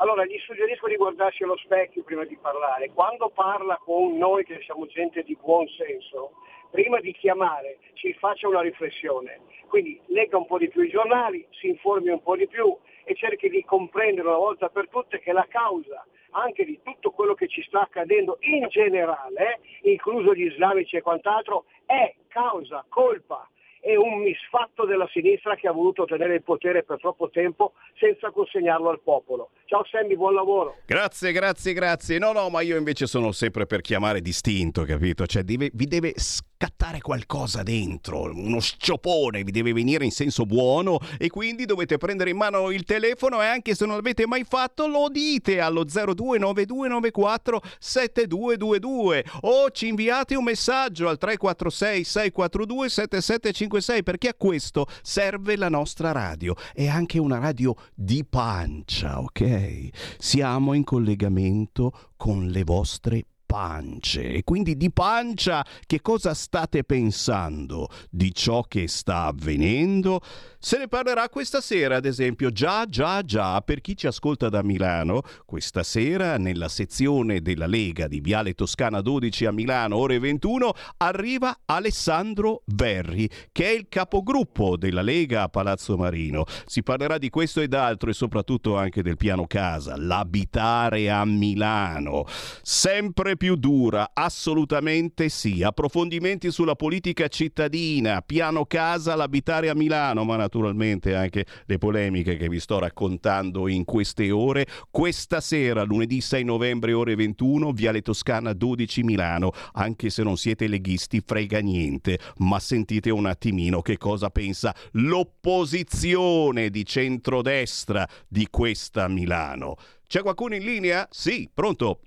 Allora 0.00 0.24
gli 0.24 0.38
suggerisco 0.38 0.88
di 0.88 0.96
guardarsi 0.96 1.44
allo 1.44 1.58
specchio 1.58 2.02
prima 2.02 2.24
di 2.24 2.36
parlare. 2.38 2.90
Quando 2.92 3.28
parla 3.28 3.78
con 3.84 4.16
noi 4.16 4.44
che 4.44 4.60
siamo 4.64 4.86
gente 4.86 5.22
di 5.22 5.36
buon 5.40 5.68
senso, 5.68 6.32
prima 6.70 7.00
di 7.00 7.12
chiamare 7.12 7.78
ci 7.94 8.12
faccia 8.14 8.48
una 8.48 8.60
riflessione. 8.60 9.40
Quindi 9.68 10.00
legga 10.06 10.36
un 10.36 10.46
po' 10.46 10.58
di 10.58 10.68
più 10.68 10.82
i 10.82 10.90
giornali, 10.90 11.46
si 11.50 11.68
informi 11.68 12.08
un 12.08 12.22
po' 12.22 12.36
di 12.36 12.48
più 12.48 12.76
e 13.04 13.14
cerchi 13.14 13.48
di 13.48 13.64
comprendere 13.64 14.28
una 14.28 14.36
volta 14.36 14.68
per 14.68 14.88
tutte 14.88 15.20
che 15.20 15.32
la 15.32 15.46
causa 15.48 16.04
anche 16.32 16.64
di 16.64 16.78
tutto 16.82 17.10
quello 17.10 17.34
che 17.34 17.48
ci 17.48 17.62
sta 17.66 17.80
accadendo 17.80 18.38
in 18.40 18.66
generale, 18.68 19.60
incluso 19.82 20.34
gli 20.34 20.44
islamici 20.44 20.96
e 20.96 21.02
quant'altro, 21.02 21.64
è 21.86 22.14
causa, 22.28 22.84
colpa 22.88 23.48
e 23.82 23.96
un 23.96 24.20
misfatto 24.20 24.84
della 24.84 25.08
sinistra 25.10 25.56
che 25.56 25.66
ha 25.66 25.72
voluto 25.72 26.04
tenere 26.04 26.34
il 26.34 26.42
potere 26.42 26.82
per 26.82 26.98
troppo 26.98 27.30
tempo 27.30 27.72
senza 27.98 28.30
consegnarlo 28.30 28.90
al 28.90 29.00
popolo. 29.00 29.50
Ciao 29.64 29.84
Sammy, 29.86 30.16
buon 30.16 30.34
lavoro. 30.34 30.76
Grazie, 30.86 31.32
grazie, 31.32 31.72
grazie. 31.72 32.18
No, 32.18 32.32
no, 32.32 32.50
ma 32.50 32.60
io 32.60 32.76
invece 32.76 33.06
sono 33.06 33.32
sempre 33.32 33.66
per 33.66 33.80
chiamare 33.80 34.20
distinto, 34.20 34.84
capito? 34.84 35.26
Cioè, 35.26 35.42
deve- 35.42 35.70
vi 35.72 35.86
deve 35.86 36.12
scattare 36.60 37.00
qualcosa 37.00 37.62
dentro, 37.62 38.24
uno 38.24 38.60
sciopone, 38.60 39.44
vi 39.44 39.50
deve 39.50 39.72
venire 39.72 40.04
in 40.04 40.10
senso 40.10 40.44
buono 40.44 40.98
e 41.16 41.30
quindi 41.30 41.64
dovete 41.64 41.96
prendere 41.96 42.28
in 42.28 42.36
mano 42.36 42.70
il 42.70 42.84
telefono 42.84 43.40
e 43.40 43.46
anche 43.46 43.74
se 43.74 43.86
non 43.86 43.96
l'avete 43.96 44.26
mai 44.26 44.44
fatto 44.44 44.86
lo 44.86 45.08
dite 45.08 45.60
allo 45.60 45.84
029294 45.84 47.62
7222 47.78 49.24
o 49.40 49.70
ci 49.70 49.88
inviate 49.88 50.34
un 50.34 50.44
messaggio 50.44 51.08
al 51.08 51.16
346 51.16 52.04
642 52.04 52.88
7756 52.90 54.02
perché 54.02 54.28
a 54.28 54.34
questo 54.34 54.86
serve 55.00 55.56
la 55.56 55.70
nostra 55.70 56.12
radio. 56.12 56.54
È 56.74 56.86
anche 56.86 57.18
una 57.18 57.38
radio 57.38 57.74
di 57.94 58.22
pancia, 58.28 59.18
ok? 59.18 59.88
Siamo 60.18 60.74
in 60.74 60.84
collegamento 60.84 62.10
con 62.18 62.48
le 62.48 62.64
vostre 62.64 63.24
pance 63.50 64.22
e 64.22 64.44
quindi 64.44 64.76
di 64.76 64.92
pancia 64.92 65.66
che 65.84 66.00
cosa 66.00 66.34
state 66.34 66.84
pensando 66.84 67.88
di 68.08 68.32
ciò 68.32 68.62
che 68.62 68.86
sta 68.86 69.24
avvenendo? 69.24 70.20
Se 70.62 70.76
ne 70.76 70.88
parlerà 70.88 71.30
questa 71.30 71.62
sera, 71.62 71.96
ad 71.96 72.04
esempio, 72.04 72.50
già, 72.50 72.84
già, 72.84 73.22
già, 73.22 73.62
per 73.62 73.80
chi 73.80 73.96
ci 73.96 74.06
ascolta 74.06 74.50
da 74.50 74.62
Milano, 74.62 75.22
questa 75.46 75.82
sera 75.82 76.36
nella 76.36 76.68
sezione 76.68 77.40
della 77.40 77.66
Lega 77.66 78.06
di 78.06 78.20
Viale 78.20 78.52
Toscana 78.52 79.00
12 79.00 79.46
a 79.46 79.52
Milano, 79.52 79.96
ore 79.96 80.18
21, 80.18 80.74
arriva 80.98 81.60
Alessandro 81.64 82.60
Verri, 82.66 83.26
che 83.52 83.68
è 83.68 83.70
il 83.70 83.86
capogruppo 83.88 84.76
della 84.76 85.00
Lega 85.00 85.44
a 85.44 85.48
Palazzo 85.48 85.96
Marino. 85.96 86.44
Si 86.66 86.82
parlerà 86.82 87.16
di 87.16 87.30
questo 87.30 87.62
ed 87.62 87.72
altro 87.72 88.10
e 88.10 88.12
soprattutto 88.12 88.76
anche 88.76 89.02
del 89.02 89.16
piano 89.16 89.46
casa, 89.46 89.96
l'abitare 89.96 91.08
a 91.08 91.24
Milano. 91.24 92.26
Sempre 92.60 93.38
più 93.38 93.56
dura, 93.56 94.10
assolutamente 94.12 95.30
sì. 95.30 95.62
Approfondimenti 95.62 96.50
sulla 96.50 96.74
politica 96.74 97.28
cittadina, 97.28 98.20
piano 98.20 98.66
casa, 98.66 99.14
l'abitare 99.14 99.70
a 99.70 99.74
Milano, 99.74 100.22
ma 100.24 100.48
anche 100.58 101.46
le 101.66 101.78
polemiche 101.78 102.36
che 102.36 102.48
vi 102.48 102.60
sto 102.60 102.78
raccontando 102.78 103.68
in 103.68 103.84
queste 103.84 104.30
ore. 104.30 104.66
Questa 104.90 105.40
sera, 105.40 105.82
lunedì 105.82 106.20
6 106.20 106.44
novembre, 106.44 106.92
ore 106.92 107.14
21, 107.14 107.72
Viale 107.72 108.02
Toscana 108.02 108.52
12 108.52 109.02
Milano. 109.02 109.52
Anche 109.72 110.10
se 110.10 110.22
non 110.22 110.36
siete 110.36 110.66
leghisti, 110.66 111.22
frega 111.24 111.60
niente, 111.60 112.18
ma 112.38 112.58
sentite 112.58 113.10
un 113.10 113.26
attimino 113.26 113.82
che 113.82 113.96
cosa 113.96 114.30
pensa 114.30 114.74
l'opposizione 114.92 116.70
di 116.70 116.84
centrodestra 116.84 118.06
di 118.28 118.48
questa 118.50 119.08
Milano. 119.08 119.76
C'è 120.06 120.22
qualcuno 120.22 120.56
in 120.56 120.64
linea? 120.64 121.06
Sì, 121.10 121.48
pronto? 121.52 122.00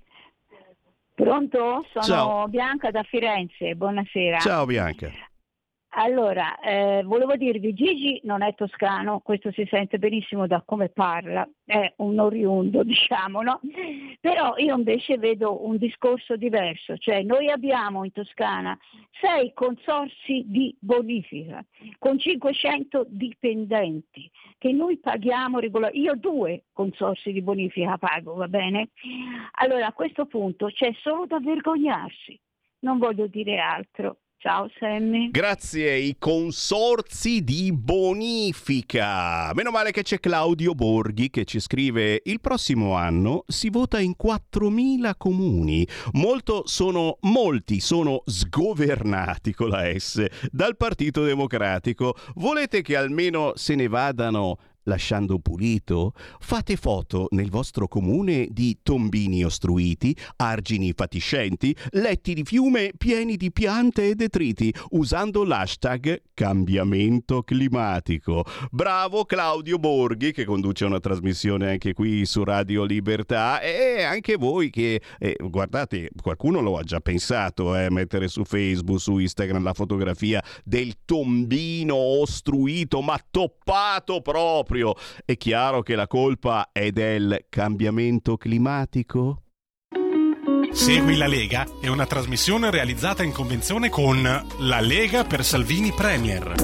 Pronto? 1.14 1.86
Sono 1.92 2.04
Ciao. 2.04 2.48
Bianca 2.48 2.90
da 2.90 3.02
Firenze, 3.04 3.74
buonasera. 3.74 4.38
Ciao 4.40 4.66
Bianca. 4.66 5.10
Allora, 5.96 6.58
eh, 6.58 7.02
volevo 7.04 7.36
dirvi, 7.36 7.72
Gigi 7.72 8.20
non 8.24 8.42
è 8.42 8.52
toscano, 8.56 9.20
questo 9.20 9.52
si 9.52 9.64
sente 9.70 9.98
benissimo 9.98 10.48
da 10.48 10.60
come 10.66 10.88
parla, 10.88 11.48
è 11.64 11.92
un 11.98 12.18
oriundo, 12.18 12.82
diciamo, 12.84 13.42
no? 13.42 13.60
Però 14.20 14.56
io 14.56 14.76
invece 14.76 15.18
vedo 15.18 15.64
un 15.64 15.76
discorso 15.76 16.34
diverso, 16.34 16.96
cioè 16.96 17.22
noi 17.22 17.48
abbiamo 17.48 18.02
in 18.02 18.10
Toscana 18.10 18.76
sei 19.20 19.52
consorsi 19.54 20.42
di 20.46 20.74
bonifica 20.80 21.64
con 21.98 22.18
500 22.18 23.06
dipendenti 23.08 24.28
che 24.58 24.72
noi 24.72 24.98
paghiamo 24.98 25.60
regolarmente. 25.60 26.04
Io 26.04 26.16
due 26.16 26.64
consorsi 26.72 27.30
di 27.30 27.40
bonifica 27.40 27.98
pago, 27.98 28.34
va 28.34 28.48
bene? 28.48 28.88
Allora 29.60 29.86
a 29.86 29.92
questo 29.92 30.26
punto 30.26 30.66
c'è 30.66 30.92
solo 31.02 31.26
da 31.26 31.38
vergognarsi, 31.38 32.36
non 32.80 32.98
voglio 32.98 33.28
dire 33.28 33.58
altro. 33.58 34.18
Ciao 34.44 34.68
Sammy. 34.78 35.30
Grazie, 35.30 35.96
i 35.96 36.16
consorzi 36.18 37.42
di 37.42 37.72
bonifica. 37.72 39.50
Meno 39.54 39.70
male 39.70 39.90
che 39.90 40.02
c'è 40.02 40.20
Claudio 40.20 40.74
Borghi 40.74 41.30
che 41.30 41.46
ci 41.46 41.60
scrive: 41.60 42.20
Il 42.22 42.42
prossimo 42.42 42.92
anno 42.92 43.44
si 43.46 43.70
vota 43.70 44.00
in 44.00 44.12
4.000 44.22 45.12
comuni. 45.16 45.88
Molto 46.12 46.66
sono, 46.66 47.16
molti 47.22 47.80
sono 47.80 48.20
sgovernati 48.26 49.54
con 49.54 49.70
la 49.70 49.98
S 49.98 50.22
dal 50.50 50.76
Partito 50.76 51.24
Democratico. 51.24 52.14
Volete 52.34 52.82
che 52.82 52.96
almeno 52.96 53.52
se 53.54 53.74
ne 53.74 53.88
vadano 53.88 54.58
lasciando 54.84 55.38
pulito? 55.38 56.12
Fate 56.38 56.76
foto 56.76 57.26
nel 57.30 57.50
vostro 57.50 57.88
comune 57.88 58.48
di 58.50 58.78
tombini 58.82 59.44
ostruiti, 59.44 60.16
argini 60.36 60.92
fatiscenti, 60.94 61.74
letti 61.90 62.34
di 62.34 62.44
fiume 62.44 62.92
pieni 62.96 63.36
di 63.36 63.52
piante 63.52 64.08
e 64.08 64.14
detriti, 64.14 64.72
usando 64.90 65.44
l'hashtag 65.44 66.22
cambiamento 66.34 67.42
climatico. 67.42 68.44
Bravo 68.70 69.24
Claudio 69.24 69.78
Borghi 69.78 70.32
che 70.32 70.44
conduce 70.44 70.84
una 70.84 71.00
trasmissione 71.00 71.70
anche 71.70 71.92
qui 71.92 72.24
su 72.26 72.44
Radio 72.44 72.84
Libertà 72.84 73.60
e 73.60 74.02
anche 74.02 74.36
voi 74.36 74.70
che 74.70 75.00
eh, 75.18 75.36
guardate, 75.40 76.10
qualcuno 76.20 76.60
lo 76.60 76.76
ha 76.76 76.82
già 76.82 77.00
pensato, 77.00 77.76
eh, 77.76 77.90
mettere 77.90 78.28
su 78.28 78.44
Facebook, 78.44 79.00
su 79.00 79.18
Instagram 79.18 79.62
la 79.62 79.72
fotografia 79.72 80.42
del 80.64 80.94
tombino 81.04 81.96
ostruito, 81.96 83.00
ma 83.00 83.18
toppato 83.30 84.20
proprio. 84.20 84.73
È 85.24 85.36
chiaro 85.36 85.82
che 85.82 85.94
la 85.94 86.06
colpa 86.06 86.70
è 86.72 86.90
del 86.90 87.46
cambiamento 87.48 88.36
climatico? 88.36 89.42
Segui 90.72 91.16
la 91.16 91.28
Lega 91.28 91.66
è 91.80 91.86
una 91.86 92.04
trasmissione 92.04 92.70
realizzata 92.70 93.22
in 93.22 93.30
convenzione 93.32 93.88
con 93.88 94.22
La 94.58 94.80
Lega 94.80 95.22
per 95.24 95.44
Salvini 95.44 95.92
Premier. 95.92 96.54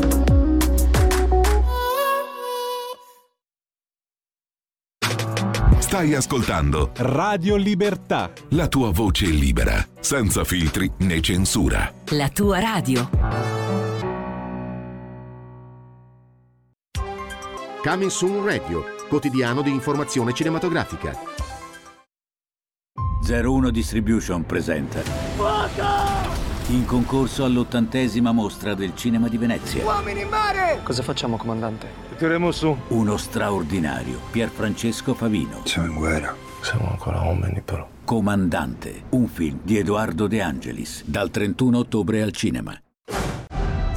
Stai 5.78 6.14
ascoltando 6.14 6.90
Radio 6.96 7.56
Libertà. 7.56 8.32
la 8.50 8.68
tua 8.68 8.90
voce 8.90 9.26
libera, 9.26 9.84
senza 9.98 10.44
filtri 10.44 10.90
né 10.98 11.20
censura. 11.20 11.92
La 12.10 12.28
tua 12.28 12.60
radio. 12.60 13.69
Coming 17.82 18.10
Soon 18.10 18.44
Radio, 18.44 18.84
quotidiano 19.08 19.62
di 19.62 19.70
informazione 19.70 20.34
cinematografica. 20.34 21.16
01 23.26 23.70
Distribution 23.70 24.44
presenta 24.44 25.02
in 26.68 26.84
concorso 26.84 27.44
all'ottantesima 27.44 28.32
mostra 28.32 28.74
del 28.74 28.94
cinema 28.94 29.28
di 29.28 29.38
Venezia. 29.38 29.82
Uomini 29.82 30.20
in 30.20 30.28
mare! 30.28 30.80
Cosa 30.82 31.02
facciamo, 31.02 31.38
comandante? 31.38 31.88
Tireremo 32.18 32.50
su. 32.50 32.76
Uno 32.88 33.16
straordinario 33.16 34.20
Pierfrancesco 34.30 35.14
Favino. 35.14 35.62
Siamo 35.64 35.88
in 35.88 35.94
guerra. 35.94 36.36
Siamo 36.60 36.90
ancora 36.90 37.22
uomini, 37.22 37.62
però. 37.64 37.88
Comandante, 38.04 39.04
un 39.10 39.26
film 39.26 39.60
di 39.62 39.78
Edoardo 39.78 40.26
De 40.26 40.42
Angelis, 40.42 41.02
dal 41.06 41.30
31 41.30 41.78
ottobre 41.78 42.20
al 42.20 42.32
cinema. 42.32 42.78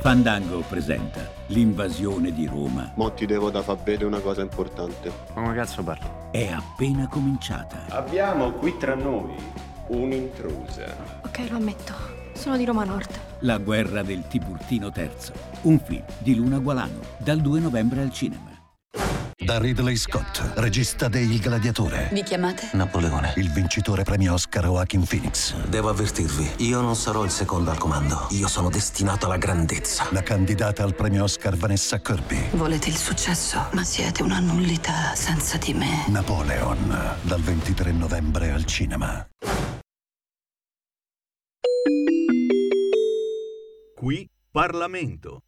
Fandango 0.00 0.60
presenta 0.66 1.28
L'invasione 1.48 2.32
di 2.32 2.46
Roma 2.46 2.90
Mo 2.94 3.12
ti 3.12 3.26
devo 3.26 3.50
da 3.50 3.60
far 3.60 3.76
vedere 3.76 4.06
una 4.06 4.20
cosa 4.20 4.40
importante. 4.40 5.12
Ma 5.34 5.42
come 5.42 5.54
cazzo 5.54 5.82
parli? 5.82 6.06
è 6.30 6.46
appena 6.46 7.08
cominciata. 7.08 7.84
Abbiamo 7.88 8.52
qui 8.52 8.76
tra 8.78 8.94
noi 8.94 9.34
un'intrusa. 9.88 10.96
Ok, 11.24 11.50
lo 11.50 11.56
ammetto. 11.56 11.92
Sono 12.34 12.56
di 12.56 12.64
Roma 12.64 12.84
Nord. 12.84 13.10
La 13.40 13.58
guerra 13.58 14.02
del 14.02 14.26
Tiburtino 14.28 14.92
III, 14.94 15.10
un 15.62 15.78
film 15.80 16.04
di 16.18 16.36
Luna 16.36 16.58
Gualano, 16.58 17.00
dal 17.18 17.40
2 17.40 17.58
novembre 17.60 18.00
al 18.00 18.12
cinema. 18.12 18.49
Da 19.50 19.58
Ridley 19.58 19.96
Scott, 19.96 20.52
regista 20.58 21.08
de 21.08 21.18
Il 21.18 21.40
Gladiatore. 21.40 22.08
Vi 22.12 22.22
chiamate? 22.22 22.68
Napoleone. 22.74 23.32
Il 23.34 23.50
vincitore 23.50 24.04
premio 24.04 24.34
Oscar 24.34 24.62
Joaquin 24.66 25.04
Phoenix. 25.04 25.56
Devo 25.66 25.88
avvertirvi, 25.88 26.48
io 26.58 26.80
non 26.80 26.94
sarò 26.94 27.24
il 27.24 27.32
secondo 27.32 27.72
al 27.72 27.76
comando. 27.76 28.28
Io 28.30 28.46
sono 28.46 28.70
destinato 28.70 29.26
alla 29.26 29.38
grandezza. 29.38 30.06
La 30.12 30.22
candidata 30.22 30.84
al 30.84 30.94
premio 30.94 31.24
Oscar 31.24 31.56
Vanessa 31.56 31.98
Kirby. 31.98 32.50
Volete 32.52 32.90
il 32.90 32.96
successo, 32.96 33.66
ma 33.72 33.82
siete 33.82 34.22
una 34.22 34.38
nullità 34.38 35.16
senza 35.16 35.56
di 35.56 35.74
me. 35.74 36.04
Napoleon, 36.06 37.16
dal 37.22 37.40
23 37.40 37.90
novembre 37.90 38.52
al 38.52 38.64
cinema. 38.66 39.26
Qui 43.96 44.30
Parlamento. 44.52 45.42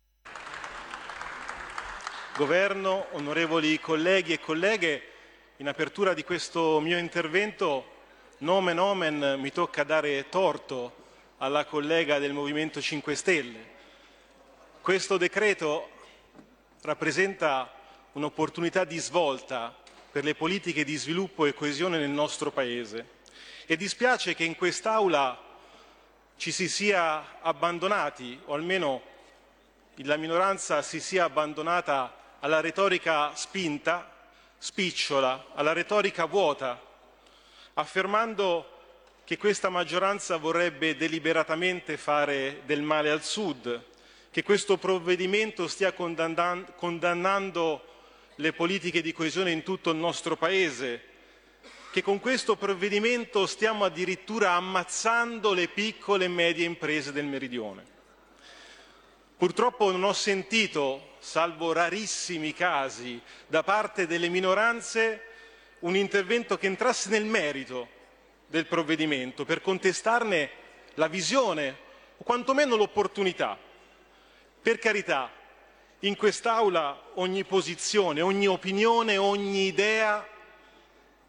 Governo, 2.35 3.09
onorevoli 3.11 3.79
colleghi 3.79 4.33
e 4.33 4.41
colleghe, 4.41 5.03
in 5.59 5.69
apertura 5.69 6.15
di 6.15 6.25
questo 6.25 6.81
mio 6.81 6.97
intervento, 6.97 7.85
nomen 8.39 8.79
omen, 8.79 9.37
mi 9.39 9.53
tocca 9.53 9.85
dare 9.85 10.31
torto 10.31 10.95
alla 11.37 11.67
collega 11.67 12.19
del 12.19 12.33
Movimento 12.33 12.81
5 12.81 13.15
Stelle. 13.15 13.67
Questo 14.81 15.19
decreto 15.19 15.91
rappresenta 16.81 17.71
un'opportunità 18.13 18.85
di 18.85 18.97
svolta 18.97 19.77
per 20.11 20.25
le 20.25 20.35
politiche 20.35 20.85
di 20.85 20.97
sviluppo 20.97 21.45
e 21.45 21.53
coesione 21.53 21.99
nel 21.99 22.09
nostro 22.09 22.51
Paese 22.51 23.07
e 23.67 23.77
dispiace 23.77 24.35
che 24.35 24.45
in 24.45 24.57
quest'Aula 24.57 25.39
ci 26.37 26.51
si 26.51 26.67
sia 26.71 27.43
abbandonati, 27.43 28.41
o 28.47 28.55
almeno 28.55 29.03
la 29.97 30.17
minoranza 30.17 30.81
si 30.81 30.99
sia 30.99 31.25
abbandonata 31.25 32.21
alla 32.43 32.61
retorica 32.61 33.35
spinta, 33.37 34.11
spicciola, 34.59 35.47
alla 35.55 35.73
retorica 35.73 36.25
vuota, 36.25 36.81
affermando 37.75 38.69
che 39.25 39.37
questa 39.37 39.69
maggioranza 39.69 40.37
vorrebbe 40.39 40.97
deliberatamente 40.97 41.97
fare 41.97 42.63
del 42.65 42.83
male 42.83 43.11
al 43.11 43.23
Sud, 43.23 43.85
che 44.31 44.43
questo 44.43 44.77
provvedimento 44.77 45.69
stia 45.69 45.93
condannan- 45.93 46.75
condannando 46.75 47.85
le 48.37 48.53
politiche 48.53 49.03
di 49.03 49.13
coesione 49.13 49.53
in 49.53 49.63
tutto 49.63 49.91
il 49.91 49.99
nostro 49.99 50.37
Paese, 50.37 51.11
che 51.93 52.03
con 52.03 52.19
questo 52.19 52.57
provvedimento 52.57 53.47
stiamo 53.47 53.85
addirittura 53.85 54.53
ammazzando 54.53 55.53
le 55.53 55.69
piccole 55.69 56.25
e 56.25 56.29
medie 56.29 56.65
imprese 56.65 57.13
del 57.13 57.27
Meridione. 57.27 57.93
Purtroppo 59.43 59.91
non 59.91 60.05
ho 60.05 60.13
sentito, 60.13 61.17
salvo 61.19 61.73
rarissimi 61.73 62.53
casi, 62.55 63.21
da 63.49 63.65
parte 63.65 64.07
delle 64.07 64.29
minoranze 64.29 65.21
un 65.81 65.97
intervento 65.97 66.57
che 66.57 66.69
entrasse 66.69 67.09
nel 67.09 67.25
merito 67.25 67.89
del 68.47 68.67
provvedimento 68.67 69.45
per 69.45 69.61
contestarne 69.61 70.51
la 70.95 71.09
visione 71.09 71.77
o 72.19 72.23
quantomeno 72.23 72.77
l'opportunità. 72.77 73.59
Per 74.63 74.79
carità, 74.79 75.29
in 75.99 76.15
quest'Aula 76.15 77.11
ogni 77.15 77.43
posizione, 77.43 78.21
ogni 78.21 78.47
opinione, 78.47 79.17
ogni 79.17 79.67
idea 79.67 80.25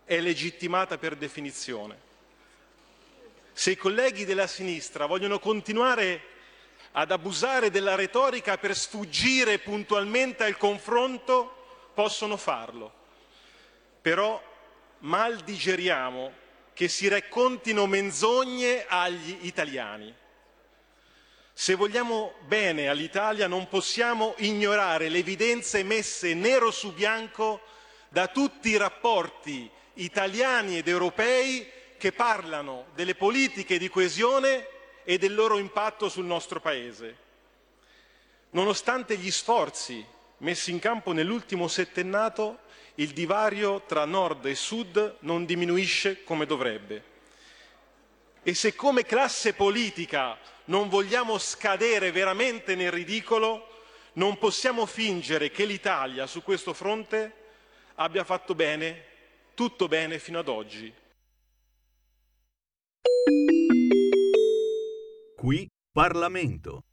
è 0.06 0.20
legittimata 0.20 1.00
per 1.00 1.16
definizione. 1.16 1.98
Se 3.54 3.72
i 3.72 3.76
colleghi 3.76 4.24
della 4.24 4.46
sinistra 4.46 5.08
vogliono 5.08 5.40
continuare 5.40 6.33
ad 6.94 7.12
abusare 7.12 7.72
della 7.72 7.96
retorica 7.96 8.58
per 8.58 8.76
sfuggire 8.76 9.60
puntualmente 9.60 10.44
al 10.44 10.58
confronto, 10.58 11.90
possono 11.94 12.38
farlo. 12.38 12.92
Però 14.02 14.42
mal 15.00 15.38
digeriamo 15.38 16.42
che 16.74 16.88
si 16.88 17.08
raccontino 17.08 17.86
menzogne 17.88 18.86
agli 18.88 19.38
italiani. 19.42 20.14
Se 21.56 21.76
vogliamo 21.76 22.34
bene 22.48 22.88
all'Italia 22.88 23.48
non 23.48 23.68
possiamo 23.68 24.34
ignorare 24.38 25.10
le 25.10 25.20
evidenze 25.20 25.84
messe 25.84 26.34
nero 26.34 26.72
su 26.72 26.94
bianco 26.94 27.62
da 28.10 28.28
tutti 28.28 28.70
i 28.70 28.78
rapporti 28.78 29.70
italiani 29.96 30.78
ed 30.78 30.88
europei 30.88 31.70
che 31.98 32.12
parlano 32.12 32.88
delle 32.96 33.14
politiche 33.16 33.78
di 33.78 33.88
coesione 33.88 34.68
e 35.04 35.18
del 35.18 35.36
loro 35.36 35.58
impatto 35.58 36.10
sul 36.10 36.26
nostro 36.26 36.60
Paese. 36.60 37.18
Nonostante 38.52 39.18
gli 39.18 39.32
sforzi 39.32 40.06
messi 40.44 40.72
in 40.72 40.80
campo 40.80 41.12
nell'ultimo 41.14 41.68
settennato, 41.68 42.60
il 42.96 43.12
divario 43.12 43.84
tra 43.88 44.06
nord 44.06 44.46
e 44.46 44.56
sud 44.56 45.18
non 45.20 45.46
diminuisce 45.46 46.24
come 46.24 46.46
dovrebbe. 46.46 47.12
E 48.44 48.54
se 48.54 48.76
come 48.76 49.06
classe 49.06 49.54
politica 49.54 50.38
non 50.66 50.90
vogliamo 50.90 51.38
scadere 51.38 52.12
veramente 52.12 52.76
nel 52.76 52.92
ridicolo, 52.92 53.70
non 54.14 54.38
possiamo 54.38 54.86
fingere 54.86 55.50
che 55.50 55.66
l'Italia 55.66 56.28
su 56.28 56.44
questo 56.44 56.74
fronte 56.74 57.42
abbia 57.96 58.24
fatto 58.24 58.54
bene, 58.54 59.06
tutto 59.56 59.88
bene 59.88 60.20
fino 60.20 60.40
ad 60.40 60.50
oggi. 60.50 60.94
Qui 65.44 65.70
Parlamento. 65.92 66.86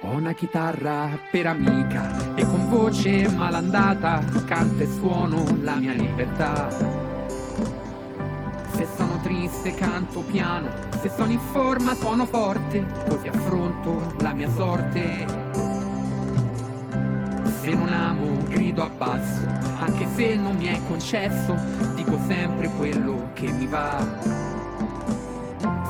Ho 0.00 0.12
una 0.12 0.32
chitarra 0.32 1.10
per 1.30 1.46
amica 1.46 2.34
e 2.36 2.46
con 2.46 2.70
voce 2.70 3.28
malandata 3.28 4.24
canto 4.46 4.82
e 4.82 4.86
suono 4.86 5.44
la 5.60 5.74
mia 5.74 5.92
libertà. 5.92 6.70
Se 8.70 8.86
sono 8.96 9.20
triste 9.20 9.74
canto 9.74 10.22
piano, 10.22 10.70
se 11.02 11.10
sono 11.10 11.32
in 11.32 11.38
forma 11.52 11.94
suono 11.94 12.24
forte, 12.24 12.82
così 13.06 13.28
affronto 13.28 14.14
la 14.20 14.32
mia 14.32 14.48
sorte. 14.48 15.79
Se 17.70 17.76
non 17.76 17.92
amo 17.92 18.36
grido 18.48 18.82
a 18.82 18.88
basso, 18.88 19.46
anche 19.78 20.04
se 20.16 20.34
non 20.34 20.56
mi 20.56 20.66
è 20.66 20.80
concesso, 20.88 21.54
dico 21.94 22.18
sempre 22.26 22.68
quello 22.70 23.30
che 23.34 23.46
mi 23.46 23.64
va. 23.68 24.04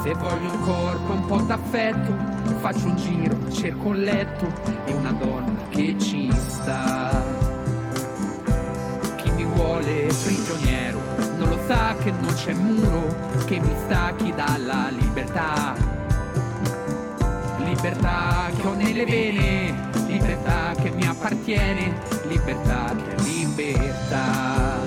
Se 0.03 0.13
voglio 0.13 0.53
un 0.53 0.61
corpo, 0.61 1.13
un 1.13 1.25
po' 1.25 1.39
d'affetto, 1.39 2.15
faccio 2.59 2.85
un 2.85 2.97
giro, 2.97 3.51
cerco 3.51 3.89
un 3.89 3.97
letto 3.97 4.47
e 4.85 4.93
una 4.93 5.13
donna 5.13 5.59
che 5.71 5.97
ci 5.99 6.31
sta. 6.31 7.25
Chi 9.17 9.31
mi 9.31 9.45
vuole 9.45 10.13
prigioniero 10.23 11.01
non 11.39 11.49
lo 11.49 11.59
sa 11.67 11.95
che 11.95 12.11
non 12.11 12.35
c'è 12.35 12.53
muro 12.53 13.07
che 13.47 13.59
mi 13.59 13.73
stacchi 13.87 14.35
dalla 14.35 14.91
libertà. 14.91 15.75
Libertà 17.65 18.51
che 18.55 18.67
ho 18.67 18.75
nelle 18.75 19.07
vene, 19.07 19.90
libertà 20.51 20.75
che 20.83 20.91
mi 20.91 21.07
appartiene, 21.07 21.95
libertà 22.29 22.95
che 22.97 23.15
è 23.15 23.21
libertà. 23.23 24.79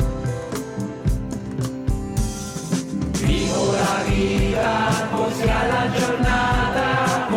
Vivo 3.21 3.71
la 3.71 4.03
vita 4.05 5.07
così 5.11 5.49
alla 5.49 5.89
giornata 5.91 7.27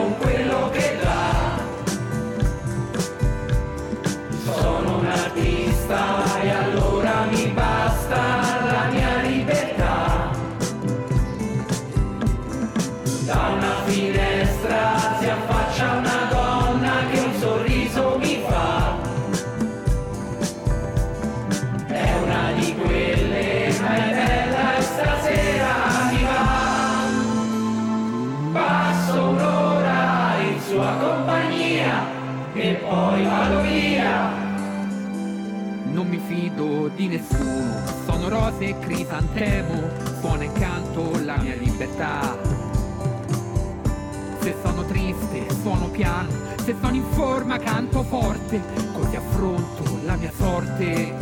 Fido 36.57 36.89
di 36.97 37.09
nessuno, 37.09 37.83
sono 38.07 38.31
rose 38.31 38.65
e 38.65 38.79
crisantemo, 38.79 39.91
suona 40.21 40.45
e 40.45 40.53
canto 40.53 41.11
la 41.23 41.37
mia 41.37 41.55
libertà. 41.55 42.35
Se 44.41 44.55
sono 44.63 44.83
triste, 44.87 45.47
suono 45.61 45.89
piano, 45.91 46.31
se 46.65 46.75
sono 46.81 46.95
in 46.95 47.05
forma 47.11 47.59
canto 47.59 48.03
forte, 48.05 48.63
così 48.95 49.17
affronto 49.17 49.99
la 50.07 50.17
mia 50.17 50.33
sorte. 50.35 51.15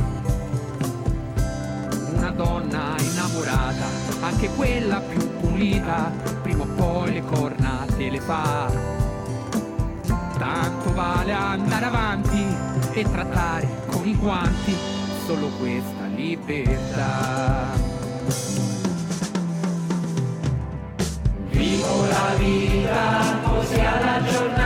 Una 2.13 2.31
donna 2.31 2.95
innamorata, 2.97 3.87
anche 4.21 4.49
quella 4.51 5.01
più 5.01 5.41
pulita, 5.41 6.13
prima 6.43 6.63
o 6.63 6.67
poi 6.77 7.13
le 7.13 7.25
corna 7.25 7.85
te 7.97 8.09
le 8.09 8.21
fa. 8.21 8.71
Tanto 10.39 10.93
vale 10.95 11.33
andare 11.33 11.85
avanti 11.87 12.57
e 12.93 13.03
trattare 13.03 13.83
con 13.91 14.07
i 14.07 14.15
guanti 14.15 14.94
solo 15.27 15.49
questa 15.59 16.05
libertà. 16.15 17.73
Vivo 21.51 22.07
la 22.07 22.35
vita 22.37 23.41
così 23.43 23.81
alla 23.81 24.23
giornata 24.23 24.64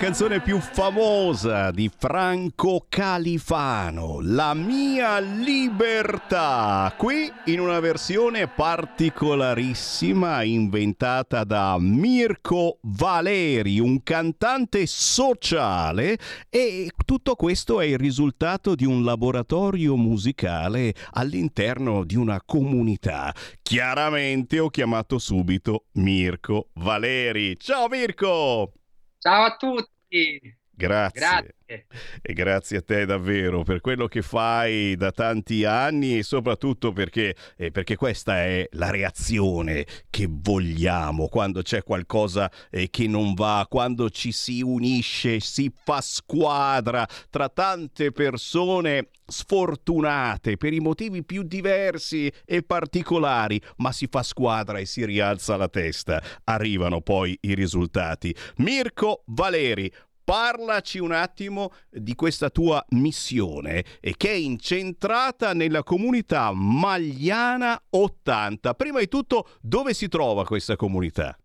canzone 0.00 0.40
più 0.40 0.58
famosa 0.60 1.70
di 1.70 1.90
Franco 1.94 2.86
Califano, 2.88 4.20
La 4.22 4.54
mia 4.54 5.18
libertà, 5.20 6.94
qui 6.96 7.30
in 7.44 7.60
una 7.60 7.80
versione 7.80 8.48
particolarissima 8.48 10.42
inventata 10.42 11.44
da 11.44 11.76
Mirko 11.78 12.78
Valeri, 12.80 13.78
un 13.78 14.02
cantante 14.02 14.86
sociale 14.86 16.16
e 16.48 16.90
tutto 17.04 17.34
questo 17.34 17.82
è 17.82 17.84
il 17.84 17.98
risultato 17.98 18.74
di 18.74 18.86
un 18.86 19.04
laboratorio 19.04 19.96
musicale 19.96 20.94
all'interno 21.10 22.04
di 22.04 22.16
una 22.16 22.40
comunità. 22.42 23.34
Chiaramente 23.60 24.60
ho 24.60 24.70
chiamato 24.70 25.18
subito 25.18 25.88
Mirko 25.92 26.68
Valeri. 26.72 27.58
Ciao 27.58 27.86
Mirko! 27.86 28.72
Ciao 29.20 29.44
a 29.44 29.56
tutti. 29.56 30.58
Grazie. 30.86 31.20
Grazie. 31.20 31.86
E 32.20 32.32
grazie 32.32 32.78
a 32.78 32.82
te 32.82 33.06
davvero 33.06 33.62
per 33.62 33.80
quello 33.80 34.08
che 34.08 34.22
fai 34.22 34.96
da 34.96 35.12
tanti 35.12 35.64
anni 35.64 36.18
e 36.18 36.24
soprattutto 36.24 36.92
perché, 36.92 37.36
eh, 37.56 37.70
perché 37.70 37.94
questa 37.94 38.38
è 38.38 38.66
la 38.72 38.90
reazione 38.90 39.86
che 40.10 40.26
vogliamo 40.28 41.28
quando 41.28 41.62
c'è 41.62 41.84
qualcosa 41.84 42.50
eh, 42.70 42.90
che 42.90 43.06
non 43.06 43.34
va, 43.34 43.66
quando 43.68 44.10
ci 44.10 44.32
si 44.32 44.62
unisce, 44.62 45.38
si 45.38 45.72
fa 45.72 46.00
squadra 46.00 47.06
tra 47.30 47.48
tante 47.48 48.10
persone 48.10 49.10
sfortunate 49.30 50.56
per 50.56 50.72
i 50.72 50.80
motivi 50.80 51.24
più 51.24 51.44
diversi 51.44 52.32
e 52.44 52.62
particolari, 52.62 53.60
ma 53.76 53.92
si 53.92 54.08
fa 54.10 54.24
squadra 54.24 54.78
e 54.78 54.86
si 54.86 55.04
rialza 55.04 55.56
la 55.56 55.68
testa. 55.68 56.20
Arrivano 56.44 57.00
poi 57.00 57.38
i 57.42 57.54
risultati. 57.54 58.34
Mirko 58.56 59.22
Valeri, 59.26 59.90
parlaci 60.30 61.00
un 61.00 61.10
attimo 61.10 61.72
di 61.90 62.14
questa 62.14 62.50
tua 62.50 62.84
missione 62.90 63.84
eh, 64.00 64.14
che 64.16 64.30
è 64.30 64.34
incentrata 64.34 65.54
nella 65.54 65.82
comunità 65.82 66.52
Magliana 66.52 67.82
80. 67.90 68.74
Prima 68.74 69.00
di 69.00 69.08
tutto, 69.08 69.58
dove 69.60 69.92
si 69.92 70.06
trova 70.06 70.44
questa 70.44 70.76
comunità? 70.76 71.36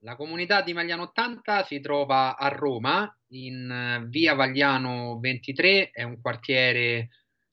La 0.00 0.14
comunità 0.14 0.60
di 0.60 0.74
Magliano 0.74 1.04
80 1.04 1.64
si 1.64 1.80
trova 1.80 2.36
a 2.36 2.48
Roma, 2.48 3.10
in 3.28 3.70
eh, 3.70 4.04
via 4.08 4.34
Vagliano 4.34 5.18
23, 5.18 5.88
è 5.90 6.02
un 6.02 6.20
quartiere 6.20 7.08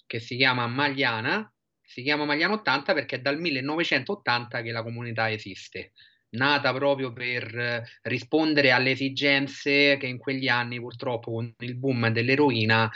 che 0.05 0.19
si 0.19 0.35
chiama 0.35 0.67
Magliana, 0.67 1.49
si 1.81 2.01
chiama 2.03 2.25
Magliano 2.25 2.55
80 2.55 2.93
perché 2.93 3.15
è 3.15 3.21
dal 3.21 3.39
1980 3.39 4.61
che 4.61 4.71
la 4.71 4.83
comunità 4.83 5.31
esiste, 5.31 5.93
nata 6.37 6.73
proprio 6.73 7.11
per 7.11 7.57
eh, 7.57 7.83
rispondere 8.03 8.71
alle 8.71 8.91
esigenze 8.91 9.97
che 9.97 10.07
in 10.07 10.17
quegli 10.17 10.47
anni 10.47 10.79
purtroppo 10.79 11.31
con 11.31 11.53
il 11.59 11.75
boom 11.75 12.09
dell'eroina 12.09 12.89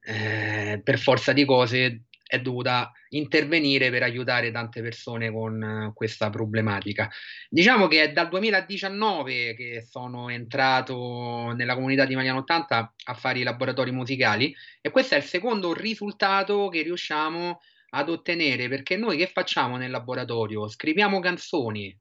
eh, 0.00 0.80
per 0.82 0.98
forza 0.98 1.32
di 1.32 1.44
cose 1.44 2.02
è 2.26 2.40
dovuta 2.40 2.90
intervenire 3.10 3.90
per 3.90 4.02
aiutare 4.02 4.50
tante 4.50 4.82
persone 4.82 5.30
con 5.30 5.62
uh, 5.62 5.92
questa 5.94 6.28
problematica. 6.28 7.08
Diciamo 7.48 7.86
che 7.86 8.02
è 8.02 8.12
dal 8.12 8.28
2019 8.28 9.54
che 9.54 9.86
sono 9.88 10.28
entrato 10.28 11.52
nella 11.56 11.74
comunità 11.74 12.04
di 12.04 12.16
Magliano 12.16 12.40
80 12.40 12.94
a 13.04 13.14
fare 13.14 13.38
i 13.38 13.44
laboratori 13.44 13.92
musicali 13.92 14.54
e 14.80 14.90
questo 14.90 15.14
è 15.14 15.18
il 15.18 15.24
secondo 15.24 15.72
risultato 15.72 16.68
che 16.68 16.82
riusciamo 16.82 17.60
ad 17.90 18.08
ottenere 18.08 18.68
perché 18.68 18.96
noi 18.96 19.16
che 19.16 19.28
facciamo 19.28 19.76
nel 19.76 19.92
laboratorio? 19.92 20.68
Scriviamo 20.68 21.20
canzoni, 21.20 21.96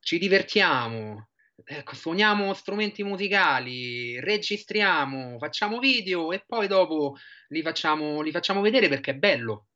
ci 0.00 0.18
divertiamo, 0.18 1.28
ecco, 1.64 1.94
suoniamo 1.94 2.52
strumenti 2.54 3.02
musicali, 3.02 4.18
registriamo, 4.20 5.38
facciamo 5.38 5.78
video 5.78 6.32
e 6.32 6.42
poi 6.46 6.66
dopo 6.66 7.16
li 7.48 7.62
facciamo, 7.62 8.20
li 8.22 8.30
facciamo 8.30 8.60
vedere 8.60 8.88
perché 8.88 9.12
è 9.12 9.16
bello 9.16 9.66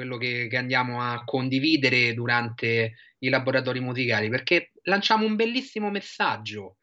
quello 0.00 0.16
che, 0.16 0.46
che, 0.48 0.56
andiamo 0.56 1.02
a 1.02 1.22
condividere 1.24 2.14
durante 2.14 2.94
i 3.18 3.28
laboratori 3.28 3.80
musicali, 3.80 4.30
perché 4.30 4.72
lanciamo 4.84 5.26
un 5.26 5.36
bellissimo 5.36 5.90
messaggio. 5.90 6.76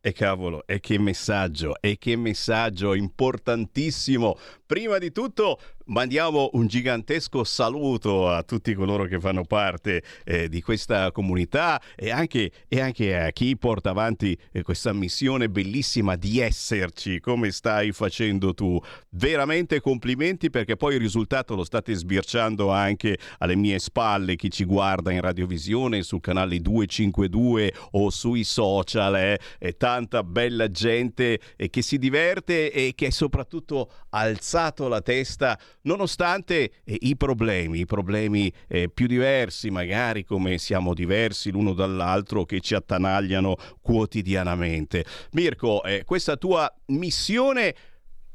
E 0.00 0.12
cavolo, 0.12 0.66
e 0.66 0.80
che 0.80 0.98
messaggio, 0.98 1.80
e 1.80 1.98
che 1.98 2.16
messaggio 2.16 2.94
importantissimo. 2.94 4.36
Prima 4.64 4.98
di 4.98 5.12
tutto 5.12 5.60
mandiamo 5.90 6.50
un 6.52 6.66
gigantesco 6.66 7.44
saluto 7.44 8.28
a 8.28 8.42
tutti 8.42 8.74
coloro 8.74 9.04
che 9.04 9.18
fanno 9.20 9.42
parte 9.44 10.02
eh, 10.24 10.48
di 10.48 10.62
questa 10.62 11.12
comunità 11.12 11.80
e 11.96 12.10
anche, 12.10 12.50
e 12.68 12.80
anche, 12.80 13.16
a 13.16 13.30
chi 13.30 13.56
porta 13.56 13.90
avanti 13.90 14.36
eh, 14.52 14.62
questa 14.62 14.92
missione 14.92 15.48
bellissima 15.48 16.16
di 16.16 16.40
esserci 16.40 17.20
come 17.20 17.50
stai 17.50 17.92
facendo 17.92 18.54
tu. 18.54 18.80
Veramente 19.10 19.80
complimenti 19.80 20.50
perché 20.50 20.76
poi 20.76 20.94
il 20.94 21.00
risultato 21.00 21.54
lo 21.54 21.64
state 21.64 21.94
sbirciando 21.94 22.70
anche 22.70 23.18
alle 23.38 23.56
mie 23.56 23.78
spalle, 23.78 24.36
chi 24.36 24.50
ci 24.50 24.64
guarda 24.64 25.10
in 25.10 25.20
radiovisione, 25.20 26.02
sul 26.02 26.20
canale 26.20 26.60
252 26.60 27.74
o 27.92 28.10
sui 28.10 28.44
social. 28.44 29.16
Eh, 29.16 29.38
e 29.58 29.76
tanta 29.76 30.22
bella 30.22 30.70
gente 30.70 31.40
eh, 31.56 31.70
che 31.70 31.82
si 31.82 31.98
diverte 31.98 32.70
e 32.72 32.92
che 32.94 33.10
soprattutto 33.10 33.90
ha 34.10 34.20
alzato 34.20 34.88
la 34.88 35.00
testa 35.00 35.58
nonostante 35.82 36.72
eh, 36.84 36.96
i 37.00 37.16
problemi, 37.16 37.80
i 37.80 37.86
problemi 37.86 38.52
eh, 38.68 38.88
più 38.88 39.06
diversi, 39.06 39.70
magari 39.70 40.24
come 40.24 40.58
siamo 40.58 40.94
diversi 40.94 41.50
l'uno 41.50 41.72
dall'altro, 41.72 42.44
che 42.44 42.60
ci 42.60 42.74
attanagliano 42.74 43.56
quotidianamente. 43.80 45.04
Mirko, 45.32 45.82
eh, 45.84 46.04
questa 46.04 46.36
tua 46.36 46.72
missione 46.86 47.74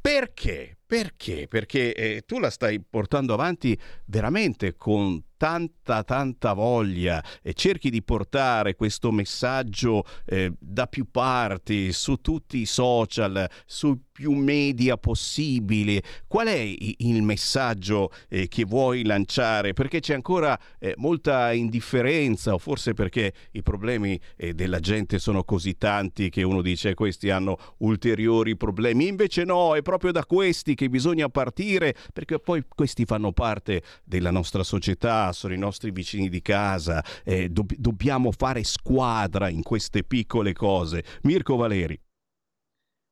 perché? 0.01 0.77
Perché? 0.85 1.47
Perché 1.47 1.93
eh, 1.95 2.21
tu 2.27 2.37
la 2.37 2.51
stai 2.51 2.79
portando 2.79 3.33
avanti 3.33 3.75
veramente 4.05 4.75
con 4.75 5.19
tanta 5.37 6.03
tanta 6.03 6.53
voglia 6.53 7.23
e 7.41 7.53
cerchi 7.53 7.89
di 7.89 8.03
portare 8.03 8.75
questo 8.75 9.11
messaggio 9.11 10.03
eh, 10.25 10.51
da 10.59 10.87
più 10.87 11.09
parti, 11.09 11.91
su 11.91 12.17
tutti 12.17 12.59
i 12.59 12.65
social, 12.65 13.49
su 13.65 13.99
più 14.15 14.31
media 14.31 14.95
possibili. 14.95 16.01
Qual 16.25 16.47
è 16.47 16.73
il 16.97 17.21
messaggio 17.21 18.11
eh, 18.29 18.47
che 18.47 18.63
vuoi 18.63 19.03
lanciare? 19.03 19.73
Perché 19.73 19.99
c'è 19.99 20.13
ancora 20.13 20.57
eh, 20.79 20.93
molta 20.95 21.51
indifferenza 21.51 22.53
o 22.53 22.57
forse 22.57 22.93
perché 22.93 23.33
i 23.51 23.61
problemi 23.61 24.17
eh, 24.37 24.53
della 24.53 24.79
gente 24.79 25.19
sono 25.19 25.43
così 25.43 25.77
tanti 25.77 26.29
che 26.29 26.43
uno 26.43 26.61
dice 26.61 26.93
questi 26.93 27.29
hanno 27.29 27.57
ulteriori 27.79 28.55
problemi. 28.55 29.07
Invece 29.07 29.43
no, 29.43 29.75
è 29.75 29.81
proprio 29.81 30.13
da 30.13 30.25
questi 30.25 30.75
che 30.75 30.87
bisogna 30.87 31.27
partire 31.27 31.93
perché 32.13 32.39
poi 32.39 32.63
questi 32.73 33.03
fanno 33.03 33.33
parte 33.33 33.81
della 34.05 34.31
nostra 34.31 34.63
società, 34.63 35.24
sono 35.31 35.53
i 35.53 35.57
nostri 35.57 35.91
vicini 35.91 36.29
di 36.29 36.41
casa, 36.41 37.03
eh, 37.23 37.49
do- 37.49 37.65
dobbiamo 37.77 38.31
fare 38.31 38.63
squadra 38.63 39.49
in 39.49 39.61
queste 39.61 40.03
piccole 40.03 40.53
cose. 40.53 41.03
Mirko 41.23 41.55
Valeri. 41.55 41.99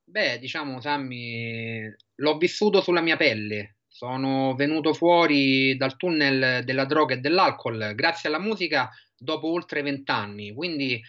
Beh, 0.04 0.38
diciamo, 0.38 0.80
Sammy, 0.80 1.92
l'ho 2.16 2.36
vissuto 2.36 2.80
sulla 2.80 3.00
mia 3.00 3.16
pelle. 3.16 3.78
Sono 3.88 4.54
venuto 4.54 4.92
fuori 4.92 5.76
dal 5.76 5.96
tunnel 5.96 6.64
della 6.64 6.84
droga 6.84 7.14
e 7.14 7.18
dell'alcol 7.18 7.94
grazie 7.94 8.28
alla 8.28 8.40
musica 8.40 8.90
dopo 9.16 9.50
oltre 9.50 9.82
vent'anni. 9.82 10.52
Quindi 10.52 11.00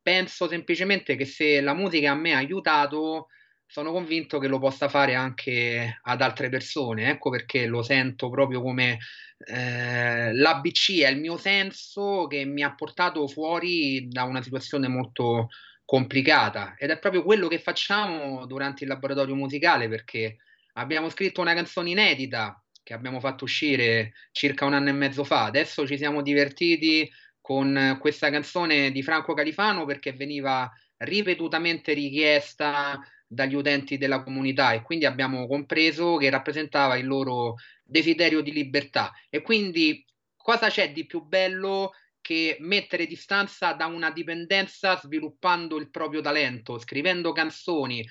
penso 0.00 0.48
semplicemente 0.48 1.16
che 1.16 1.24
se 1.24 1.60
la 1.60 1.74
musica 1.74 2.12
a 2.12 2.14
me 2.14 2.32
ha 2.32 2.38
aiutato, 2.38 3.26
sono 3.68 3.92
convinto 3.92 4.38
che 4.38 4.48
lo 4.48 4.58
possa 4.58 4.88
fare 4.88 5.14
anche 5.14 5.98
ad 6.02 6.22
altre 6.22 6.48
persone. 6.48 7.10
Ecco 7.10 7.30
perché 7.30 7.66
lo 7.66 7.82
sento 7.82 8.30
proprio 8.30 8.62
come 8.62 8.98
eh, 9.46 10.32
l'ABC 10.32 11.00
è 11.02 11.08
il 11.08 11.18
mio 11.18 11.36
senso 11.36 12.26
che 12.26 12.44
mi 12.44 12.62
ha 12.62 12.74
portato 12.74 13.28
fuori 13.28 14.08
da 14.08 14.24
una 14.24 14.42
situazione 14.42 14.88
molto 14.88 15.48
complicata 15.84 16.74
ed 16.76 16.90
è 16.90 16.98
proprio 16.98 17.22
quello 17.22 17.46
che 17.48 17.58
facciamo 17.58 18.46
durante 18.46 18.84
il 18.84 18.90
laboratorio 18.90 19.34
musicale 19.34 19.88
perché 19.88 20.38
abbiamo 20.74 21.08
scritto 21.08 21.40
una 21.40 21.54
canzone 21.54 21.90
inedita 21.90 22.62
che 22.82 22.94
abbiamo 22.94 23.20
fatto 23.20 23.44
uscire 23.44 24.14
circa 24.32 24.64
un 24.64 24.72
anno 24.72 24.88
e 24.88 24.92
mezzo 24.92 25.24
fa. 25.24 25.44
Adesso 25.44 25.86
ci 25.86 25.98
siamo 25.98 26.22
divertiti 26.22 27.10
con 27.40 27.98
questa 28.00 28.30
canzone 28.30 28.90
di 28.90 29.02
Franco 29.02 29.34
Califano 29.34 29.84
perché 29.84 30.12
veniva 30.12 30.70
ripetutamente 30.98 31.92
richiesta 31.92 32.98
dagli 33.28 33.54
utenti 33.54 33.98
della 33.98 34.22
comunità 34.22 34.72
e 34.72 34.82
quindi 34.82 35.04
abbiamo 35.04 35.46
compreso 35.46 36.16
che 36.16 36.30
rappresentava 36.30 36.96
il 36.96 37.06
loro 37.06 37.56
desiderio 37.84 38.40
di 38.40 38.52
libertà. 38.52 39.12
E 39.28 39.42
quindi 39.42 40.04
cosa 40.34 40.68
c'è 40.68 40.92
di 40.92 41.04
più 41.04 41.22
bello 41.22 41.92
che 42.20 42.56
mettere 42.60 43.06
distanza 43.06 43.72
da 43.74 43.86
una 43.86 44.10
dipendenza 44.10 44.98
sviluppando 44.98 45.76
il 45.76 45.90
proprio 45.90 46.20
talento, 46.20 46.78
scrivendo 46.78 47.32
canzoni, 47.32 48.06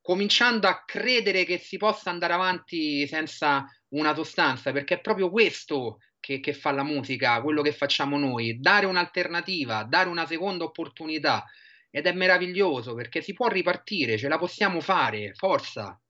cominciando 0.00 0.68
a 0.68 0.82
credere 0.84 1.44
che 1.44 1.58
si 1.58 1.76
possa 1.76 2.10
andare 2.10 2.32
avanti 2.32 3.06
senza 3.06 3.64
una 3.90 4.14
sostanza, 4.14 4.72
perché 4.72 4.94
è 4.94 5.00
proprio 5.00 5.30
questo 5.30 5.98
che, 6.18 6.40
che 6.40 6.54
fa 6.54 6.70
la 6.72 6.82
musica, 6.82 7.40
quello 7.42 7.62
che 7.62 7.72
facciamo 7.72 8.18
noi, 8.18 8.58
dare 8.58 8.86
un'alternativa, 8.86 9.84
dare 9.84 10.08
una 10.08 10.26
seconda 10.26 10.64
opportunità 10.64 11.44
ed 11.92 12.06
è 12.06 12.12
meraviglioso 12.12 12.94
perché 12.94 13.20
si 13.20 13.34
può 13.34 13.48
ripartire, 13.48 14.16
ce 14.18 14.26
la 14.28 14.38
possiamo 14.38 14.80
fare, 14.80 15.34
forza. 15.34 16.00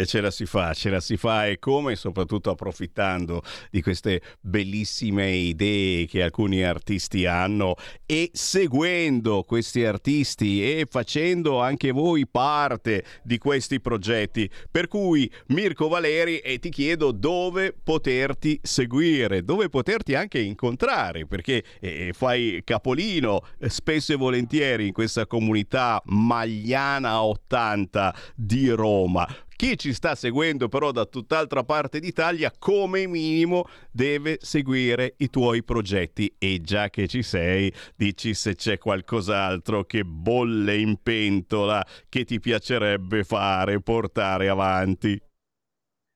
E 0.00 0.06
ce 0.06 0.20
la 0.20 0.30
si 0.30 0.46
fa, 0.46 0.74
ce 0.74 0.90
la 0.90 1.00
si 1.00 1.16
fa 1.16 1.48
e 1.48 1.58
come, 1.58 1.96
soprattutto 1.96 2.50
approfittando 2.50 3.42
di 3.68 3.82
queste 3.82 4.22
bellissime 4.40 5.28
idee 5.32 6.06
che 6.06 6.22
alcuni 6.22 6.62
artisti 6.62 7.26
hanno 7.26 7.74
e 8.06 8.30
seguendo 8.32 9.42
questi 9.42 9.84
artisti 9.84 10.62
e 10.62 10.86
facendo 10.88 11.60
anche 11.60 11.90
voi 11.90 12.28
parte 12.28 13.04
di 13.24 13.38
questi 13.38 13.80
progetti. 13.80 14.48
Per 14.70 14.86
cui 14.86 15.28
Mirko 15.48 15.88
Valeri 15.88 16.38
e 16.38 16.60
ti 16.60 16.68
chiedo 16.68 17.10
dove 17.10 17.74
poterti 17.74 18.60
seguire, 18.62 19.42
dove 19.42 19.68
poterti 19.68 20.14
anche 20.14 20.38
incontrare, 20.38 21.26
perché 21.26 21.64
eh, 21.80 22.12
fai 22.16 22.62
capolino 22.62 23.40
eh, 23.58 23.68
spesso 23.68 24.12
e 24.12 24.16
volentieri 24.16 24.86
in 24.86 24.92
questa 24.92 25.26
comunità 25.26 26.00
magliana 26.04 27.24
80 27.24 28.14
di 28.36 28.68
Roma. 28.68 29.26
Chi 29.58 29.76
ci 29.76 29.92
sta 29.92 30.14
seguendo 30.14 30.68
però 30.68 30.92
da 30.92 31.04
tutt'altra 31.04 31.64
parte 31.64 31.98
d'Italia, 31.98 32.52
come 32.56 33.08
minimo 33.08 33.64
deve 33.90 34.38
seguire 34.40 35.16
i 35.16 35.30
tuoi 35.30 35.64
progetti 35.64 36.32
e 36.38 36.60
già 36.60 36.90
che 36.90 37.08
ci 37.08 37.24
sei, 37.24 37.72
dici 37.96 38.34
se 38.34 38.54
c'è 38.54 38.78
qualcos'altro 38.78 39.82
che 39.82 40.04
bolle 40.04 40.76
in 40.76 41.02
pentola 41.02 41.84
che 42.08 42.22
ti 42.22 42.38
piacerebbe 42.38 43.24
fare, 43.24 43.82
portare 43.82 44.48
avanti. 44.48 45.20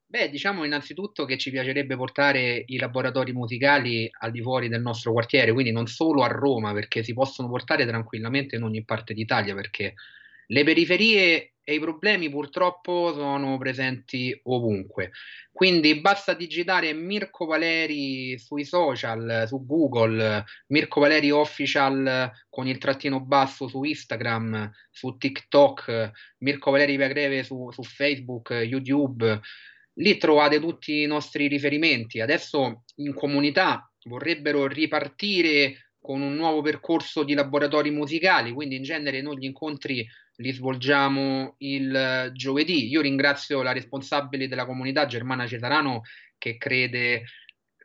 Beh, 0.05 0.29
diciamo 0.29 0.63
innanzitutto 0.63 1.25
che 1.25 1.37
ci 1.37 1.51
piacerebbe 1.51 1.97
portare 1.97 2.63
i 2.65 2.77
laboratori 2.77 3.33
musicali 3.33 4.09
al 4.21 4.31
di 4.31 4.41
fuori 4.41 4.69
del 4.69 4.81
nostro 4.81 5.11
quartiere, 5.11 5.51
quindi 5.51 5.73
non 5.73 5.87
solo 5.87 6.23
a 6.23 6.27
Roma, 6.27 6.71
perché 6.71 7.03
si 7.03 7.11
possono 7.11 7.49
portare 7.49 7.85
tranquillamente 7.85 8.55
in 8.55 8.63
ogni 8.63 8.85
parte 8.85 9.13
d'Italia, 9.13 9.53
perché 9.53 9.95
le 10.47 10.63
periferie 10.63 11.52
e 11.63 11.75
i 11.75 11.79
problemi 11.79 12.29
purtroppo 12.29 13.13
sono 13.13 13.57
presenti 13.57 14.37
ovunque. 14.43 15.11
Quindi 15.51 15.99
basta 16.01 16.33
digitare 16.33 16.93
Mirko 16.93 17.45
Valeri 17.45 18.37
sui 18.37 18.65
social, 18.65 19.45
su 19.47 19.65
Google, 19.65 20.43
Mirko 20.67 20.99
Valeri 20.99 21.31
Official 21.31 22.31
con 22.49 22.67
il 22.67 22.77
trattino 22.77 23.21
basso 23.21 23.67
su 23.67 23.83
Instagram, 23.83 24.71
su 24.91 25.15
TikTok, 25.17 26.11
Mirko 26.39 26.71
Valeri 26.71 26.97
Viagreve 26.97 27.43
su, 27.43 27.69
su 27.71 27.83
Facebook, 27.83 28.49
YouTube. 28.49 29.39
Lì 29.97 30.17
trovate 30.17 30.59
tutti 30.59 31.03
i 31.03 31.05
nostri 31.05 31.47
riferimenti. 31.47 32.19
Adesso 32.19 32.83
in 32.95 33.13
comunità 33.13 33.89
vorrebbero 34.05 34.67
ripartire 34.67 35.91
con 36.03 36.21
un 36.21 36.35
nuovo 36.35 36.61
percorso 36.61 37.23
di 37.23 37.33
laboratori 37.33 37.89
musicali, 37.89 38.51
quindi 38.51 38.75
in 38.75 38.83
genere 38.83 39.21
noi 39.21 39.37
gli 39.37 39.45
incontri 39.45 40.05
li 40.37 40.51
svolgiamo 40.51 41.55
il 41.59 42.31
giovedì. 42.33 42.87
Io 42.87 43.01
ringrazio 43.01 43.61
la 43.61 43.71
responsabile 43.71 44.47
della 44.47 44.65
comunità 44.65 45.05
Germana 45.05 45.47
Cesarano 45.47 46.01
che 46.37 46.57
crede 46.57 47.25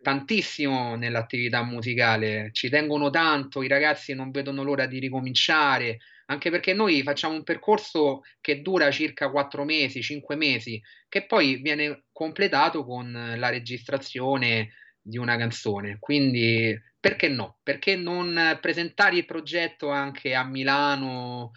tantissimo 0.01 0.95
nell'attività 0.97 1.63
musicale, 1.63 2.51
ci 2.53 2.69
tengono 2.69 3.11
tanto, 3.11 3.63
i 3.63 3.69
ragazzi 3.69 4.15
non 4.15 4.31
vedono 4.31 4.63
l'ora 4.63 4.87
di 4.87 4.99
ricominciare, 5.01 5.99
anche 6.27 6.51
perché 6.51 6.73
noi 6.73 7.03
facciamo 7.03 7.35
un 7.35 7.43
percorso 7.43 8.23
che 8.41 8.63
dura 8.63 8.91
circa 8.91 9.31
quattro 9.31 9.65
mesi, 9.65 10.03
cinque 10.03 10.37
mesi, 10.37 10.81
che 11.09 11.27
poi 11.27 11.57
viene 11.57 12.05
completato 12.13 12.85
con 12.85 13.35
la 13.37 13.49
registrazione 13.49 14.73
di 15.01 15.19
una 15.19 15.37
canzone. 15.37 15.97
Quindi 15.99 16.79
perché 17.01 17.29
no? 17.29 17.59
Perché 17.63 17.97
non 17.97 18.59
presentare 18.61 19.17
il 19.17 19.25
progetto 19.25 19.91
anche 19.91 20.35
a 20.35 20.45
Milano 20.45 21.53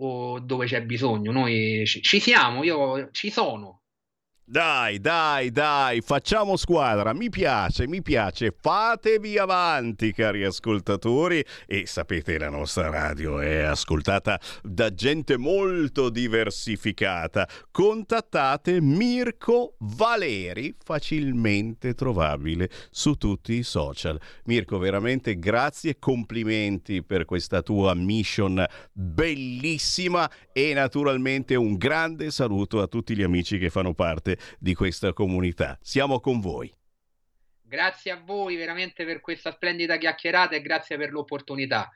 o 0.00 0.40
dove 0.40 0.66
c'è 0.66 0.82
bisogno? 0.82 1.32
Noi 1.32 1.84
ci, 1.86 2.20
siamo, 2.20 2.62
io 2.62 3.10
ci 3.10 3.30
sono, 3.30 3.82
dai, 4.50 4.98
dai, 4.98 5.50
dai, 5.50 6.00
facciamo 6.00 6.56
squadra, 6.56 7.12
mi 7.12 7.28
piace, 7.28 7.86
mi 7.86 8.00
piace, 8.00 8.54
fatevi 8.58 9.36
avanti 9.36 10.10
cari 10.14 10.42
ascoltatori 10.42 11.44
e 11.66 11.84
sapete 11.84 12.38
la 12.38 12.48
nostra 12.48 12.88
radio 12.88 13.40
è 13.40 13.58
ascoltata 13.58 14.40
da 14.62 14.94
gente 14.94 15.36
molto 15.36 16.08
diversificata. 16.08 17.46
Contattate 17.70 18.80
Mirko 18.80 19.74
Valeri, 19.80 20.74
facilmente 20.82 21.92
trovabile 21.92 22.70
su 22.88 23.16
tutti 23.16 23.52
i 23.52 23.62
social. 23.62 24.18
Mirko, 24.44 24.78
veramente 24.78 25.38
grazie 25.38 25.98
complimenti 25.98 27.02
per 27.02 27.26
questa 27.26 27.60
tua 27.60 27.92
mission 27.92 28.64
bellissima 28.92 30.30
e 30.54 30.72
naturalmente 30.72 31.54
un 31.54 31.76
grande 31.76 32.30
saluto 32.30 32.80
a 32.80 32.86
tutti 32.86 33.14
gli 33.14 33.22
amici 33.22 33.58
che 33.58 33.68
fanno 33.68 33.92
parte 33.92 34.36
di 34.58 34.74
questa 34.74 35.12
comunità. 35.12 35.78
Siamo 35.80 36.20
con 36.20 36.40
voi. 36.40 36.74
Grazie 37.62 38.12
a 38.12 38.22
voi 38.24 38.56
veramente 38.56 39.04
per 39.04 39.20
questa 39.20 39.52
splendida 39.52 39.98
chiacchierata 39.98 40.56
e 40.56 40.62
grazie 40.62 40.96
per 40.96 41.10
l'opportunità. 41.10 41.90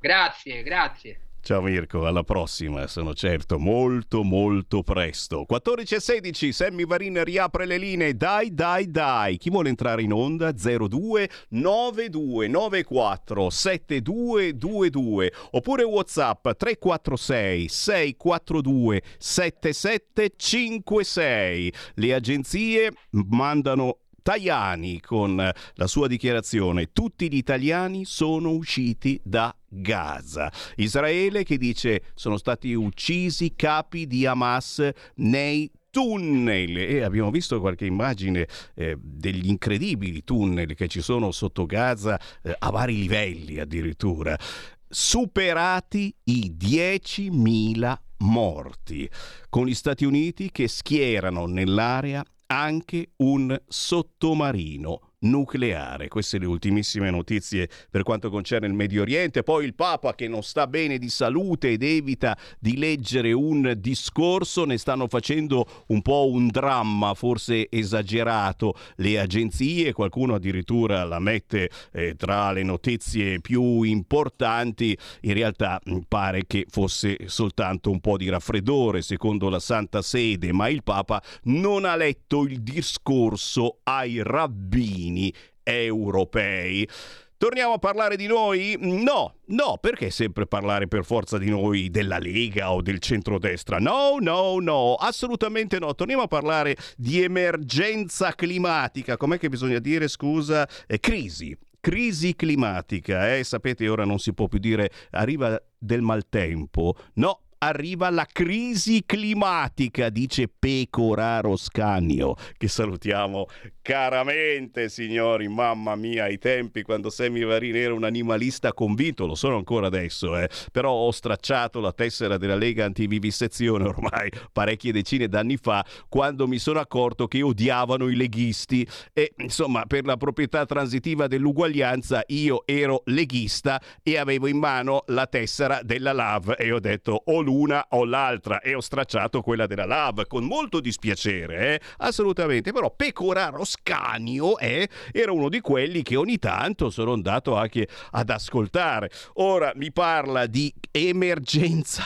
Grazie, 0.00 0.62
grazie. 0.62 1.27
Ciao 1.40 1.62
Mirko, 1.62 2.04
alla 2.04 2.24
prossima, 2.24 2.86
sono 2.88 3.14
certo 3.14 3.58
molto 3.58 4.22
molto 4.22 4.82
presto. 4.82 5.46
14 5.46 5.94
e 5.94 6.00
16, 6.00 6.52
Sammy 6.52 6.84
Varin 6.84 7.24
riapre 7.24 7.64
le 7.64 7.78
linee, 7.78 8.14
dai 8.16 8.52
dai 8.52 8.90
dai. 8.90 9.38
Chi 9.38 9.48
vuole 9.48 9.70
entrare 9.70 10.02
in 10.02 10.12
onda? 10.12 10.52
02 10.52 11.30
9294 11.48 13.48
7222 13.48 15.32
oppure 15.52 15.84
Whatsapp 15.84 16.50
346 16.50 17.68
642 17.68 19.02
7756. 19.16 21.72
Le 21.94 22.14
agenzie 22.14 22.92
mandano 23.10 24.00
Tajani 24.28 25.00
con 25.00 25.36
la 25.36 25.86
sua 25.86 26.06
dichiarazione 26.06 26.92
tutti 26.92 27.32
gli 27.32 27.36
italiani 27.36 28.04
sono 28.04 28.50
usciti 28.50 29.18
da 29.24 29.56
Gaza. 29.66 30.52
Israele 30.76 31.44
che 31.44 31.56
dice 31.56 32.02
sono 32.14 32.36
stati 32.36 32.74
uccisi 32.74 33.54
capi 33.56 34.06
di 34.06 34.26
Hamas 34.26 34.86
nei 35.14 35.70
tunnel 35.88 36.76
e 36.76 37.00
abbiamo 37.00 37.30
visto 37.30 37.58
qualche 37.58 37.86
immagine 37.86 38.46
eh, 38.74 38.98
degli 39.00 39.48
incredibili 39.48 40.22
tunnel 40.24 40.74
che 40.74 40.88
ci 40.88 41.00
sono 41.00 41.32
sotto 41.32 41.64
Gaza 41.64 42.20
eh, 42.42 42.54
a 42.58 42.68
vari 42.68 42.98
livelli 42.98 43.58
addirittura 43.58 44.38
superati 44.86 46.14
i 46.24 46.54
10.000 46.54 47.96
morti 48.18 49.08
con 49.48 49.66
gli 49.66 49.74
Stati 49.74 50.04
Uniti 50.04 50.50
che 50.50 50.68
schierano 50.68 51.46
nell'area 51.46 52.22
anche 52.48 53.10
un 53.16 53.56
sottomarino 53.66 55.07
nucleare. 55.20 56.08
Queste 56.08 56.38
le 56.38 56.46
ultimissime 56.46 57.10
notizie 57.10 57.68
per 57.90 58.02
quanto 58.02 58.30
concerne 58.30 58.66
il 58.66 58.74
Medio 58.74 59.02
Oriente. 59.02 59.42
Poi 59.42 59.64
il 59.64 59.74
Papa 59.74 60.14
che 60.14 60.28
non 60.28 60.42
sta 60.42 60.66
bene 60.66 60.98
di 60.98 61.08
salute 61.08 61.70
ed 61.70 61.82
evita 61.82 62.36
di 62.58 62.76
leggere 62.76 63.32
un 63.32 63.74
discorso, 63.78 64.64
ne 64.64 64.78
stanno 64.78 65.08
facendo 65.08 65.84
un 65.88 66.02
po' 66.02 66.30
un 66.30 66.48
dramma, 66.48 67.14
forse 67.14 67.68
esagerato, 67.70 68.74
le 68.96 69.18
agenzie, 69.18 69.92
qualcuno 69.92 70.34
addirittura 70.34 71.04
la 71.04 71.18
mette 71.18 71.70
eh, 71.92 72.14
tra 72.14 72.52
le 72.52 72.62
notizie 72.62 73.40
più 73.40 73.82
importanti, 73.82 74.96
in 75.22 75.34
realtà 75.34 75.80
mm, 75.88 75.98
pare 76.06 76.46
che 76.46 76.66
fosse 76.68 77.16
soltanto 77.26 77.90
un 77.90 78.00
po' 78.00 78.16
di 78.16 78.28
raffreddore 78.28 79.02
secondo 79.02 79.48
la 79.48 79.60
Santa 79.60 80.02
Sede, 80.02 80.52
ma 80.52 80.68
il 80.68 80.82
Papa 80.82 81.22
non 81.44 81.84
ha 81.84 81.96
letto 81.96 82.44
il 82.44 82.60
discorso 82.60 83.78
ai 83.84 84.22
rabbini 84.22 85.07
cittadini 85.08 85.32
europei. 85.62 86.88
Torniamo 87.36 87.74
a 87.74 87.78
parlare 87.78 88.16
di 88.16 88.26
noi? 88.26 88.76
No, 88.80 89.36
no, 89.46 89.78
perché 89.80 90.10
sempre 90.10 90.46
parlare 90.48 90.88
per 90.88 91.04
forza 91.04 91.38
di 91.38 91.48
noi 91.48 91.88
della 91.88 92.18
Lega 92.18 92.72
o 92.72 92.82
del 92.82 92.98
centrodestra? 92.98 93.78
No, 93.78 94.16
no, 94.18 94.58
no, 94.58 94.94
assolutamente 94.94 95.78
no. 95.78 95.94
Torniamo 95.94 96.22
a 96.22 96.26
parlare 96.26 96.76
di 96.96 97.22
emergenza 97.22 98.34
climatica. 98.34 99.16
Com'è 99.16 99.38
che 99.38 99.48
bisogna 99.48 99.78
dire, 99.78 100.08
scusa? 100.08 100.68
Eh, 100.88 100.98
crisi. 100.98 101.56
Crisi 101.80 102.34
climatica, 102.34 103.36
eh? 103.36 103.44
sapete 103.44 103.88
ora 103.88 104.04
non 104.04 104.18
si 104.18 104.34
può 104.34 104.48
più 104.48 104.58
dire 104.58 104.90
arriva 105.12 105.62
del 105.78 106.02
maltempo, 106.02 106.96
no, 107.14 107.42
arriva 107.58 108.10
la 108.10 108.26
crisi 108.30 109.02
climatica, 109.04 110.08
dice 110.08 110.48
Pecoraro 110.48 111.56
Scanio, 111.56 112.34
che 112.56 112.68
salutiamo 112.68 113.46
caramente, 113.82 114.88
signori. 114.88 115.48
Mamma 115.48 115.96
mia, 115.96 116.24
ai 116.24 116.38
tempi 116.38 116.82
quando 116.82 117.10
Sammy 117.10 117.44
Varin 117.44 117.76
era 117.76 117.94
un 117.94 118.04
animalista 118.04 118.72
convinto, 118.72 119.26
lo 119.26 119.34
sono 119.34 119.56
ancora 119.56 119.86
adesso, 119.86 120.36
eh. 120.36 120.48
però 120.70 120.92
ho 120.92 121.10
stracciato 121.10 121.80
la 121.80 121.92
tessera 121.92 122.36
della 122.36 122.54
Lega 122.54 122.84
Antivivisezione 122.84 123.84
ormai 123.88 124.30
parecchie 124.52 124.92
decine 124.92 125.28
d'anni 125.28 125.56
fa, 125.56 125.84
quando 126.08 126.46
mi 126.46 126.58
sono 126.58 126.80
accorto 126.80 127.26
che 127.26 127.42
odiavano 127.42 128.08
i 128.08 128.16
leghisti 128.16 128.86
e 129.12 129.32
insomma 129.38 129.84
per 129.86 130.04
la 130.04 130.16
proprietà 130.16 130.66
transitiva 130.66 131.26
dell'uguaglianza 131.26 132.22
io 132.28 132.62
ero 132.66 133.02
leghista 133.06 133.80
e 134.02 134.18
avevo 134.18 134.46
in 134.46 134.58
mano 134.58 135.04
la 135.06 135.26
tessera 135.26 135.80
della 135.82 136.12
LAV 136.12 136.56
e 136.58 136.72
ho 136.72 136.80
detto 136.80 137.22
o 137.24 137.40
l'una 137.48 137.86
o 137.90 138.04
l'altra 138.04 138.60
e 138.60 138.74
ho 138.74 138.80
stracciato 138.80 139.40
quella 139.40 139.66
della 139.66 139.86
LAV 139.86 140.26
con 140.26 140.44
molto 140.44 140.80
dispiacere, 140.80 141.74
eh? 141.74 141.80
assolutamente, 141.98 142.72
però 142.72 142.92
Pecoraro 142.94 143.64
Scanio 143.64 144.58
eh? 144.58 144.86
era 145.12 145.32
uno 145.32 145.48
di 145.48 145.60
quelli 145.60 146.02
che 146.02 146.16
ogni 146.16 146.38
tanto 146.38 146.90
sono 146.90 147.14
andato 147.14 147.56
anche 147.56 147.88
ad 148.10 148.28
ascoltare. 148.28 149.10
Ora 149.34 149.72
mi 149.76 149.90
parla 149.90 150.44
di 150.46 150.72
emergenza 150.90 152.04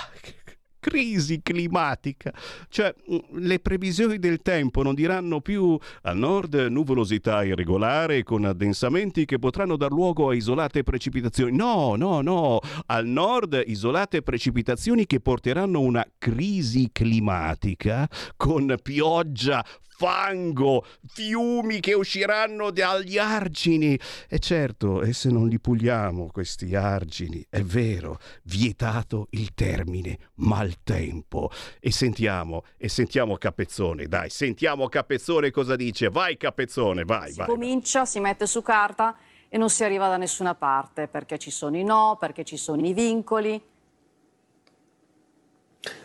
crisi 0.82 1.40
climatica. 1.42 2.32
Cioè, 2.68 2.92
mm, 2.92 3.38
le 3.38 3.60
previsioni 3.60 4.18
del 4.18 4.42
tempo 4.42 4.82
non 4.82 4.94
diranno 4.94 5.40
più 5.40 5.78
al 6.02 6.16
nord 6.16 6.54
nuvolosità 6.54 7.44
irregolare 7.44 8.24
con 8.24 8.44
addensamenti 8.44 9.24
che 9.24 9.38
potranno 9.38 9.76
dar 9.76 9.92
luogo 9.92 10.30
a 10.30 10.34
isolate 10.34 10.82
precipitazioni. 10.82 11.56
No, 11.56 11.94
no, 11.94 12.20
no. 12.20 12.58
Al 12.86 13.06
nord 13.06 13.62
isolate 13.64 14.22
precipitazioni 14.22 15.06
che 15.06 15.20
porteranno 15.20 15.78
una 15.78 16.04
crisi 16.18 16.90
climatica 16.90 18.08
con 18.36 18.74
pioggia 18.82 19.64
fango, 20.02 20.84
fiumi 21.06 21.78
che 21.78 21.92
usciranno 21.92 22.72
dagli 22.72 23.18
argini. 23.18 23.96
E 24.28 24.40
certo, 24.40 25.00
e 25.02 25.12
se 25.12 25.30
non 25.30 25.46
li 25.46 25.60
puliamo 25.60 26.26
questi 26.32 26.74
argini, 26.74 27.46
è 27.48 27.60
vero, 27.60 28.18
vietato 28.42 29.28
il 29.30 29.54
termine 29.54 30.18
maltempo. 30.36 31.52
E 31.78 31.92
sentiamo, 31.92 32.64
e 32.76 32.88
sentiamo 32.88 33.36
Capezzone, 33.36 34.06
dai, 34.06 34.28
sentiamo 34.28 34.88
Capezzone 34.88 35.52
cosa 35.52 35.76
dice. 35.76 36.08
Vai 36.08 36.36
Capezzone, 36.36 37.04
vai, 37.04 37.30
si 37.30 37.38
vai. 37.38 37.46
comincia, 37.46 38.04
si 38.04 38.18
mette 38.18 38.48
su 38.48 38.60
carta 38.60 39.16
e 39.48 39.56
non 39.56 39.70
si 39.70 39.84
arriva 39.84 40.08
da 40.08 40.16
nessuna 40.16 40.56
parte 40.56 41.06
perché 41.06 41.38
ci 41.38 41.52
sono 41.52 41.76
i 41.76 41.84
no, 41.84 42.16
perché 42.18 42.42
ci 42.42 42.56
sono 42.56 42.84
i 42.84 42.92
vincoli. 42.92 43.70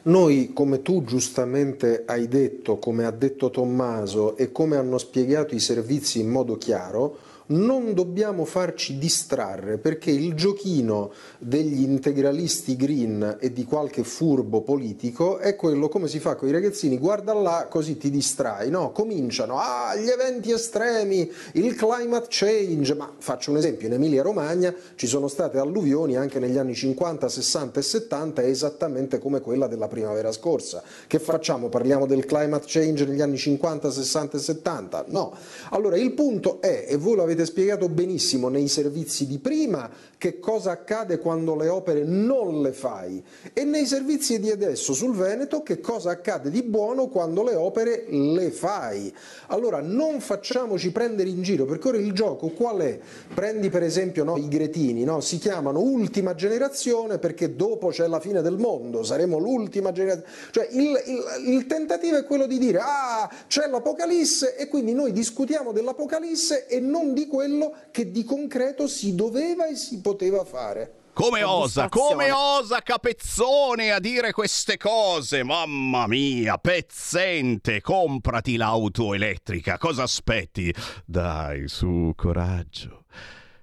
Noi, 0.04 0.54
come 0.54 0.82
tu 0.82 1.04
giustamente 1.04 2.04
hai 2.08 2.28
detto, 2.28 2.78
come 2.78 3.06
ha 3.06 3.12
detto 3.12 3.52
Tommaso 3.52 4.36
e 4.36 4.52
come 4.52 4.76
hanno 4.76 4.98
spiegato 4.98 5.54
i 5.54 5.60
servizi 5.60 6.20
in 6.20 6.30
modo 6.30 6.58
chiaro, 6.58 7.18
non 7.48 7.94
dobbiamo 7.94 8.46
farci 8.46 8.98
distrarre 8.98 9.78
perché 9.78 10.12
il 10.12 10.34
giochino 10.34 11.12
degli 11.38 11.82
integralisti 11.82 12.76
green 12.76 13.38
e 13.40 13.54
di 13.54 13.64
qualche 13.64 14.04
furbo 14.04 14.62
politico 14.62 15.38
è 15.38 15.56
quello 15.56 15.88
come 15.88 16.08
si 16.08 16.20
fa 16.20 16.36
con 16.36 16.48
i 16.48 16.52
ragazzini, 16.52 16.98
guarda 16.98 17.34
là 17.34 17.68
così 17.70 17.98
ti 17.98 18.10
distrai, 18.10 18.70
no? 18.70 18.92
Cominciano, 18.92 19.60
ah, 19.60 19.96
gli 19.96 20.10
eventi 20.10 20.52
estremi, 20.52 21.30
il 21.54 21.76
climate 21.76 22.28
change, 22.30 22.94
ma 22.96 23.12
faccio 23.18 23.52
un 23.52 23.58
esempio, 23.58 23.88
in 23.88 23.94
Emilia 23.94 24.24
Romagna 24.24 24.74
ci 24.96 25.08
sono 25.08 25.28
state 25.28 25.58
alluvioni 25.58 26.18
anche 26.18 26.40
negli 26.40 26.58
anni 26.58 26.76
50, 26.76 27.30
60 27.30 27.80
e 27.80 27.84
70 27.84 28.44
esattamente 28.44 29.20
come 29.20 29.42
quella 29.42 29.68
della 29.68 29.88
primavera 29.88 30.32
scorsa. 30.32 30.84
Che 31.08 31.20
facciamo? 31.20 31.70
Parliamo 31.70 32.06
del 32.06 32.26
climate 32.26 32.66
change 32.68 33.06
negli 33.06 33.22
anni 33.22 33.38
50, 33.38 33.92
60 33.92 34.38
e 34.38 34.40
70? 34.40 35.06
No. 35.08 35.34
Allora 35.72 35.98
il 35.98 36.12
punto 36.14 36.62
è, 36.62 36.86
e 36.88 36.98
voi 36.98 37.16
l'avete 37.16 37.37
avete 37.38 37.46
spiegato 37.46 37.88
benissimo 37.88 38.50
nei 38.50 38.68
servizi 38.68 39.28
di 39.28 39.38
prima 39.38 39.90
che 40.18 40.40
cosa 40.40 40.72
accade 40.72 41.20
quando 41.20 41.56
le 41.56 41.68
opere 41.68 42.04
non 42.04 42.62
le 42.62 42.72
fai 42.72 43.24
e 43.54 43.64
nei 43.64 43.86
servizi 43.86 44.40
di 44.40 44.50
adesso 44.50 44.94
sul 44.94 45.16
Veneto 45.16 45.62
che 45.62 45.80
cosa 45.80 46.12
accade 46.12 46.50
di 46.50 46.64
buono 46.64 47.08
quando 47.08 47.44
le 47.44 47.56
opere 47.56 48.06
le 48.10 48.50
fai. 48.50 49.14
Allora 49.48 49.80
non 49.80 50.20
facciamoci 50.20 50.92
prendere 50.92 51.30
in 51.30 51.44
giro 51.44 51.66
perché 51.66 51.90
ora 51.90 51.98
il 51.98 52.14
gioco 52.14 52.50
qual 52.50 52.80
è? 52.80 53.00
Prendi 53.34 53.70
per 53.70 53.84
esempio 53.84 54.24
no, 54.24 54.38
i 54.38 54.48
gretini, 54.48 55.04
no? 55.04 55.22
si 55.22 55.38
chiamano 55.38 55.80
ultima 55.80 56.34
generazione 56.34 57.20
perché 57.20 57.56
dopo 57.56 57.90
c'è 57.90 58.08
la 58.08 58.20
fine 58.20 58.42
del 58.42 58.58
mondo, 58.58 59.04
saremo 59.04 59.38
l'ultima 59.38 59.92
generazione. 59.92 60.32
Cioè 60.52 60.68
il, 60.72 61.02
il, 61.06 61.54
il 61.54 61.66
tentativo 61.68 62.18
è 62.18 62.26
quello 62.26 62.48
di 62.48 62.58
dire 62.58 62.80
ah 62.82 63.30
c'è 63.48 63.68
l'Apocalisse 63.68 64.56
e 64.56 64.68
quindi 64.68 64.94
noi 64.94 65.12
discutiamo 65.12 65.72
dell'Apocalisse 65.72 66.66
e 66.66 66.80
non 66.80 67.14
di 67.14 67.28
quello 67.28 67.74
che 67.92 68.10
di 68.12 68.24
concreto 68.24 68.88
si 68.88 69.14
doveva 69.14 69.68
e 69.68 69.76
si 69.76 70.02
poteva 70.08 70.46
fare. 70.46 70.94
Come 71.12 71.44
osa, 71.44 71.90
come 71.90 72.32
osa 72.32 72.82
Capezzone 72.82 73.92
a 73.92 74.00
dire 74.00 74.32
queste 74.32 74.78
cose? 74.78 75.44
Mamma 75.44 76.08
mia, 76.08 76.58
pezzente, 76.60 77.82
comprati 77.82 78.56
l'auto 78.56 79.16
elettrica, 79.16 79.78
cosa 79.78 80.04
aspetti? 80.04 80.74
Dai, 81.04 81.68
su, 81.68 82.14
coraggio. 82.16 83.06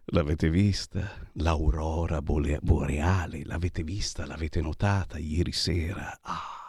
L'avete 0.07 0.51
vista? 0.51 1.09
L'aurora 1.35 2.21
boreale, 2.21 3.43
l'avete 3.45 3.83
vista, 3.85 4.27
l'avete 4.27 4.61
notata 4.61 5.17
ieri 5.17 5.53
sera? 5.53 6.19
Ah! 6.23 6.64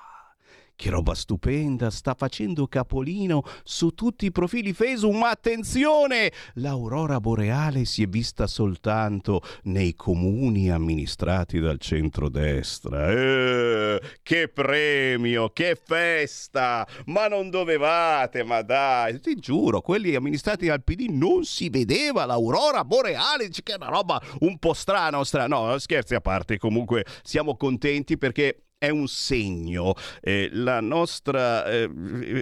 Che 0.78 0.90
roba 0.90 1.16
stupenda, 1.16 1.90
sta 1.90 2.16
facendo 2.16 2.68
capolino 2.68 3.44
su 3.64 3.92
tutti 3.92 4.26
i 4.26 4.32
profili 4.32 4.74
Facebook, 4.74 5.16
ma 5.16 5.30
attenzione! 5.30 6.34
L'aurora 6.56 7.22
boreale 7.22 7.86
si 7.86 8.04
è 8.04 8.08
vista 8.08 8.46
soltanto 8.46 9.42
nei 9.64 9.96
comuni 9.96 10.70
amministrati 10.70 11.60
dal 11.60 11.80
centrodestra. 11.80 13.10
Eh, 13.10 14.02
che 14.22 14.50
premio, 14.50 15.50
che 15.52 15.80
festa! 15.82 16.86
Ma 17.06 17.30
non 17.30 17.50
dovevate, 17.50 18.44
ma 18.44 18.62
dai, 18.62 19.22
ti 19.22 19.36
giuro, 19.36 19.80
quelli 19.80 20.14
amministrati 20.14 20.66
dal 20.66 20.84
PD 20.84 21.06
non 21.10 21.46
si 21.46 21.70
vedeva 21.70 22.26
l'aurora 22.26 22.84
boreale, 22.84 23.48
che 23.48 23.72
è 23.72 23.76
una 23.78 23.88
roba 23.88 24.22
un 24.40 24.60
po' 24.60 24.74
strana, 24.74 25.24
strana. 25.24 25.56
No, 25.56 25.78
scherzi 25.78 26.16
a 26.16 26.22
parte, 26.22 26.58
comunque 26.58 27.06
siamo 27.24 27.56
contenti 27.56 28.18
perché 28.18 28.65
è 28.78 28.90
un 28.90 29.08
segno. 29.08 29.94
Eh, 30.22 30.50
la 30.52 30.82
nostra 30.82 31.66
eh, 31.66 31.90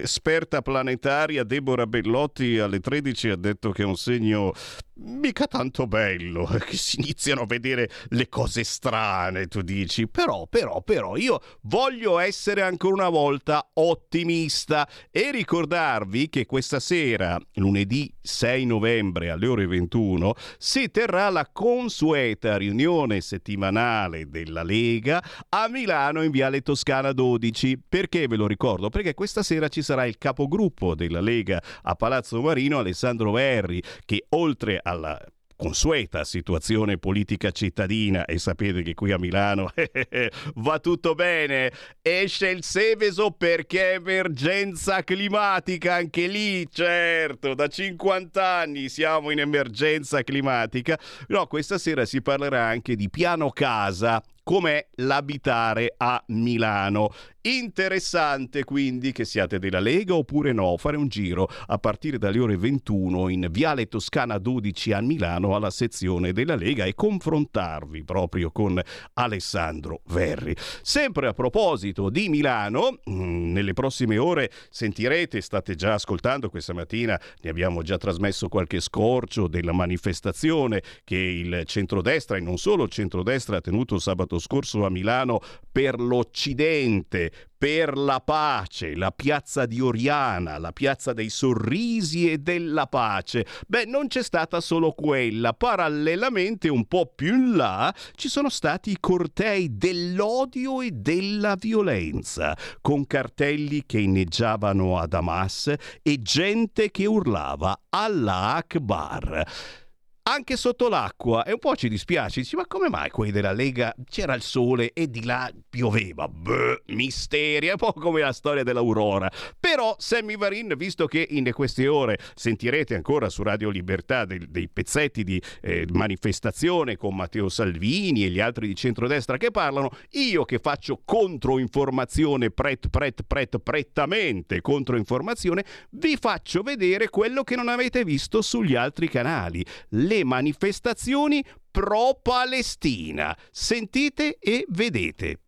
esperta 0.02 0.62
planetaria 0.62 1.44
Deborah 1.44 1.86
Bellotti 1.86 2.58
alle 2.58 2.80
13 2.80 3.30
ha 3.30 3.36
detto 3.36 3.70
che 3.70 3.82
è 3.82 3.86
un 3.86 3.96
segno 3.96 4.52
mica 4.96 5.46
tanto 5.46 5.86
bello, 5.86 6.44
che 6.64 6.76
si 6.76 7.00
iniziano 7.00 7.42
a 7.42 7.46
vedere 7.46 7.90
le 8.10 8.28
cose 8.28 8.64
strane, 8.64 9.46
tu 9.46 9.62
dici. 9.62 10.06
Però, 10.06 10.46
però, 10.46 10.82
però, 10.82 11.16
io 11.16 11.40
voglio 11.62 12.18
essere 12.18 12.62
ancora 12.62 12.94
una 12.94 13.08
volta 13.08 13.70
ottimista 13.74 14.88
e 15.10 15.30
ricordarvi 15.30 16.28
che 16.28 16.46
questa 16.46 16.80
sera, 16.80 17.38
lunedì 17.54 18.12
6 18.20 18.66
novembre 18.66 19.30
alle 19.30 19.46
ore 19.46 19.66
21, 19.66 20.34
si 20.58 20.90
terrà 20.90 21.28
la 21.30 21.48
consueta 21.50 22.56
riunione 22.56 23.20
settimanale 23.20 24.28
della 24.28 24.62
Lega 24.62 25.22
a 25.48 25.68
Milano 25.68 26.22
in 26.22 26.30
Viale 26.30 26.60
Toscana 26.60 27.12
12. 27.12 27.82
Perché 27.88 28.26
ve 28.28 28.36
lo 28.36 28.46
ricordo? 28.46 28.90
Perché 28.90 29.14
questa 29.14 29.42
sera 29.42 29.68
ci 29.68 29.82
sarà 29.82 30.06
il 30.06 30.18
capogruppo 30.18 30.94
della 30.94 31.20
Lega 31.20 31.62
a 31.82 31.94
Palazzo 31.94 32.40
Marino, 32.40 32.78
Alessandro 32.78 33.32
Verri, 33.32 33.82
che 34.04 34.26
oltre 34.30 34.80
alla 34.84 35.20
consueta 35.56 36.24
situazione 36.24 36.98
politica 36.98 37.50
cittadina 37.50 38.24
e 38.24 38.38
sapete 38.38 38.82
che 38.82 38.94
qui 38.94 39.12
a 39.12 39.18
Milano 39.18 39.70
va 40.56 40.78
tutto 40.78 41.14
bene. 41.14 41.72
Esce 42.02 42.48
il 42.48 42.64
Seveso 42.64 43.30
perché 43.30 43.92
emergenza 43.92 45.02
climatica 45.04 45.94
anche 45.94 46.26
lì 46.26 46.68
certo 46.70 47.54
da 47.54 47.68
50 47.68 48.46
anni 48.46 48.88
siamo 48.88 49.30
in 49.30 49.40
emergenza 49.40 50.22
climatica. 50.22 50.98
No 51.28 51.46
questa 51.46 51.78
sera 51.78 52.04
si 52.04 52.20
parlerà 52.20 52.64
anche 52.64 52.96
di 52.96 53.08
piano 53.08 53.50
casa 53.50 54.22
com'è 54.44 54.86
l'abitare 54.96 55.94
a 55.96 56.22
Milano. 56.28 57.10
Interessante 57.46 58.64
quindi 58.64 59.12
che 59.12 59.26
siate 59.26 59.58
della 59.58 59.80
Lega 59.80 60.14
oppure 60.14 60.52
no, 60.52 60.78
fare 60.78 60.96
un 60.96 61.08
giro 61.08 61.46
a 61.66 61.76
partire 61.76 62.16
dalle 62.16 62.38
ore 62.38 62.56
21 62.56 63.28
in 63.28 63.48
Viale 63.50 63.86
Toscana 63.86 64.38
12 64.38 64.92
a 64.92 65.02
Milano 65.02 65.54
alla 65.54 65.68
sezione 65.68 66.32
della 66.32 66.54
Lega 66.54 66.86
e 66.86 66.94
confrontarvi 66.94 68.02
proprio 68.04 68.50
con 68.50 68.80
Alessandro 69.14 70.00
Verri. 70.06 70.56
Sempre 70.80 71.26
a 71.26 71.34
proposito 71.34 72.08
di 72.08 72.30
Milano, 72.30 73.00
mm, 73.10 73.52
nelle 73.52 73.74
prossime 73.74 74.16
ore 74.16 74.50
sentirete, 74.70 75.42
state 75.42 75.74
già 75.74 75.94
ascoltando 75.94 76.48
questa 76.48 76.72
mattina, 76.72 77.20
ne 77.42 77.50
abbiamo 77.50 77.82
già 77.82 77.98
trasmesso 77.98 78.48
qualche 78.48 78.80
scorcio 78.80 79.48
della 79.48 79.72
manifestazione 79.72 80.82
che 81.04 81.16
il 81.16 81.62
centrodestra 81.66 82.38
e 82.38 82.40
non 82.40 82.56
solo 82.56 82.84
il 82.84 82.90
centrodestra 82.90 83.58
ha 83.58 83.60
tenuto 83.60 83.98
sabato 83.98 84.33
sabato 84.34 84.38
scorso 84.38 84.84
a 84.84 84.90
Milano 84.90 85.40
per 85.70 85.98
l'Occidente, 85.98 87.32
per 87.56 87.96
la 87.96 88.20
pace, 88.20 88.94
la 88.94 89.10
piazza 89.10 89.66
di 89.66 89.80
Oriana, 89.80 90.58
la 90.58 90.72
piazza 90.72 91.12
dei 91.12 91.30
sorrisi 91.30 92.30
e 92.30 92.38
della 92.38 92.86
pace. 92.86 93.46
Beh, 93.66 93.84
non 93.86 94.06
c'è 94.06 94.22
stata 94.22 94.60
solo 94.60 94.92
quella, 94.92 95.52
parallelamente 95.52 96.68
un 96.68 96.86
po' 96.86 97.12
più 97.14 97.34
in 97.34 97.56
là 97.56 97.94
ci 98.14 98.28
sono 98.28 98.50
stati 98.50 98.90
i 98.90 98.98
cortei 99.00 99.76
dell'odio 99.76 100.80
e 100.80 100.90
della 100.92 101.56
violenza, 101.56 102.56
con 102.80 103.06
cartelli 103.06 103.84
che 103.86 103.98
inneggiavano 103.98 104.98
a 104.98 105.06
Damas 105.06 105.72
e 106.02 106.22
gente 106.22 106.90
che 106.90 107.06
urlava 107.06 107.80
Allah 107.90 108.54
Akbar 108.54 109.82
anche 110.26 110.56
sotto 110.56 110.88
l'acqua 110.88 111.44
e 111.44 111.52
un 111.52 111.58
po' 111.58 111.76
ci 111.76 111.88
dispiace, 111.88 112.40
dici 112.40 112.56
ma 112.56 112.66
come 112.66 112.88
mai 112.88 113.10
quelli 113.10 113.30
della 113.30 113.52
Lega 113.52 113.94
c'era 114.08 114.34
il 114.34 114.40
sole 114.40 114.92
e 114.94 115.10
di 115.10 115.22
là 115.22 115.50
pioveva? 115.68 116.28
Beh, 116.28 116.82
misteri, 116.86 117.66
è 117.66 117.72
un 117.72 117.76
po' 117.76 117.92
come 117.92 118.20
la 118.20 118.32
storia 118.32 118.62
dell'Aurora. 118.62 119.30
Però 119.60 119.94
Sammy 119.98 120.36
Varin, 120.36 120.72
visto 120.78 121.06
che 121.06 121.26
in 121.28 121.50
queste 121.52 121.88
ore 121.88 122.18
sentirete 122.34 122.94
ancora 122.94 123.28
su 123.28 123.42
Radio 123.42 123.68
Libertà 123.68 124.24
dei, 124.24 124.46
dei 124.48 124.68
pezzetti 124.68 125.24
di 125.24 125.40
eh, 125.60 125.86
manifestazione 125.92 126.96
con 126.96 127.14
Matteo 127.14 127.50
Salvini 127.50 128.24
e 128.24 128.30
gli 128.30 128.40
altri 128.40 128.66
di 128.66 128.74
centrodestra 128.74 129.36
che 129.36 129.50
parlano, 129.50 129.90
io 130.12 130.46
che 130.46 130.58
faccio 130.58 131.02
controinformazione 131.04 132.50
pret 132.50 132.88
pret 132.88 133.24
pret 133.26 133.58
prettamente 133.58 134.62
controinformazione, 134.62 135.64
vi 135.90 136.16
faccio 136.16 136.62
vedere 136.62 137.10
quello 137.10 137.42
che 137.42 137.56
non 137.56 137.68
avete 137.68 138.04
visto 138.04 138.40
sugli 138.40 138.74
altri 138.74 139.08
canali. 139.10 139.62
Le 139.90 140.13
le 140.14 140.24
manifestazioni 140.24 141.44
pro-Palestina. 141.70 143.36
Sentite 143.50 144.38
e 144.38 144.64
vedete. 144.68 145.38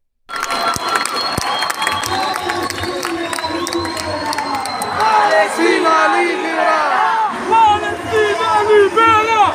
Palestina 4.98 6.16
libera! 6.16 7.30
Palestina 7.48 8.62
libera! 8.66 9.55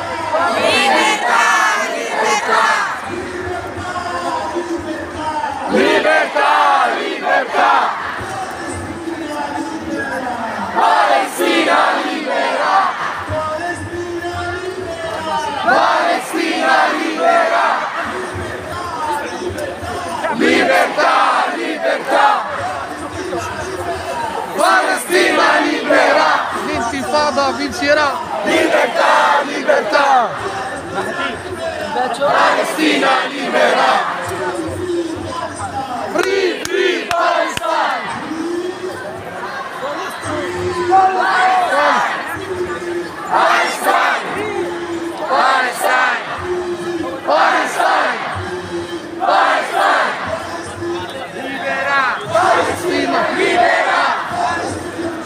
Libertà, 0.56 1.44
libertà! 1.92 2.64
Libertà, 5.72 6.52
libertà! 6.96 7.72
Palestina 10.74 11.51
libertà, 20.72 21.52
libertà. 21.54 22.44
Palestina 24.56 25.58
libera. 25.60 26.28
L'intifada 26.66 27.50
vincerà. 27.52 28.18
Libertà, 28.44 29.42
libertà. 29.44 30.30
Palestina 32.18 33.08
libera. 33.28 33.90
Free, 36.14 36.60
free 36.64 37.06
Palestine. 37.06 38.20
Palestine. 43.28 44.22
Palestine. 45.28 46.22
Palestine. 49.18 49.61
Palestina 52.42 53.20
libera! 53.38 54.02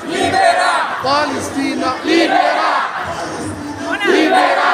Libera! 0.05 0.72
Palestina 1.02 1.94
libera! 2.05 2.72
Libera! 4.05 4.72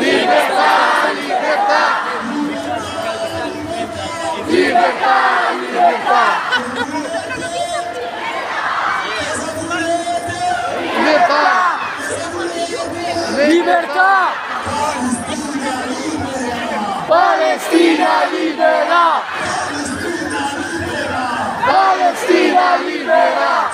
Libertà! 0.00 0.80
Libertà! 1.12 1.84
Libertà! 4.46 5.16
Libertà! 5.66 6.24
Libertà! 11.04 11.44
Libertà! 13.46 14.14
Palestina 17.06 18.24
libera! 18.32 19.35
Palestina 21.66 22.78
libera! 22.86 23.70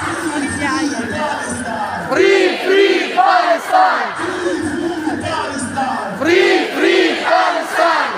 Free, 2.09 2.57
free 2.65 3.13
Palestine! 3.15 4.13
Free, 6.19 6.67
free 6.73 7.17
Palestine! 7.23 8.13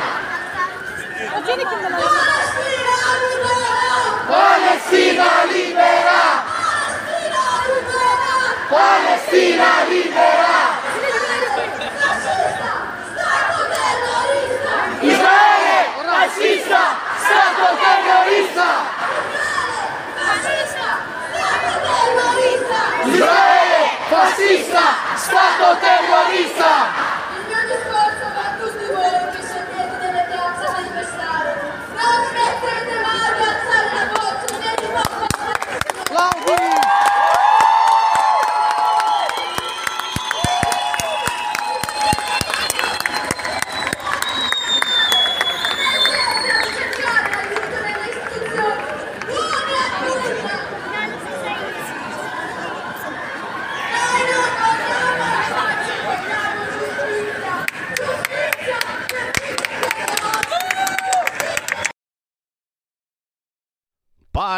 Palestina 4.29 5.29
libera! 5.51 6.23
Palestina 8.71 9.71
libera! 9.89 10.55
Israele 15.03 15.75
fascista! 16.25 16.97
Stato 17.19 17.77
terrorista! 17.77 18.84
Israele 23.25 23.89
fascista! 24.11 24.85
Stato 25.17 25.79
terrorista! 25.81 26.93
Il 27.39 27.45
mio 27.49 27.63
discorso 27.73 28.25
va 28.35 28.45
a 28.45 28.57
tutti 28.61 28.85
voi 28.93 29.33
che 29.33 29.41
scendete 29.47 29.97
nelle 29.97 30.25
piazze 30.29 30.67
a 30.67 30.71
manifestare. 30.73 31.51
Non 31.95 32.17
smettete 32.29 32.95
mai 33.01 33.29
di 33.35 33.43
alzare 33.49 33.89
la 33.95 34.07
voce 34.13 34.47
per 34.59 34.85
il 34.85 34.91
vostro 34.91 35.25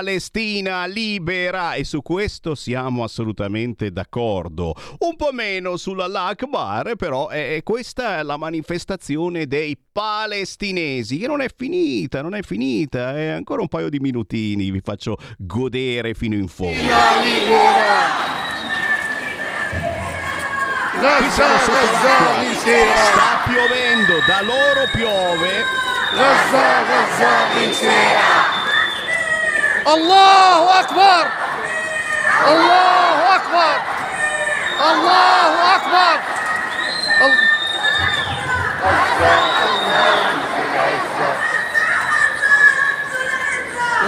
Palestina 0.07 0.87
libera 0.87 1.74
e 1.74 1.83
su 1.83 2.01
questo 2.01 2.55
siamo 2.55 3.03
assolutamente 3.03 3.91
d'accordo. 3.91 4.73
Un 4.99 5.16
po' 5.16 5.31
meno 5.33 5.77
sulla 5.77 6.05
Akbar, 6.27 6.95
però 6.95 7.27
è 7.27 7.61
questa 7.65 8.23
la 8.23 8.37
manifestazione 8.37 9.49
dei 9.49 9.77
palestinesi 9.91 11.19
che 11.19 11.27
non 11.27 11.41
è 11.41 11.49
finita, 11.53 12.23
non 12.23 12.37
è 12.37 12.43
finita, 12.43 13.16
è 13.16 13.31
ancora 13.31 13.62
un 13.62 13.66
paio 13.66 13.89
di 13.89 13.99
minutini, 13.99 14.70
vi 14.70 14.81
faccio 14.81 15.16
godere 15.39 16.15
fino 16.15 16.37
in 16.37 16.47
fondo. 16.47 16.78
Qui 16.78 16.87
siamo 21.31 21.59
sotto 21.59 21.73
l'acqua. 21.73 22.45
Sta 22.62 23.43
piovendo, 23.45 24.20
da 24.24 24.41
loro 24.43 24.87
piove. 24.93 25.65
Gaza, 26.15 26.85
Gaza 26.85 27.28
vincerà! 27.59 28.65
الله 29.87 30.81
أكبر. 30.81 31.27
الله 32.49 33.37
أكبر. 33.37 33.77
الله 34.91 35.75
أكبر. 35.77 36.21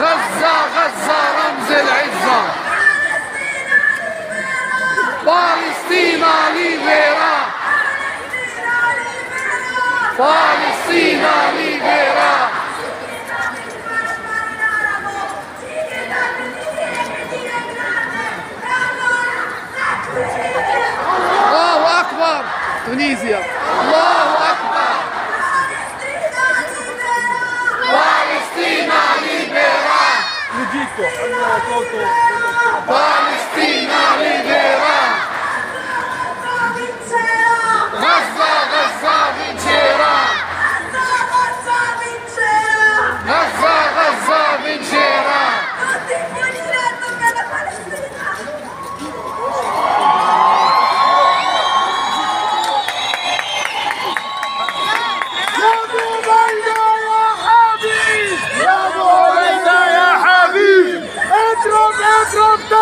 غزة 0.01 0.57
غزة 0.77 1.21
رمز 1.39 1.71
العزة. 1.71 2.69
بالستينا 5.25 6.35
ليبرا 6.55 7.39
بالستينا 10.19 11.53
ليبرا 11.57 12.57
Tunísia. 22.89 23.36
Allahu 23.36 24.35
Akbar. 24.48 24.97
Palestina 27.93 29.01
liberar. 29.20 30.16
Ludito. 30.56 31.05
Palestina 31.05 32.48
liberar. 32.89 33.18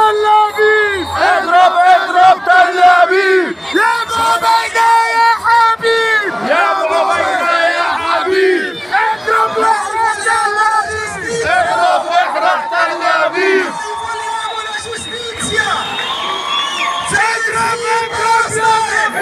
تل 0.07 0.27
ابيب 0.27 1.07
اضرب 1.19 1.75
اضرب 1.77 2.39
تل 2.47 2.79
ابيب 2.83 3.57
يا 3.75 3.93
بوبيدا 4.09 4.91
يا 5.17 5.31
حبيب. 5.47 6.49
يا 6.51 6.65
بوبيدا 6.75 7.59
يا 7.79 7.89
حبيب. 8.03 8.77
اضرب 8.95 9.51
اضرب 9.59 10.17
تل 10.27 10.59
ابيب 10.77 11.47
اضرب 11.47 12.07
اضرب 12.13 12.61
تل 12.71 13.03
ابيب 13.03 13.73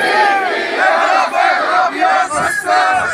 اضرب 0.05 1.35
اضرب 1.35 1.95
يا 1.97 2.25
غسان 2.25 3.09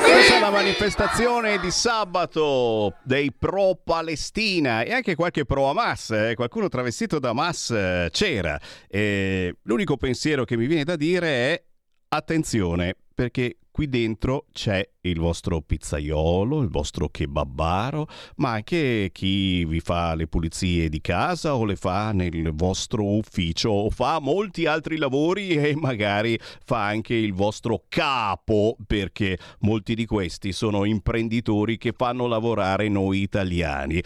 Questa 0.00 0.36
è 0.36 0.40
la 0.40 0.50
manifestazione 0.50 1.58
di 1.58 1.70
sabato 1.70 2.96
dei 3.02 3.32
pro 3.32 3.78
Palestina 3.82 4.82
e 4.82 4.92
anche 4.92 5.14
qualche 5.14 5.44
pro 5.44 5.68
Hamas, 5.68 6.10
eh, 6.10 6.34
qualcuno 6.34 6.68
travestito 6.68 7.18
da 7.18 7.30
Hamas 7.30 7.70
eh, 7.70 8.08
c'era. 8.10 8.58
E 8.88 9.56
l'unico 9.62 9.96
pensiero 9.96 10.44
che 10.44 10.56
mi 10.56 10.66
viene 10.66 10.84
da 10.84 10.96
dire 10.96 11.28
è 11.28 11.62
attenzione 12.08 12.94
perché 13.14 13.56
qui 13.74 13.88
dentro 13.88 14.46
c'è 14.52 14.88
il 15.00 15.18
vostro 15.18 15.60
pizzaiolo, 15.60 16.62
il 16.62 16.68
vostro 16.68 17.08
kebabaro, 17.08 18.06
ma 18.36 18.52
anche 18.52 19.10
chi 19.12 19.64
vi 19.64 19.80
fa 19.80 20.14
le 20.14 20.28
pulizie 20.28 20.88
di 20.88 21.00
casa 21.00 21.56
o 21.56 21.64
le 21.64 21.74
fa 21.74 22.12
nel 22.12 22.52
vostro 22.54 23.16
ufficio 23.16 23.70
o 23.70 23.90
fa 23.90 24.20
molti 24.20 24.66
altri 24.66 24.96
lavori 24.96 25.56
e 25.56 25.74
magari 25.74 26.38
fa 26.64 26.86
anche 26.86 27.14
il 27.14 27.34
vostro 27.34 27.82
capo, 27.88 28.76
perché 28.86 29.38
molti 29.62 29.96
di 29.96 30.06
questi 30.06 30.52
sono 30.52 30.84
imprenditori 30.84 31.76
che 31.76 31.92
fanno 31.96 32.28
lavorare 32.28 32.88
noi 32.88 33.22
italiani 33.22 34.00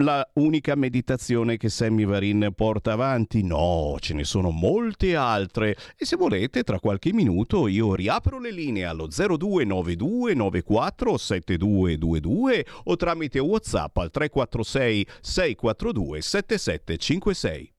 la 0.00 0.28
unica 0.34 0.74
meditazione 0.74 1.56
che 1.56 1.68
Sammy 1.68 2.04
Varin 2.04 2.52
porta 2.54 2.92
avanti? 2.92 3.42
No, 3.42 3.96
ce 3.98 4.14
ne 4.14 4.24
sono 4.24 4.50
molte 4.50 5.16
altre 5.16 5.76
e 5.96 6.04
se 6.04 6.16
volete 6.16 6.62
tra 6.62 6.78
qualche 6.78 7.12
minuto 7.12 7.66
io 7.66 7.94
riapro 7.94 8.38
le 8.38 8.52
linee 8.52 8.84
allo 8.84 9.08
0292 9.08 10.34
94 10.34 11.16
7222 11.16 12.66
o 12.84 12.96
tramite 12.96 13.38
WhatsApp 13.38 13.96
al 13.96 14.10
346 14.10 15.06
642 15.20 16.20
7756. 16.22 17.72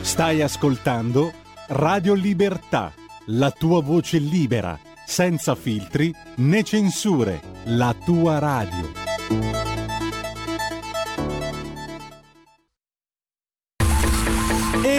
Stai 0.00 0.42
ascoltando 0.42 1.32
Radio 1.68 2.14
Libertà, 2.14 2.92
la 3.26 3.50
tua 3.50 3.82
voce 3.82 4.18
libera, 4.18 4.78
senza 5.04 5.54
filtri 5.54 6.12
né 6.36 6.62
censure, 6.62 7.40
la 7.64 7.94
tua 8.04 8.38
radio. 8.38 9.75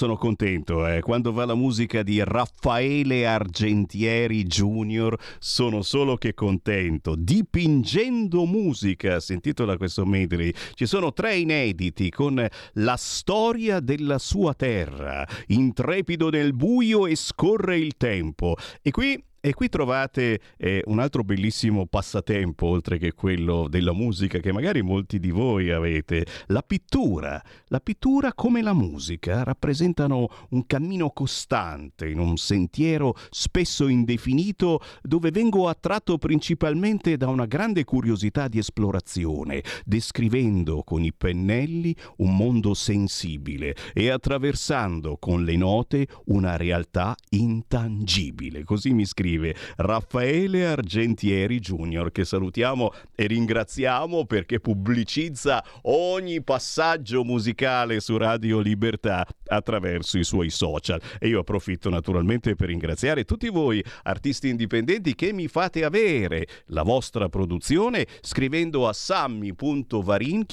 Sono 0.00 0.16
contento, 0.16 0.86
eh. 0.86 1.02
quando 1.02 1.30
va 1.30 1.44
la 1.44 1.54
musica 1.54 2.02
di 2.02 2.24
Raffaele 2.24 3.26
Argentieri 3.26 4.44
Jr. 4.44 5.14
sono 5.38 5.82
solo 5.82 6.16
che 6.16 6.32
contento. 6.32 7.14
Dipingendo 7.14 8.46
musica, 8.46 9.20
si 9.20 9.34
intitola 9.34 9.76
questo 9.76 10.06
medley. 10.06 10.54
Ci 10.72 10.86
sono 10.86 11.12
tre 11.12 11.36
inediti 11.36 12.08
con 12.08 12.42
la 12.72 12.96
storia 12.96 13.78
della 13.80 14.16
sua 14.16 14.54
terra, 14.54 15.28
intrepido 15.48 16.30
nel 16.30 16.54
buio 16.54 17.06
e 17.06 17.14
scorre 17.14 17.76
il 17.76 17.98
tempo. 17.98 18.56
E 18.80 18.90
qui 18.92 19.22
E 19.42 19.54
qui 19.54 19.70
trovate 19.70 20.38
eh, 20.58 20.82
un 20.84 20.98
altro 20.98 21.24
bellissimo 21.24 21.86
passatempo, 21.86 22.66
oltre 22.66 22.98
che 22.98 23.14
quello 23.14 23.68
della 23.68 23.94
musica, 23.94 24.38
che 24.38 24.52
magari 24.52 24.82
molti 24.82 25.18
di 25.18 25.30
voi 25.30 25.70
avete, 25.70 26.26
la 26.48 26.60
pittura. 26.60 27.42
La 27.68 27.80
pittura 27.80 28.34
come 28.34 28.60
la 28.60 28.74
musica 28.74 29.42
rappresentano 29.42 30.28
un 30.50 30.66
cammino 30.66 31.08
costante 31.08 32.06
in 32.06 32.18
un 32.18 32.36
sentiero 32.36 33.14
spesso 33.30 33.88
indefinito 33.88 34.82
dove 35.00 35.30
vengo 35.30 35.68
attratto 35.68 36.18
principalmente 36.18 37.16
da 37.16 37.28
una 37.28 37.46
grande 37.46 37.84
curiosità 37.84 38.46
di 38.46 38.58
esplorazione, 38.58 39.62
descrivendo 39.86 40.82
con 40.82 41.02
i 41.02 41.14
pennelli 41.14 41.96
un 42.18 42.36
mondo 42.36 42.74
sensibile 42.74 43.74
e 43.94 44.10
attraversando 44.10 45.16
con 45.16 45.44
le 45.44 45.56
note 45.56 46.06
una 46.26 46.58
realtà 46.58 47.16
intangibile. 47.30 48.64
Così 48.64 48.92
mi 48.92 49.06
scrive 49.06 49.29
Raffaele 49.76 50.66
Argentieri 50.66 51.58
Junior, 51.58 52.10
che 52.10 52.24
salutiamo 52.24 52.92
e 53.14 53.26
ringraziamo 53.26 54.24
perché 54.24 54.60
pubblicizza 54.60 55.64
ogni 55.82 56.42
passaggio 56.42 57.24
musicale 57.24 58.00
su 58.00 58.16
Radio 58.16 58.60
Libertà 58.60 59.26
attraverso 59.46 60.18
i 60.18 60.24
suoi 60.24 60.50
social. 60.50 61.00
E 61.18 61.28
io 61.28 61.40
approfitto 61.40 61.90
naturalmente 61.90 62.54
per 62.54 62.68
ringraziare 62.68 63.24
tutti 63.24 63.48
voi, 63.48 63.84
artisti 64.04 64.48
indipendenti, 64.48 65.14
che 65.14 65.32
mi 65.32 65.48
fate 65.48 65.84
avere 65.84 66.46
la 66.66 66.82
vostra 66.82 67.28
produzione 67.28 68.06
scrivendo 68.20 68.88
a 68.88 68.92
sammi.varin 68.92 70.46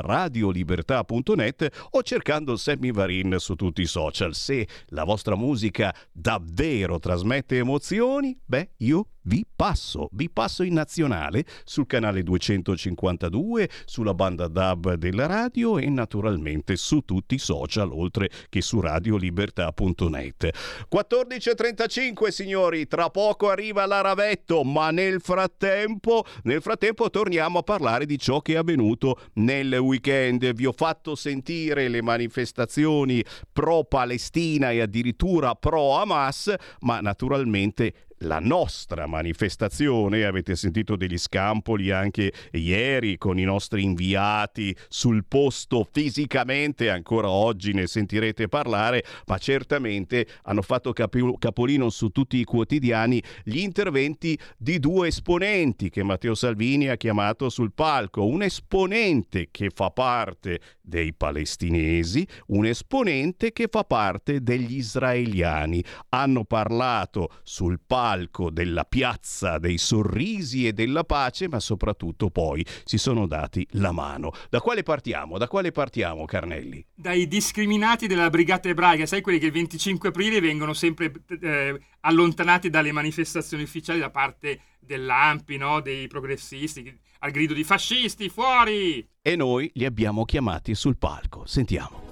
radiolibertà.net 0.00 1.88
o 1.90 2.02
cercando 2.02 2.56
Sammy 2.56 2.92
Varin 2.92 3.36
su 3.38 3.54
tutti 3.54 3.82
i 3.82 3.86
social. 3.86 4.34
Se 4.34 4.66
la 4.88 5.04
vostra 5.04 5.36
musica 5.36 5.94
davvero 6.12 6.98
trasmette 6.98 7.58
emozioni, 7.58 8.06
beh, 8.46 8.66
io 8.78 9.06
vi 9.28 9.44
passo, 9.54 10.08
vi 10.12 10.30
passo 10.30 10.62
in 10.62 10.72
nazionale 10.72 11.44
sul 11.64 11.86
canale 11.86 12.22
252, 12.22 13.68
sulla 13.84 14.14
banda 14.14 14.48
DAB 14.48 14.94
della 14.94 15.26
radio 15.26 15.76
e 15.76 15.88
naturalmente 15.90 16.76
su 16.76 17.00
tutti 17.00 17.34
i 17.34 17.38
social, 17.38 17.92
oltre 17.92 18.30
che 18.48 18.62
su 18.62 18.80
radiolibertà.net. 18.80 20.50
14.35 20.90 22.28
signori, 22.28 22.86
tra 22.88 23.10
poco 23.10 23.50
arriva 23.50 23.84
l'Aravetto, 23.84 24.64
ma 24.64 24.90
nel 24.90 25.20
frattempo, 25.20 26.24
nel 26.44 26.62
frattempo 26.62 27.10
torniamo 27.10 27.58
a 27.58 27.62
parlare 27.62 28.06
di 28.06 28.18
ciò 28.18 28.40
che 28.40 28.54
è 28.54 28.56
avvenuto 28.56 29.20
nel 29.34 29.74
weekend. 29.74 30.54
Vi 30.54 30.64
ho 30.64 30.72
fatto 30.72 31.14
sentire 31.14 31.88
le 31.88 32.00
manifestazioni 32.00 33.22
pro 33.52 33.84
Palestina 33.84 34.70
e 34.70 34.80
addirittura 34.80 35.54
pro 35.54 35.96
Hamas, 35.96 36.54
ma 36.80 37.00
naturalmente 37.00 38.06
la 38.22 38.38
nostra 38.40 39.06
manifestazione. 39.06 40.24
Avete 40.24 40.56
sentito 40.56 40.96
degli 40.96 41.18
scampoli 41.18 41.90
anche 41.90 42.32
ieri 42.52 43.18
con 43.18 43.38
i 43.38 43.44
nostri 43.44 43.82
inviati 43.82 44.74
sul 44.88 45.24
posto 45.26 45.86
fisicamente, 45.90 46.90
ancora 46.90 47.28
oggi 47.28 47.72
ne 47.72 47.86
sentirete 47.86 48.48
parlare, 48.48 49.04
ma 49.26 49.38
certamente 49.38 50.26
hanno 50.42 50.62
fatto 50.62 50.92
capolino 50.92 51.90
su 51.90 52.08
tutti 52.08 52.38
i 52.38 52.44
quotidiani 52.44 53.22
gli 53.44 53.58
interventi 53.58 54.38
di 54.56 54.78
due 54.78 55.08
esponenti 55.08 55.90
che 55.90 56.02
Matteo 56.02 56.34
Salvini 56.34 56.88
ha 56.88 56.96
chiamato 56.96 57.48
sul 57.48 57.72
palco. 57.72 58.26
Un 58.26 58.42
esponente 58.42 59.48
che 59.50 59.70
fa 59.74 59.90
parte 59.90 60.60
dei 60.80 61.12
palestinesi, 61.12 62.26
un 62.48 62.64
esponente 62.66 63.52
che 63.52 63.68
fa 63.70 63.84
parte 63.84 64.42
degli 64.42 64.76
israeliani. 64.76 65.84
Hanno 66.10 66.44
parlato 66.44 67.30
sul 67.42 67.78
palco 67.86 68.06
palco 68.08 68.48
della 68.48 68.84
piazza 68.84 69.58
dei 69.58 69.76
sorrisi 69.76 70.66
e 70.66 70.72
della 70.72 71.04
pace, 71.04 71.46
ma 71.46 71.60
soprattutto 71.60 72.30
poi 72.30 72.64
si 72.84 72.96
sono 72.96 73.26
dati 73.26 73.66
la 73.72 73.92
mano. 73.92 74.32
Da 74.48 74.60
quale 74.60 74.82
partiamo? 74.82 75.36
Da 75.36 75.46
quale 75.46 75.72
partiamo, 75.72 76.24
Carnelli? 76.24 76.82
Dai 76.94 77.28
discriminati 77.28 78.06
della 78.06 78.30
Brigata 78.30 78.70
Ebraica, 78.70 79.04
sai 79.04 79.20
quelli 79.20 79.38
che 79.38 79.46
il 79.46 79.52
25 79.52 80.08
aprile 80.08 80.40
vengono 80.40 80.72
sempre 80.72 81.12
eh, 81.42 81.78
allontanati 82.00 82.70
dalle 82.70 82.92
manifestazioni 82.92 83.64
ufficiali 83.64 83.98
da 83.98 84.08
parte 84.08 84.60
dell'AMPI, 84.80 85.56
no? 85.58 85.80
dei 85.80 86.06
progressisti, 86.06 86.98
al 87.18 87.30
grido 87.30 87.52
di 87.52 87.62
fascisti, 87.62 88.30
fuori! 88.30 89.06
E 89.20 89.36
noi 89.36 89.70
li 89.74 89.84
abbiamo 89.84 90.24
chiamati 90.24 90.74
sul 90.74 90.96
palco. 90.96 91.44
Sentiamo. 91.44 92.07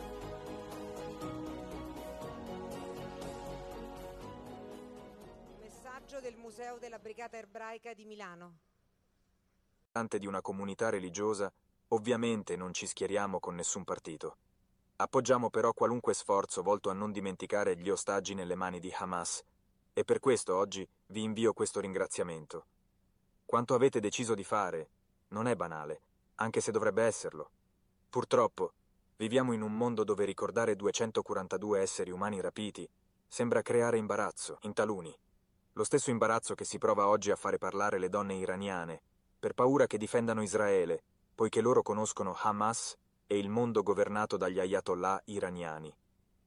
Brigata 7.17 7.39
Ebraica 7.39 7.95
di 7.95 8.05
Milano. 8.05 8.59
di 10.19 10.27
una 10.27 10.43
comunità 10.43 10.91
religiosa, 10.91 11.51
ovviamente 11.89 12.57
non 12.57 12.75
ci 12.75 12.87
schieriamo 12.87 13.41
con 13.41 13.55
nessun 13.55 13.85
partito. 13.85 14.37
Appoggiamo 14.97 15.49
però 15.49 15.73
qualunque 15.73 16.13
sforzo 16.13 16.61
volto 16.61 16.91
a 16.91 16.93
non 16.93 17.13
dimenticare 17.13 17.75
gli 17.79 17.89
ostaggi 17.89 18.35
nelle 18.35 18.55
mani 18.55 18.81
di 18.81 18.93
Hamas 18.95 19.43
e 19.95 20.05
per 20.05 20.19
questo 20.19 20.57
oggi 20.57 20.87
vi 21.07 21.23
invio 21.23 21.55
questo 21.55 21.81
ringraziamento. 21.81 22.67
Quanto 23.47 23.73
avete 23.73 23.99
deciso 23.99 24.35
di 24.35 24.45
fare 24.45 24.91
non 25.29 25.47
è 25.47 25.57
banale, 25.57 26.03
anche 26.35 26.61
se 26.61 26.71
dovrebbe 26.71 27.05
esserlo. 27.05 27.51
Purtroppo, 28.11 28.75
viviamo 29.17 29.55
in 29.55 29.63
un 29.63 29.75
mondo 29.75 30.05
dove 30.05 30.27
ricordare 30.27 30.77
242 30.77 31.81
esseri 31.81 32.11
umani 32.11 32.43
rapiti 32.43 32.87
sembra 33.27 33.63
creare 33.63 33.97
imbarazzo 33.97 34.59
in 34.65 34.75
taluni. 34.75 35.19
Lo 35.77 35.85
stesso 35.85 36.09
imbarazzo 36.09 36.55
che 36.55 36.65
si 36.65 36.79
prova 36.79 37.07
oggi 37.07 37.31
a 37.31 37.37
fare 37.37 37.59
parlare 37.59 37.99
le 37.99 38.09
donne 38.09 38.33
iraniane, 38.33 38.99
per 39.39 39.53
paura 39.53 39.87
che 39.87 39.99
difendano 39.99 40.41
Israele, 40.41 41.03
poiché 41.35 41.61
loro 41.61 41.83
conoscono 41.83 42.35
Hamas 42.35 42.97
e 43.27 43.37
il 43.37 43.51
mondo 43.51 43.83
governato 43.83 44.39
dagli 44.39 44.59
ayatollah 44.59 45.21
iraniani. 45.27 45.95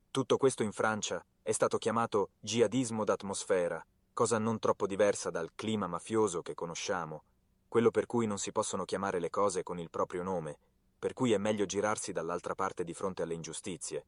Tutto 0.10 0.38
questo 0.38 0.64
in 0.64 0.72
Francia 0.72 1.24
è 1.44 1.52
stato 1.52 1.78
chiamato 1.78 2.32
jihadismo 2.40 3.04
d'atmosfera, 3.04 3.86
cosa 4.14 4.40
non 4.40 4.58
troppo 4.58 4.88
diversa 4.88 5.30
dal 5.30 5.52
clima 5.54 5.86
mafioso 5.86 6.42
che 6.42 6.56
conosciamo, 6.56 7.24
quello 7.68 7.92
per 7.92 8.08
cui 8.08 8.26
non 8.26 8.40
si 8.40 8.52
possono 8.52 8.84
chiamare 8.84 9.20
le 9.20 9.30
cose 9.30 9.62
con 9.62 9.78
il 9.78 9.92
proprio 9.92 10.24
nome, 10.24 10.58
per 10.98 11.14
cui 11.14 11.34
è 11.34 11.38
meglio 11.38 11.68
girarsi 11.68 12.12
dall'altra 12.12 12.56
parte 12.56 12.84
di 12.84 12.96
fronte 12.96 13.22
alle 13.22 13.36
ingiustizie, 13.36 14.06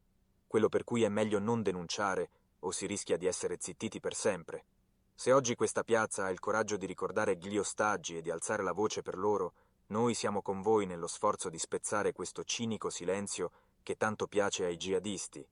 quello 0.48 0.68
per 0.68 0.82
cui 0.82 1.04
è 1.04 1.08
meglio 1.08 1.38
non 1.38 1.62
denunciare 1.62 2.28
o 2.58 2.72
si 2.72 2.86
rischia 2.86 3.16
di 3.16 3.26
essere 3.26 3.58
zittiti 3.60 4.00
per 4.00 4.14
sempre. 4.16 4.64
Se 5.14 5.32
oggi 5.32 5.54
questa 5.54 5.84
piazza 5.84 6.24
ha 6.24 6.30
il 6.30 6.40
coraggio 6.40 6.76
di 6.76 6.86
ricordare 6.86 7.36
gli 7.36 7.56
ostaggi 7.56 8.16
e 8.16 8.22
di 8.22 8.30
alzare 8.30 8.62
la 8.62 8.72
voce 8.72 9.02
per 9.02 9.16
loro, 9.16 9.52
noi 9.88 10.14
siamo 10.14 10.42
con 10.42 10.62
voi 10.62 10.86
nello 10.86 11.06
sforzo 11.06 11.48
di 11.48 11.58
spezzare 11.58 12.12
questo 12.12 12.44
cinico 12.44 12.90
silenzio 12.90 13.50
che 13.82 13.96
tanto 13.96 14.26
piace 14.26 14.64
ai 14.64 14.76
jihadisti. 14.76 15.46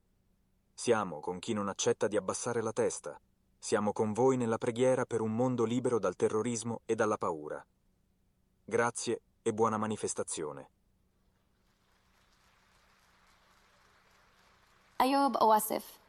Siamo 0.72 1.20
con 1.20 1.38
chi 1.38 1.52
non 1.52 1.68
accetta 1.68 2.08
di 2.08 2.16
abbassare 2.16 2.62
la 2.62 2.72
testa. 2.72 3.20
Siamo 3.58 3.92
con 3.92 4.12
voi 4.12 4.38
nella 4.38 4.56
preghiera 4.56 5.04
per 5.04 5.20
un 5.20 5.36
mondo 5.36 5.64
libero 5.64 5.98
dal 5.98 6.16
terrorismo 6.16 6.80
e 6.86 6.94
dalla 6.94 7.18
paura. 7.18 7.62
Grazie 8.64 9.20
e 9.42 9.52
buona 9.52 9.76
manifestazione. 9.76 10.70
Ayub 14.96 15.36
Owasif 15.38 15.99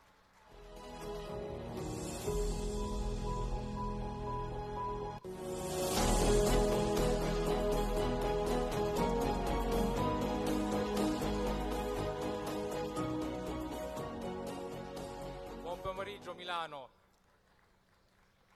Milano. 16.51 16.89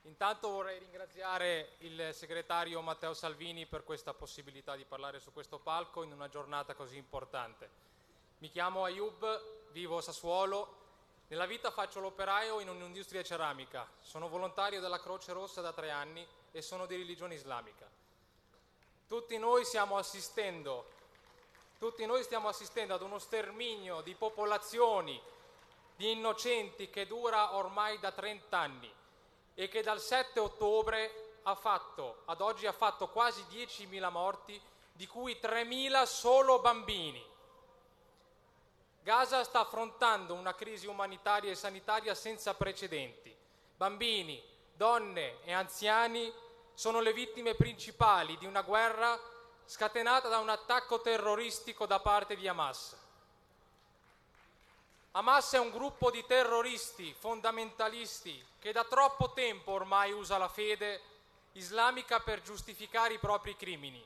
Intanto 0.01 0.49
vorrei 0.49 0.79
ringraziare 0.79 1.75
il 1.79 2.09
segretario 2.11 2.81
Matteo 2.81 3.13
Salvini 3.13 3.65
per 3.65 3.85
questa 3.85 4.13
possibilità 4.13 4.75
di 4.75 4.83
parlare 4.83 5.21
su 5.21 5.31
questo 5.31 5.59
palco 5.59 6.03
in 6.03 6.11
una 6.11 6.27
giornata 6.27 6.75
così 6.75 6.97
importante. 6.97 7.69
Mi 8.39 8.49
chiamo 8.49 8.83
Ayub, 8.83 9.71
vivo 9.71 9.97
a 9.97 10.01
Sassuolo. 10.01 10.83
Nella 11.27 11.45
vita 11.45 11.71
faccio 11.71 12.01
l'operaio 12.01 12.59
in 12.59 12.67
un'industria 12.67 13.23
ceramica. 13.23 13.87
Sono 14.01 14.27
volontario 14.27 14.81
della 14.81 14.99
Croce 14.99 15.31
Rossa 15.31 15.61
da 15.61 15.71
tre 15.71 15.89
anni 15.89 16.27
e 16.51 16.61
sono 16.61 16.85
di 16.87 16.97
religione 16.97 17.35
islamica. 17.35 17.89
Tutti 19.07 19.37
noi 19.37 19.63
stiamo 19.63 19.95
assistendo, 19.95 20.91
noi 21.79 22.23
stiamo 22.23 22.49
assistendo 22.49 22.93
ad 22.93 23.01
uno 23.01 23.19
sterminio 23.19 24.01
di 24.01 24.13
popolazioni 24.15 25.33
di 25.95 26.11
innocenti 26.11 26.89
che 26.89 27.07
dura 27.07 27.55
ormai 27.55 27.99
da 27.99 28.11
30 28.11 28.57
anni 28.57 28.93
e 29.53 29.67
che 29.69 29.81
dal 29.81 30.01
7 30.01 30.39
ottobre 30.39 31.25
fatto, 31.53 32.23
ad 32.25 32.41
oggi 32.41 32.65
ha 32.65 32.71
fatto 32.71 33.07
quasi 33.09 33.45
10.000 33.51 34.09
morti, 34.09 34.59
di 34.91 35.05
cui 35.05 35.37
3.000 35.41 36.03
solo 36.03 36.59
bambini. 36.59 37.23
Gaza 39.03 39.43
sta 39.43 39.59
affrontando 39.59 40.33
una 40.33 40.55
crisi 40.55 40.87
umanitaria 40.87 41.51
e 41.51 41.55
sanitaria 41.55 42.15
senza 42.15 42.55
precedenti. 42.55 43.35
Bambini, 43.75 44.41
donne 44.73 45.43
e 45.43 45.51
anziani 45.53 46.33
sono 46.73 47.01
le 47.01 47.13
vittime 47.13 47.53
principali 47.53 48.37
di 48.37 48.45
una 48.45 48.61
guerra 48.61 49.19
scatenata 49.65 50.27
da 50.27 50.39
un 50.39 50.49
attacco 50.49 51.01
terroristico 51.01 51.85
da 51.85 51.99
parte 51.99 52.35
di 52.35 52.47
Hamas. 52.47 52.97
Hamas 55.17 55.53
è 55.53 55.59
un 55.59 55.71
gruppo 55.71 56.11
di 56.11 56.25
terroristi 56.25 57.15
fondamentalisti 57.17 58.45
che 58.59 58.73
da 58.73 58.83
troppo 58.83 59.31
tempo 59.31 59.71
ormai 59.71 60.11
usa 60.11 60.37
la 60.37 60.49
fede 60.49 61.01
islamica 61.53 62.19
per 62.19 62.41
giustificare 62.41 63.13
i 63.13 63.17
propri 63.17 63.55
crimini. 63.55 64.05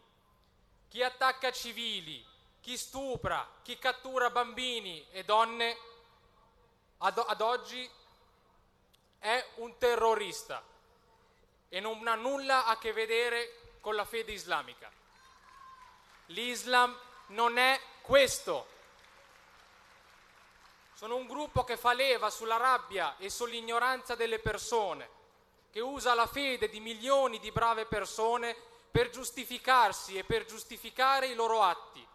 Chi 0.87 1.01
attacca 1.01 1.51
civili, 1.51 2.23
chi 2.61 2.77
stupra, 2.77 3.47
chi 3.63 3.79
cattura 3.79 4.29
bambini 4.29 5.03
e 5.09 5.23
donne, 5.23 5.77
ad, 6.99 7.23
ad 7.25 7.41
oggi 7.41 7.89
è 9.17 9.47
un 9.55 9.79
terrorista 9.79 10.63
e 11.69 11.79
non 11.79 12.05
ha 12.05 12.13
nulla 12.13 12.67
a 12.67 12.77
che 12.77 12.93
vedere 12.93 13.77
con 13.81 13.95
la 13.95 14.05
fede 14.05 14.31
islamica. 14.31 14.91
L'Islam 16.27 16.95
non 17.29 17.57
è 17.57 17.81
questo. 18.01 18.77
Sono 20.99 21.15
un 21.15 21.27
gruppo 21.27 21.63
che 21.63 21.77
fa 21.77 21.93
leva 21.93 22.29
sulla 22.29 22.57
rabbia 22.57 23.15
e 23.15 23.29
sull'ignoranza 23.29 24.15
delle 24.15 24.39
persone, 24.39 25.09
che 25.71 25.79
usa 25.79 26.13
la 26.13 26.27
fede 26.27 26.67
di 26.67 26.81
milioni 26.81 27.39
di 27.39 27.53
brave 27.53 27.85
persone 27.85 28.53
per 28.91 29.09
giustificarsi 29.09 30.17
e 30.17 30.25
per 30.25 30.43
giustificare 30.43 31.27
i 31.27 31.35
loro 31.35 31.61
atti. 31.61 32.05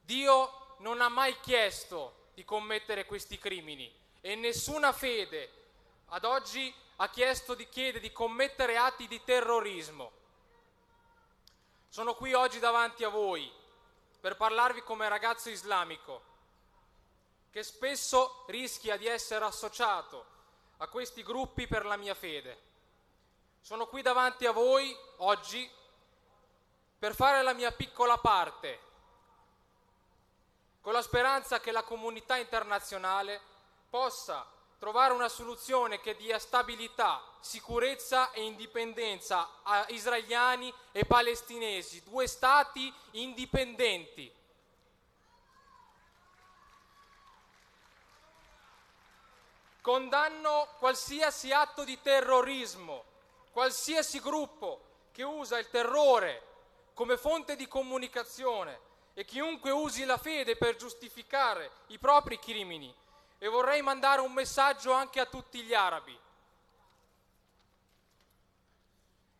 Dio 0.00 0.74
non 0.78 1.00
ha 1.00 1.08
mai 1.08 1.38
chiesto 1.38 2.30
di 2.34 2.44
commettere 2.44 3.06
questi 3.06 3.38
crimini 3.38 3.88
e 4.20 4.34
nessuna 4.34 4.92
fede 4.92 5.50
ad 6.06 6.24
oggi 6.24 6.74
ha 6.96 7.08
chiesto 7.10 7.54
di 7.54 7.68
chiede 7.68 8.00
di 8.00 8.10
commettere 8.10 8.76
atti 8.76 9.06
di 9.06 9.22
terrorismo. 9.22 10.10
Sono 11.88 12.16
qui 12.16 12.32
oggi 12.32 12.58
davanti 12.58 13.04
a 13.04 13.08
voi 13.08 13.48
per 14.20 14.36
parlarvi 14.36 14.82
come 14.82 15.08
ragazzo 15.08 15.48
islamico 15.48 16.30
che 17.52 17.62
spesso 17.62 18.44
rischia 18.46 18.96
di 18.96 19.06
essere 19.06 19.44
associato 19.44 20.24
a 20.78 20.88
questi 20.88 21.22
gruppi 21.22 21.66
per 21.66 21.84
la 21.84 21.96
mia 21.96 22.14
fede. 22.14 22.70
Sono 23.60 23.86
qui 23.86 24.00
davanti 24.00 24.46
a 24.46 24.52
voi 24.52 24.96
oggi 25.18 25.70
per 26.98 27.14
fare 27.14 27.42
la 27.42 27.52
mia 27.52 27.70
piccola 27.70 28.16
parte, 28.16 28.80
con 30.80 30.94
la 30.94 31.02
speranza 31.02 31.60
che 31.60 31.72
la 31.72 31.82
comunità 31.82 32.38
internazionale 32.38 33.38
possa 33.90 34.50
trovare 34.78 35.12
una 35.12 35.28
soluzione 35.28 36.00
che 36.00 36.16
dia 36.16 36.38
stabilità, 36.38 37.22
sicurezza 37.40 38.30
e 38.32 38.44
indipendenza 38.44 39.60
a 39.62 39.84
israeliani 39.90 40.72
e 40.90 41.04
palestinesi, 41.04 42.02
due 42.02 42.26
stati 42.26 42.92
indipendenti 43.10 44.40
Condanno 49.82 50.68
qualsiasi 50.78 51.52
atto 51.52 51.82
di 51.82 52.00
terrorismo, 52.00 53.02
qualsiasi 53.50 54.20
gruppo 54.20 54.80
che 55.10 55.24
usa 55.24 55.58
il 55.58 55.68
terrore 55.70 56.50
come 56.94 57.16
fonte 57.16 57.56
di 57.56 57.66
comunicazione 57.66 58.78
e 59.12 59.24
chiunque 59.24 59.72
usi 59.72 60.04
la 60.04 60.18
fede 60.18 60.56
per 60.56 60.76
giustificare 60.76 61.68
i 61.88 61.98
propri 61.98 62.38
crimini. 62.38 62.94
E 63.38 63.48
vorrei 63.48 63.82
mandare 63.82 64.20
un 64.20 64.32
messaggio 64.32 64.92
anche 64.92 65.18
a 65.18 65.26
tutti 65.26 65.60
gli 65.62 65.74
arabi. 65.74 66.16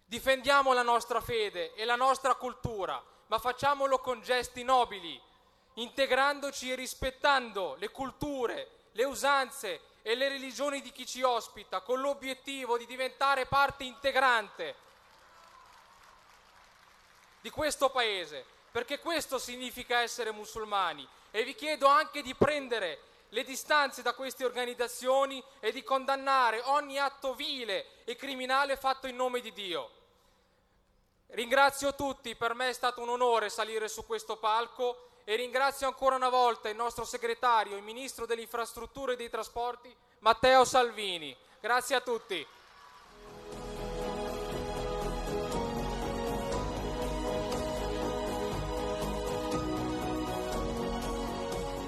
Difendiamo 0.04 0.72
la 0.72 0.82
nostra 0.82 1.20
fede 1.20 1.72
e 1.74 1.84
la 1.84 1.94
nostra 1.94 2.34
cultura, 2.34 3.00
ma 3.28 3.38
facciamolo 3.38 4.00
con 4.00 4.20
gesti 4.22 4.64
nobili, 4.64 5.22
integrandoci 5.74 6.72
e 6.72 6.74
rispettando 6.74 7.76
le 7.78 7.90
culture, 7.90 8.88
le 8.90 9.04
usanze 9.04 9.80
e 10.02 10.14
le 10.14 10.28
religioni 10.28 10.80
di 10.80 10.90
chi 10.92 11.06
ci 11.06 11.22
ospita 11.22 11.80
con 11.80 12.00
l'obiettivo 12.00 12.76
di 12.76 12.86
diventare 12.86 13.46
parte 13.46 13.84
integrante 13.84 14.74
di 17.40 17.50
questo 17.50 17.90
paese, 17.90 18.44
perché 18.70 18.98
questo 18.98 19.38
significa 19.38 20.00
essere 20.00 20.32
musulmani 20.32 21.06
e 21.30 21.44
vi 21.44 21.54
chiedo 21.54 21.86
anche 21.86 22.22
di 22.22 22.34
prendere 22.34 23.00
le 23.30 23.44
distanze 23.44 24.02
da 24.02 24.12
queste 24.12 24.44
organizzazioni 24.44 25.42
e 25.60 25.72
di 25.72 25.82
condannare 25.82 26.60
ogni 26.66 26.98
atto 26.98 27.34
vile 27.34 28.04
e 28.04 28.14
criminale 28.14 28.76
fatto 28.76 29.06
in 29.06 29.16
nome 29.16 29.40
di 29.40 29.52
Dio. 29.52 29.90
Ringrazio 31.28 31.94
tutti, 31.94 32.36
per 32.36 32.54
me 32.54 32.68
è 32.68 32.72
stato 32.74 33.00
un 33.00 33.08
onore 33.08 33.48
salire 33.48 33.88
su 33.88 34.04
questo 34.04 34.36
palco 34.36 35.11
e 35.24 35.36
ringrazio 35.36 35.86
ancora 35.86 36.16
una 36.16 36.28
volta 36.28 36.68
il 36.68 36.76
nostro 36.76 37.04
segretario, 37.04 37.76
il 37.76 37.82
ministro 37.82 38.26
delle 38.26 38.42
infrastrutture 38.42 39.12
e 39.12 39.16
dei 39.16 39.30
trasporti, 39.30 39.94
Matteo 40.20 40.64
Salvini. 40.64 41.36
Grazie 41.60 41.96
a 41.96 42.00
tutti. 42.00 42.46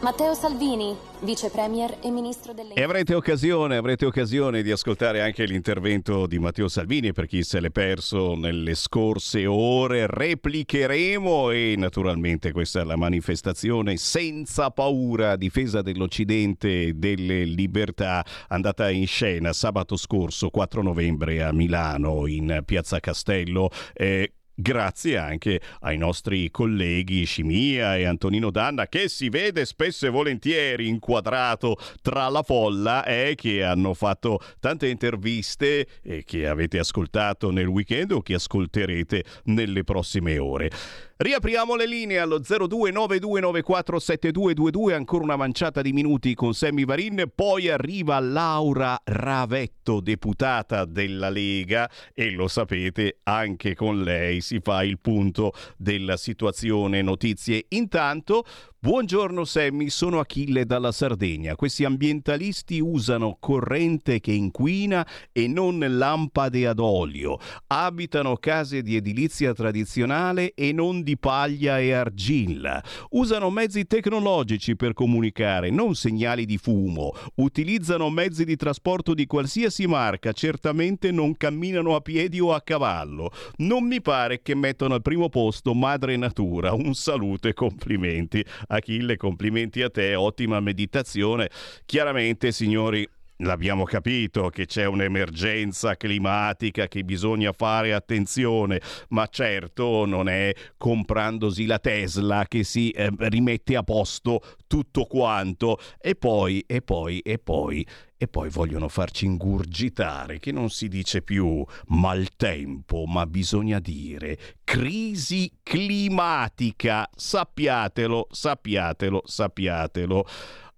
Matteo 0.05 0.35
Salvini, 0.35 0.95
vice 1.21 1.49
premier 1.49 1.97
e 2.03 2.11
ministro 2.11 2.53
delle 2.53 2.75
E 2.75 2.83
avrete 2.83 3.15
occasione, 3.15 3.79
avrete 3.79 4.05
occasione 4.05 4.63
di 4.63 4.71
ascoltare 4.71 5.23
anche 5.23 5.47
l'intervento 5.47 6.27
di 6.27 6.39
Matteo 6.39 6.69
Salvini 6.69 7.15
per 7.15 7.25
chi 7.25 7.43
se 7.43 7.59
l'è 7.59 7.71
perso 7.71 8.35
nelle 8.35 8.75
scorse 8.75 9.47
ore. 9.47 10.07
Replicheremo 10.07 11.49
e 11.53 11.75
naturalmente 11.79 12.53
questa 12.53 12.83
è 12.83 12.85
la 12.85 12.97
manifestazione 12.97 13.97
senza 13.97 14.71
paura 14.71 15.31
a 15.31 15.37
difesa 15.37 15.81
dell'Occidente 15.81 16.83
e 16.83 16.93
delle 16.93 17.45
libertà 17.45 18.23
andata 18.49 18.91
in 18.91 19.07
scena 19.07 19.55
sabato 19.55 19.97
scorso 19.97 20.51
4 20.51 20.83
novembre 20.83 21.43
a 21.43 21.51
Milano 21.51 22.27
in 22.27 22.61
Piazza 22.67 23.01
Castello. 23.01 23.71
Eh, 23.95 24.33
Grazie 24.57 25.19
anche 25.19 25.61
ai 25.81 25.99
nostri 25.99 26.49
colleghi 26.53 27.25
Scimia 27.25 27.97
e 27.97 28.05
Antonino 28.05 28.53
Danna 28.53 28.87
che 28.87 29.09
si 29.09 29.29
vede 29.29 29.65
spesso 29.65 30.07
e 30.07 30.11
volentieri 30.11 30.87
inquadrato 30.87 31.77
tra 32.01 32.29
la 32.29 32.45
folla 32.45 33.05
e 33.05 33.31
eh, 33.31 33.35
che 33.35 33.65
hanno 33.65 33.95
fatto 33.95 34.39
tante 34.61 34.87
interviste 34.87 35.89
e 36.01 36.23
che 36.25 36.47
avete 36.47 36.79
ascoltato 36.79 37.51
nel 37.51 37.67
weekend 37.67 38.13
o 38.13 38.23
che 38.23 38.35
ascolterete 38.35 39.25
nelle 39.47 39.83
prossime 39.83 40.39
ore. 40.39 40.71
Riapriamo 41.17 41.77
le 41.77 41.87
linee 41.87 42.19
allo 42.19 42.41
0292947222, 42.41 44.95
ancora 44.95 45.23
una 45.23 45.37
manciata 45.37 45.81
di 45.81 45.93
minuti 45.93 46.35
con 46.35 46.55
Sammy 46.55 46.85
Varin, 46.85 47.31
poi 47.33 47.69
arriva 47.69 48.19
Laura 48.19 49.01
Ravetto, 49.05 50.01
deputata 50.01 50.85
della 50.85 51.31
Lega 51.31 51.89
e 52.13 52.33
lo 52.33 52.49
sapete, 52.49 53.19
anche 53.23 53.77
con 53.77 54.03
lei 54.03 54.41
si 54.41 54.59
fa 54.59 54.83
il 54.83 54.99
punto 54.99 55.53
della 55.77 56.17
situazione 56.17 57.01
notizie. 57.01 57.67
Intanto 57.69 58.45
Buongiorno 58.85 59.47
Sammy, 59.47 59.89
sono 59.89 60.21
Achille 60.21 60.67
dalla 60.67 60.93
Sardegna. 60.93 61.55
Questi 61.57 61.87
ambientalisti 61.87 62.81
usano 62.81 63.39
corrente 63.41 64.21
che 64.21 64.33
inquina 64.33 65.09
e 65.33 65.49
non 65.49 65.83
lampade 65.89 66.67
ad 66.67 66.81
olio. 66.81 67.39
Abitano 67.69 68.37
case 68.37 68.83
di 68.83 68.95
edilizia 68.95 69.55
tradizionale 69.55 70.53
e 70.53 70.73
non 70.73 71.03
di 71.03 71.17
paglia 71.17 71.79
e 71.79 71.93
argilla. 71.93 72.85
Usano 73.13 73.49
mezzi 73.49 73.87
tecnologici 73.87 74.77
per 74.77 74.93
comunicare, 74.93 75.71
non 75.71 75.95
segnali 75.95 76.45
di 76.45 76.59
fumo. 76.59 77.15
Utilizzano 77.37 78.11
mezzi 78.11 78.45
di 78.45 78.55
trasporto 78.55 79.15
di 79.15 79.25
qualsiasi 79.25 79.87
marca, 79.87 80.33
certamente 80.33 81.11
non 81.11 81.39
camminano 81.39 81.95
a 81.95 82.03
piedi 82.03 82.39
o 82.39 82.53
a 82.53 82.61
cavallo. 82.61 83.31
Non 83.57 83.87
mi 83.87 84.03
pare 84.03 84.43
che 84.43 84.55
mettano 84.55 84.93
al 84.93 85.01
primo 85.01 85.31
posto 85.31 85.73
madre 85.73 86.19
natura. 86.19 86.75
Un 86.75 86.93
saluto 86.93 87.49
e 87.49 87.55
complimenti 87.55 88.45
Achille, 88.77 89.17
complimenti 89.17 89.83
a 89.83 89.91
te, 89.91 90.15
ottima 90.15 90.61
meditazione. 90.61 91.51
Chiaramente, 91.85 92.53
signori, 92.53 93.09
L'abbiamo 93.39 93.83
capito 93.83 94.49
che 94.49 94.67
c'è 94.67 94.85
un'emergenza 94.85 95.97
climatica 95.97 96.87
che 96.87 97.03
bisogna 97.03 97.53
fare 97.53 97.93
attenzione, 97.93 98.81
ma 99.09 99.27
certo 99.27 100.07
non 100.07 100.29
è 100.29 100.55
comprandosi 100.77 101.67
la 101.67 101.81
Tesla 101.81 102.45
che 102.47 102.63
si 102.63 102.91
eh, 102.91 103.11
rimette 103.19 103.75
a 103.75 103.83
posto 103.83 104.41
tutto 104.69 105.07
quanto. 105.07 105.81
E 105.99 106.15
poi, 106.15 106.63
e 106.65 106.81
poi, 106.81 107.19
e 107.21 107.39
poi, 107.41 107.85
e 108.17 108.29
poi 108.29 108.49
vogliono 108.51 108.89
farci 108.89 109.25
ingurgitare 109.25 110.39
che 110.39 110.53
non 110.53 110.71
si 110.71 110.87
dice 110.87 111.21
più 111.21 111.65
maltempo, 111.89 113.05
ma 113.05 113.27
bisogna 113.27 113.81
dire 113.81 114.39
crisi 114.63 115.51
climatica. 115.61 117.09
Sappiatelo, 117.13 118.29
sappiatelo, 118.31 119.23
sappiatelo. 119.25 120.25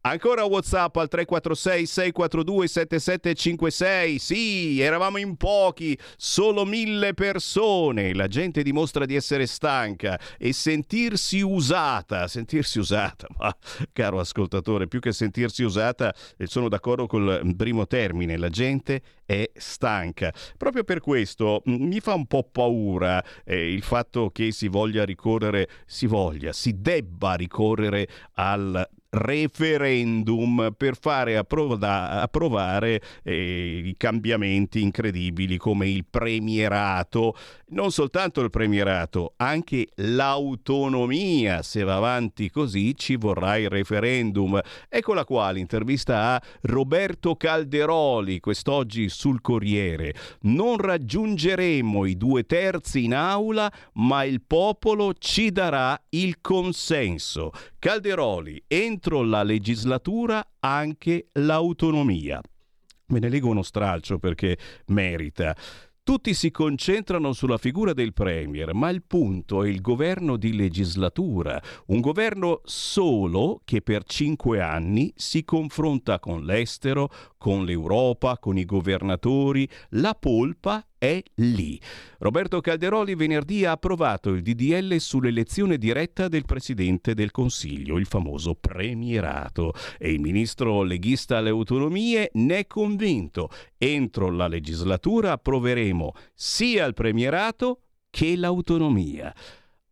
Ancora 0.08 0.44
WhatsApp 0.44 0.94
al 0.98 1.08
346 1.08 1.84
642 1.84 2.68
7756. 2.68 4.18
Sì, 4.20 4.80
eravamo 4.80 5.18
in 5.18 5.36
pochi, 5.36 5.98
solo 6.16 6.64
mille 6.64 7.12
persone. 7.12 8.14
La 8.14 8.28
gente 8.28 8.62
dimostra 8.62 9.04
di 9.04 9.16
essere 9.16 9.46
stanca 9.46 10.16
e 10.38 10.52
sentirsi 10.52 11.40
usata. 11.40 12.28
Sentirsi 12.28 12.78
usata, 12.78 13.26
ma 13.36 13.52
caro 13.92 14.20
ascoltatore, 14.20 14.86
più 14.86 15.00
che 15.00 15.10
sentirsi 15.10 15.64
usata, 15.64 16.14
sono 16.44 16.68
d'accordo 16.68 17.08
col 17.08 17.54
primo 17.56 17.88
termine. 17.88 18.36
La 18.36 18.48
gente 18.48 19.02
è 19.24 19.50
stanca. 19.56 20.32
Proprio 20.56 20.84
per 20.84 21.00
questo 21.00 21.62
mi 21.64 21.98
fa 21.98 22.14
un 22.14 22.26
po' 22.26 22.44
paura 22.44 23.24
eh, 23.44 23.72
il 23.72 23.82
fatto 23.82 24.30
che 24.30 24.52
si 24.52 24.68
voglia 24.68 25.04
ricorrere, 25.04 25.68
si 25.84 26.06
voglia, 26.06 26.52
si 26.52 26.80
debba 26.80 27.34
ricorrere 27.34 28.06
al 28.34 28.88
referendum 29.16 30.74
per 30.76 30.96
fare 30.96 31.36
approda- 31.36 32.20
approvare 32.20 33.00
eh, 33.22 33.82
i 33.84 33.94
cambiamenti 33.96 34.80
incredibili 34.80 35.56
come 35.56 35.88
il 35.88 36.04
premierato, 36.08 37.36
non 37.68 37.90
soltanto 37.90 38.40
il 38.40 38.50
premierato, 38.50 39.34
anche 39.36 39.88
l'autonomia, 39.96 41.62
se 41.62 41.82
va 41.82 41.96
avanti 41.96 42.50
così 42.50 42.94
ci 42.96 43.16
vorrà 43.16 43.56
il 43.56 43.68
referendum. 43.68 44.60
Eccola 44.88 45.24
qua 45.24 45.50
l'intervista 45.50 46.34
a 46.34 46.42
Roberto 46.62 47.36
Calderoli 47.36 48.40
quest'oggi 48.40 49.08
sul 49.08 49.40
Corriere. 49.40 50.14
Non 50.42 50.76
raggiungeremo 50.76 52.04
i 52.04 52.16
due 52.16 52.44
terzi 52.44 53.04
in 53.04 53.14
aula, 53.14 53.72
ma 53.94 54.24
il 54.24 54.42
popolo 54.46 55.14
ci 55.14 55.50
darà 55.50 56.00
il 56.10 56.40
consenso. 56.40 57.50
Calderoli, 57.86 58.60
entro 58.66 59.22
la 59.22 59.44
legislatura 59.44 60.44
anche 60.58 61.28
l'autonomia. 61.34 62.40
Me 63.06 63.20
ne 63.20 63.28
leggo 63.28 63.48
uno 63.48 63.62
stralcio 63.62 64.18
perché 64.18 64.58
merita. 64.86 65.54
Tutti 66.02 66.34
si 66.34 66.50
concentrano 66.50 67.32
sulla 67.32 67.58
figura 67.58 67.92
del 67.92 68.12
Premier, 68.12 68.74
ma 68.74 68.90
il 68.90 69.04
punto 69.04 69.62
è 69.62 69.68
il 69.68 69.80
governo 69.80 70.36
di 70.36 70.56
legislatura, 70.56 71.62
un 71.86 72.00
governo 72.00 72.60
solo 72.64 73.60
che 73.64 73.82
per 73.82 74.02
cinque 74.02 74.60
anni 74.60 75.12
si 75.14 75.44
confronta 75.44 76.18
con 76.18 76.44
l'estero, 76.44 77.08
con 77.38 77.64
l'Europa, 77.64 78.38
con 78.38 78.58
i 78.58 78.64
governatori. 78.64 79.68
La 79.90 80.16
polpa 80.18 80.84
è 81.06 81.22
lì. 81.36 81.80
Roberto 82.18 82.60
Calderoli 82.60 83.14
venerdì 83.14 83.64
ha 83.64 83.72
approvato 83.72 84.30
il 84.30 84.42
DDL 84.42 84.96
sull'elezione 84.98 85.78
diretta 85.78 86.28
del 86.28 86.44
Presidente 86.44 87.14
del 87.14 87.30
Consiglio, 87.30 87.98
il 87.98 88.06
famoso 88.06 88.54
premierato, 88.54 89.72
e 89.98 90.12
il 90.12 90.20
ministro 90.20 90.82
leghista 90.82 91.38
alle 91.38 91.50
autonomie 91.50 92.30
ne 92.34 92.58
è 92.58 92.66
convinto. 92.66 93.50
Entro 93.78 94.30
la 94.30 94.48
legislatura 94.48 95.32
approveremo 95.32 96.12
sia 96.34 96.84
il 96.84 96.94
premierato 96.94 97.80
che 98.10 98.36
l'autonomia. 98.36 99.34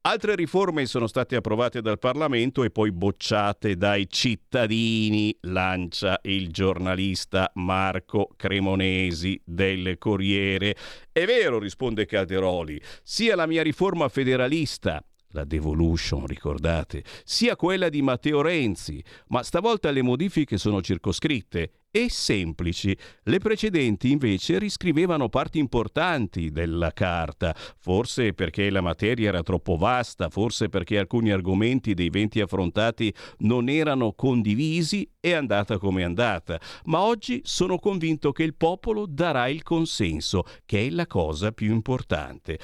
Altre 0.06 0.35
riforme 0.35 0.85
sono 0.85 1.06
state 1.06 1.35
approvate 1.35 1.81
dal 1.81 1.98
Parlamento 1.98 2.62
e 2.62 2.70
poi 2.70 2.93
bocciate 2.93 3.74
dai 3.74 4.06
cittadini, 4.10 5.35
lancia 5.44 6.18
il 6.24 6.51
giornalista 6.51 7.51
Marco 7.55 8.28
Cremonesi 8.36 9.40
del 9.43 9.97
Corriere. 9.97 10.76
È 11.10 11.24
vero, 11.24 11.59
risponde 11.59 12.05
Calderoli, 12.05 12.78
sia 13.02 13.35
la 13.35 13.47
mia 13.47 13.62
riforma 13.62 14.10
federalista 14.10 15.02
la 15.28 15.44
devolution, 15.44 16.26
ricordate, 16.26 17.02
sia 17.24 17.56
quella 17.56 17.89
di 17.89 18.02
Matteo 18.02 18.43
Renzi, 18.43 19.02
ma 19.28 19.43
stavolta 19.43 19.90
le 19.90 20.02
modifiche 20.02 20.59
sono 20.59 20.82
circoscritte 20.82 21.84
e 21.97 22.09
semplici. 22.11 22.97
Le 23.23 23.39
precedenti 23.39 24.11
invece 24.11 24.59
riscrivevano 24.59 25.29
parti 25.29 25.61
importanti 25.61 26.51
della 26.51 26.91
carta, 26.91 27.55
forse 27.79 28.33
perché 28.33 28.69
la 28.69 28.81
materia 28.81 29.29
era 29.29 29.45
troppo 29.45 29.77
vasta, 29.77 30.29
forse 30.29 30.69
perché 30.69 30.99
alcuni 30.99 31.31
argomenti 31.31 31.95
dei 31.95 32.11
venti 32.11 32.41
affrontati 32.41 33.15
non 33.39 33.69
erano 33.69 34.12
condivisi, 34.12 35.09
è 35.21 35.31
andata 35.35 35.79
come 35.79 36.01
è 36.01 36.05
andata. 36.05 36.61
Ma 36.87 37.03
oggi 37.03 37.43
sono 37.45 37.79
convinto 37.79 38.33
che 38.33 38.43
il 38.43 38.57
popolo 38.57 39.07
darà 39.07 39.47
il 39.47 39.62
consenso, 39.62 40.43
che 40.66 40.89
è 40.89 40.91
la 40.91 41.07
cosa 41.07 41.53
più 41.53 41.73
importante. 41.73 42.59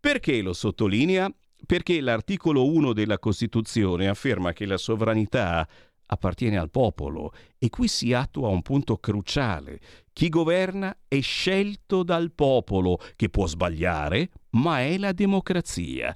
Perché 0.00 0.42
lo 0.42 0.52
sottolinea? 0.52 1.32
perché 1.64 2.00
l'articolo 2.00 2.66
1 2.66 2.92
della 2.92 3.20
Costituzione 3.20 4.08
afferma 4.08 4.52
che 4.52 4.66
la 4.66 4.76
sovranità 4.76 5.64
appartiene 6.12 6.58
al 6.58 6.70
popolo 6.70 7.32
e 7.58 7.68
qui 7.70 7.88
si 7.88 8.12
attua 8.12 8.48
un 8.48 8.62
punto 8.62 8.98
cruciale. 8.98 9.80
Chi 10.12 10.28
governa 10.28 10.96
è 11.08 11.20
scelto 11.20 12.02
dal 12.02 12.32
popolo, 12.32 12.98
che 13.16 13.30
può 13.30 13.46
sbagliare, 13.46 14.30
ma 14.50 14.80
è 14.80 14.98
la 14.98 15.12
democrazia. 15.12 16.14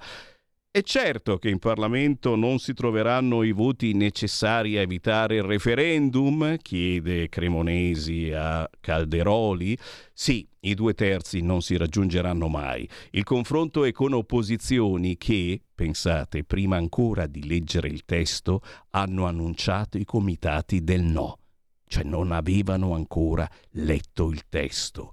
È 0.77 0.83
certo 0.83 1.39
che 1.39 1.49
in 1.49 1.57
Parlamento 1.57 2.35
non 2.35 2.59
si 2.59 2.75
troveranno 2.75 3.41
i 3.41 3.51
voti 3.51 3.93
necessari 3.93 4.77
a 4.77 4.81
evitare 4.81 5.37
il 5.37 5.41
referendum, 5.41 6.55
chiede 6.57 7.29
Cremonesi 7.29 8.31
a 8.31 8.69
Calderoli. 8.79 9.75
Sì, 10.13 10.47
i 10.59 10.75
due 10.75 10.93
terzi 10.93 11.41
non 11.41 11.63
si 11.63 11.77
raggiungeranno 11.77 12.47
mai. 12.47 12.87
Il 13.09 13.23
confronto 13.23 13.85
è 13.85 13.91
con 13.91 14.13
opposizioni 14.13 15.17
che, 15.17 15.59
pensate, 15.73 16.43
prima 16.43 16.75
ancora 16.75 17.25
di 17.25 17.47
leggere 17.47 17.87
il 17.87 18.05
testo, 18.05 18.61
hanno 18.91 19.25
annunciato 19.25 19.97
i 19.97 20.05
comitati 20.05 20.83
del 20.83 21.01
no, 21.01 21.39
cioè 21.87 22.03
non 22.03 22.31
avevano 22.31 22.93
ancora 22.93 23.49
letto 23.71 24.29
il 24.29 24.43
testo. 24.47 25.11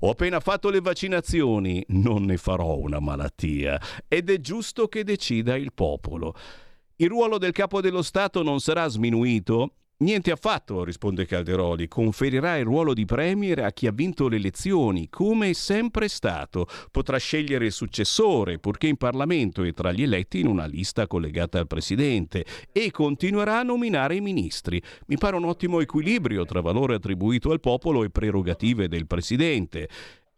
Ho 0.00 0.10
appena 0.10 0.40
fatto 0.40 0.68
le 0.68 0.80
vaccinazioni, 0.80 1.84
non 1.88 2.24
ne 2.24 2.36
farò 2.36 2.76
una 2.76 3.00
malattia 3.00 3.80
ed 4.08 4.30
è 4.30 4.40
giusto 4.40 4.88
che 4.88 5.04
decida 5.04 5.56
il 5.56 5.72
popolo. 5.72 6.34
Il 6.96 7.08
ruolo 7.08 7.38
del 7.38 7.52
capo 7.52 7.80
dello 7.80 8.02
Stato 8.02 8.42
non 8.42 8.60
sarà 8.60 8.88
sminuito? 8.88 9.72
Niente 9.98 10.30
affatto, 10.30 10.84
risponde 10.84 11.24
Calderoli, 11.24 11.88
conferirà 11.88 12.58
il 12.58 12.66
ruolo 12.66 12.92
di 12.92 13.06
Premier 13.06 13.60
a 13.60 13.72
chi 13.72 13.86
ha 13.86 13.92
vinto 13.92 14.28
le 14.28 14.36
elezioni, 14.36 15.08
come 15.08 15.48
è 15.48 15.52
sempre 15.54 16.08
stato. 16.08 16.66
Potrà 16.90 17.16
scegliere 17.16 17.64
il 17.64 17.72
successore, 17.72 18.58
purché 18.58 18.88
in 18.88 18.98
Parlamento 18.98 19.62
e 19.62 19.72
tra 19.72 19.92
gli 19.92 20.02
eletti 20.02 20.40
in 20.40 20.48
una 20.48 20.66
lista 20.66 21.06
collegata 21.06 21.58
al 21.58 21.66
Presidente, 21.66 22.44
e 22.72 22.90
continuerà 22.90 23.60
a 23.60 23.62
nominare 23.62 24.16
i 24.16 24.20
ministri. 24.20 24.82
Mi 25.06 25.16
pare 25.16 25.36
un 25.36 25.44
ottimo 25.44 25.80
equilibrio 25.80 26.44
tra 26.44 26.60
valore 26.60 26.96
attribuito 26.96 27.50
al 27.50 27.60
popolo 27.60 28.04
e 28.04 28.10
prerogative 28.10 28.88
del 28.88 29.06
Presidente. 29.06 29.88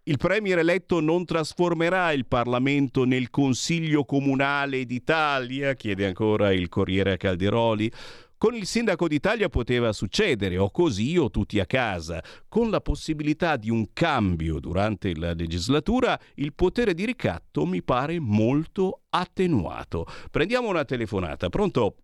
Il 0.05 0.19
Premier 0.19 0.59
eletto 0.59 1.01
non 1.01 1.25
trasformerà 1.25 2.13
il 2.13 2.27
Parlamento 2.27 3.05
nel 3.05 3.29
Consiglio 3.29 4.05
Comunale 4.05 4.87
d'Italia, 4.87 5.75
chiede 5.75 6.07
ancora 6.07 6.53
il 6.53 6.69
Corriere 6.69 7.15
a 7.15 7.17
Calderoli. 7.17 7.91
Con 8.39 8.55
il 8.55 8.67
sindaco 8.67 9.09
d'Italia 9.09 9.49
poteva 9.49 9.93
succedere, 9.93 10.59
o 10.59 10.71
così 10.71 11.19
o 11.19 11.29
tutti 11.29 11.59
a 11.59 11.67
casa. 11.67 12.23
Con 12.49 12.71
la 12.71 12.81
possibilità 12.81 13.57
di 13.57 13.69
un 13.69 13.93
cambio 13.93 14.61
durante 14.61 15.13
la 15.17 15.33
legislatura, 15.33 16.17
il 16.37 16.55
potere 16.55 16.95
di 16.95 17.05
ricatto 17.05 17.67
mi 17.67 17.83
pare 17.83 18.21
molto 18.21 19.01
attenuato. 19.11 20.07
Prendiamo 20.31 20.69
una 20.69 20.85
telefonata. 20.85 21.49
Pronto? 21.49 21.97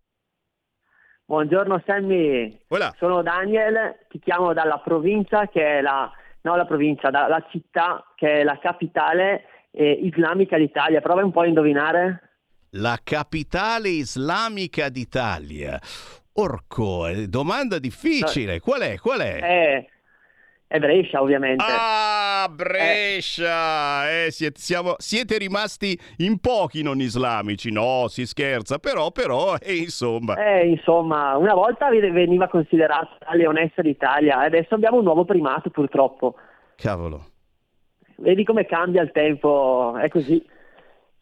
Buongiorno 1.26 1.80
Sammy, 1.86 2.64
Voilà. 2.66 2.92
sono 2.98 3.22
Daniel, 3.22 3.94
ti 4.10 4.18
chiamo 4.18 4.52
dalla 4.52 4.80
provincia 4.84 5.46
che 5.46 5.78
è 5.78 5.80
la, 5.80 6.10
no 6.42 6.56
la 6.56 6.66
provincia, 6.66 7.10
dalla 7.10 7.46
città 7.48 8.04
che 8.16 8.40
è 8.40 8.42
la 8.42 8.58
capitale 8.58 9.44
eh, 9.70 9.92
islamica 10.02 10.58
d'Italia. 10.58 11.00
Prova 11.00 11.24
un 11.24 11.30
po' 11.30 11.42
a 11.42 11.46
indovinare. 11.46 12.30
La 12.70 12.98
capitale 13.04 13.88
islamica 13.90 14.88
d'Italia. 14.88 15.80
Orco, 16.36 17.06
eh, 17.06 17.28
domanda 17.28 17.78
difficile. 17.78 18.58
Qual 18.58 18.80
è? 18.80 18.98
Qual 18.98 19.20
è? 19.20 19.38
È, 19.38 19.86
è 20.66 20.78
Brescia 20.80 21.22
ovviamente. 21.22 21.62
Ah, 21.64 22.48
Brescia! 22.50 24.10
Eh, 24.10 24.32
siete, 24.32 24.58
siamo- 24.58 24.96
siete 24.98 25.38
rimasti 25.38 25.96
in 26.18 26.40
pochi 26.40 26.82
non 26.82 27.00
islamici. 27.00 27.70
No, 27.70 28.06
si 28.08 28.26
scherza, 28.26 28.78
però, 28.78 29.12
però, 29.12 29.54
e 29.60 29.76
insomma. 29.76 30.34
Eh, 30.34 30.66
insomma, 30.70 31.36
una 31.36 31.54
volta 31.54 31.88
veniva 31.88 32.48
considerata 32.48 33.16
la 33.26 33.34
leonessa 33.34 33.80
d'Italia 33.80 34.38
adesso 34.38 34.74
abbiamo 34.74 34.96
un 34.96 35.04
nuovo 35.04 35.24
primato 35.24 35.70
purtroppo. 35.70 36.34
Cavolo. 36.74 37.26
Vedi 38.16 38.42
come 38.42 38.66
cambia 38.66 39.02
il 39.02 39.12
tempo, 39.12 39.96
è 39.98 40.08
così. 40.08 40.44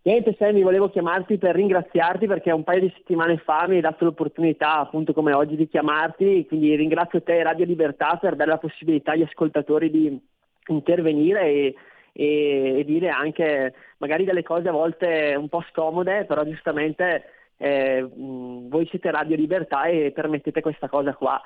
Niente 0.05 0.35
Sammy, 0.37 0.63
volevo 0.63 0.91
chiamarti 0.91 1.39
per 1.39 1.55
ringraziarti 1.55 2.27
perché 2.27 2.51
un 2.51 2.65
paio 2.65 2.81
di 2.81 2.93
settimane 2.97 3.37
fa 3.39 3.67
mi 3.69 3.77
hai 3.77 3.81
dato 3.81 4.05
l'opportunità, 4.05 4.79
appunto 4.79 5.13
come 5.13 5.33
oggi, 5.33 5.55
di 5.55 5.69
chiamarti, 5.69 6.45
quindi 6.49 6.75
ringrazio 6.75 7.23
te 7.23 7.39
e 7.39 7.43
Radio 7.45 7.65
Libertà 7.65 8.17
per 8.21 8.35
dare 8.35 8.51
la 8.51 8.59
possibilità 8.59 9.13
agli 9.13 9.23
ascoltatori 9.23 9.91
di 9.91 10.21
intervenire 10.67 11.43
e, 11.43 11.75
e- 12.13 12.79
e 12.81 12.85
dire 12.85 13.11
anche 13.11 13.75
magari 13.99 14.25
delle 14.25 14.43
cose 14.43 14.69
a 14.69 14.73
volte 14.73 15.37
un 15.39 15.49
po' 15.49 15.65
scomode, 15.71 16.25
però 16.25 16.43
giustamente 16.45 17.23
eh, 17.59 18.05
voi 18.13 18.87
siete 18.89 19.09
Radio 19.13 19.37
Libertà 19.37 19.85
e 19.85 20.11
permettete 20.13 20.61
questa 20.61 20.89
cosa 20.89 21.15
qua. 21.15 21.41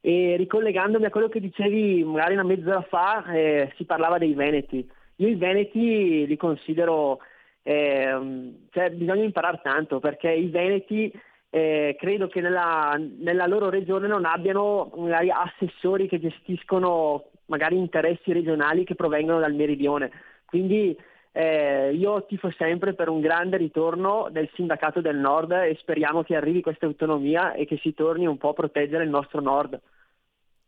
E 0.00 0.34
ricollegandomi 0.36 1.04
a 1.04 1.10
quello 1.10 1.28
che 1.28 1.38
dicevi 1.38 2.02
magari 2.02 2.32
una 2.34 2.42
mezz'ora 2.42 2.82
fa, 2.82 3.24
eh, 3.32 3.72
si 3.76 3.84
parlava 3.84 4.18
dei 4.18 4.34
Veneti. 4.34 4.84
Io 5.16 5.28
i 5.28 5.36
Veneti 5.36 6.26
li 6.26 6.36
considero, 6.36 7.20
eh, 7.62 8.52
cioè 8.70 8.90
bisogna 8.90 9.24
imparare 9.24 9.60
tanto 9.62 10.00
perché 10.00 10.30
i 10.30 10.48
Veneti 10.48 11.12
eh, 11.50 11.96
credo 11.98 12.28
che 12.28 12.40
nella, 12.40 12.98
nella, 13.18 13.46
loro 13.46 13.68
regione 13.68 14.08
non 14.08 14.24
abbiano 14.24 14.90
magari 14.96 15.30
assessori 15.30 16.08
che 16.08 16.18
gestiscono 16.18 17.24
magari 17.46 17.76
interessi 17.76 18.32
regionali 18.32 18.84
che 18.84 18.94
provengono 18.94 19.38
dal 19.38 19.54
meridione. 19.54 20.10
Quindi 20.46 20.96
eh, 21.32 21.92
io 21.94 22.24
tifo 22.26 22.50
sempre 22.52 22.94
per 22.94 23.08
un 23.08 23.20
grande 23.20 23.56
ritorno 23.56 24.28
del 24.30 24.50
sindacato 24.54 25.00
del 25.00 25.16
nord 25.16 25.52
e 25.52 25.76
speriamo 25.78 26.22
che 26.22 26.36
arrivi 26.36 26.62
questa 26.62 26.86
autonomia 26.86 27.52
e 27.52 27.66
che 27.66 27.78
si 27.82 27.94
torni 27.94 28.26
un 28.26 28.38
po' 28.38 28.50
a 28.50 28.54
proteggere 28.54 29.04
il 29.04 29.10
nostro 29.10 29.40
nord. 29.40 29.78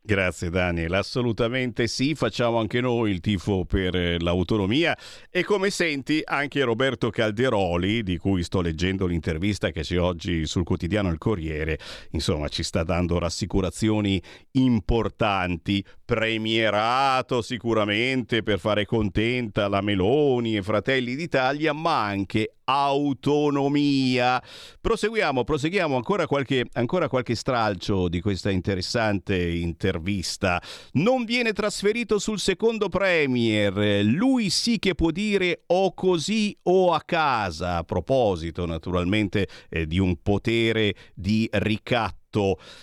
Grazie 0.07 0.51
Daniel, 0.51 0.93
assolutamente 0.93 1.87
sì, 1.87 2.15
facciamo 2.15 2.59
anche 2.59 2.83
noi 2.83 3.11
il 3.11 3.21
tifo 3.21 3.65
per 3.65 3.97
eh, 3.97 4.21
l'autonomia. 4.21 4.95
E 5.31 5.45
come 5.45 5.71
senti 5.71 6.21
anche 6.23 6.63
Roberto 6.63 7.09
Calderoli, 7.09 8.03
di 8.03 8.19
cui 8.19 8.43
sto 8.43 8.61
leggendo 8.61 9.07
l'intervista 9.07 9.71
che 9.71 9.81
c'è 9.81 9.99
oggi 9.99 10.45
sul 10.45 10.63
quotidiano 10.63 11.09
Il 11.09 11.17
Corriere, 11.17 11.79
insomma 12.11 12.49
ci 12.49 12.63
sta 12.63 12.83
dando 12.83 13.19
rassicurazioni 13.19 14.23
importanti, 14.51 15.83
premierato 16.05 17.41
sicuramente 17.41 18.43
per 18.43 18.59
fare 18.59 18.85
contenta 18.85 19.69
la 19.69 19.81
Meloni 19.81 20.57
e 20.57 20.63
Fratelli 20.63 21.17
d'Italia, 21.17 21.73
ma 21.73 22.05
anche 22.05 22.57
autonomia. 22.65 24.43
Proseguiamo, 24.81 25.45
proseguiamo 25.45 25.97
ancora 25.97 26.27
qualche, 26.27 26.67
ancora 26.73 27.09
qualche 27.09 27.35
stralcio 27.35 28.09
di 28.09 28.21
questa 28.21 28.51
interessante 28.51 29.37
intervista. 29.37 30.63
Non 30.93 31.25
viene 31.25 31.53
trasferito 31.53 32.19
sul 32.19 32.39
secondo 32.39 32.89
Premier, 32.89 34.05
lui 34.05 34.51
sì 34.51 34.79
che 34.79 34.95
può 34.95 35.11
dire 35.11 35.63
o 35.67 35.93
così 35.95 36.57
o 36.65 36.93
a 36.93 37.03
casa, 37.03 37.77
a 37.77 37.85
proposito 37.85 38.67
naturalmente 38.67 39.49
eh, 39.69 39.87
di 39.87 39.99
un 39.99 40.17
potere 40.23 40.95
di 41.15 41.49
ricatto 41.53 42.23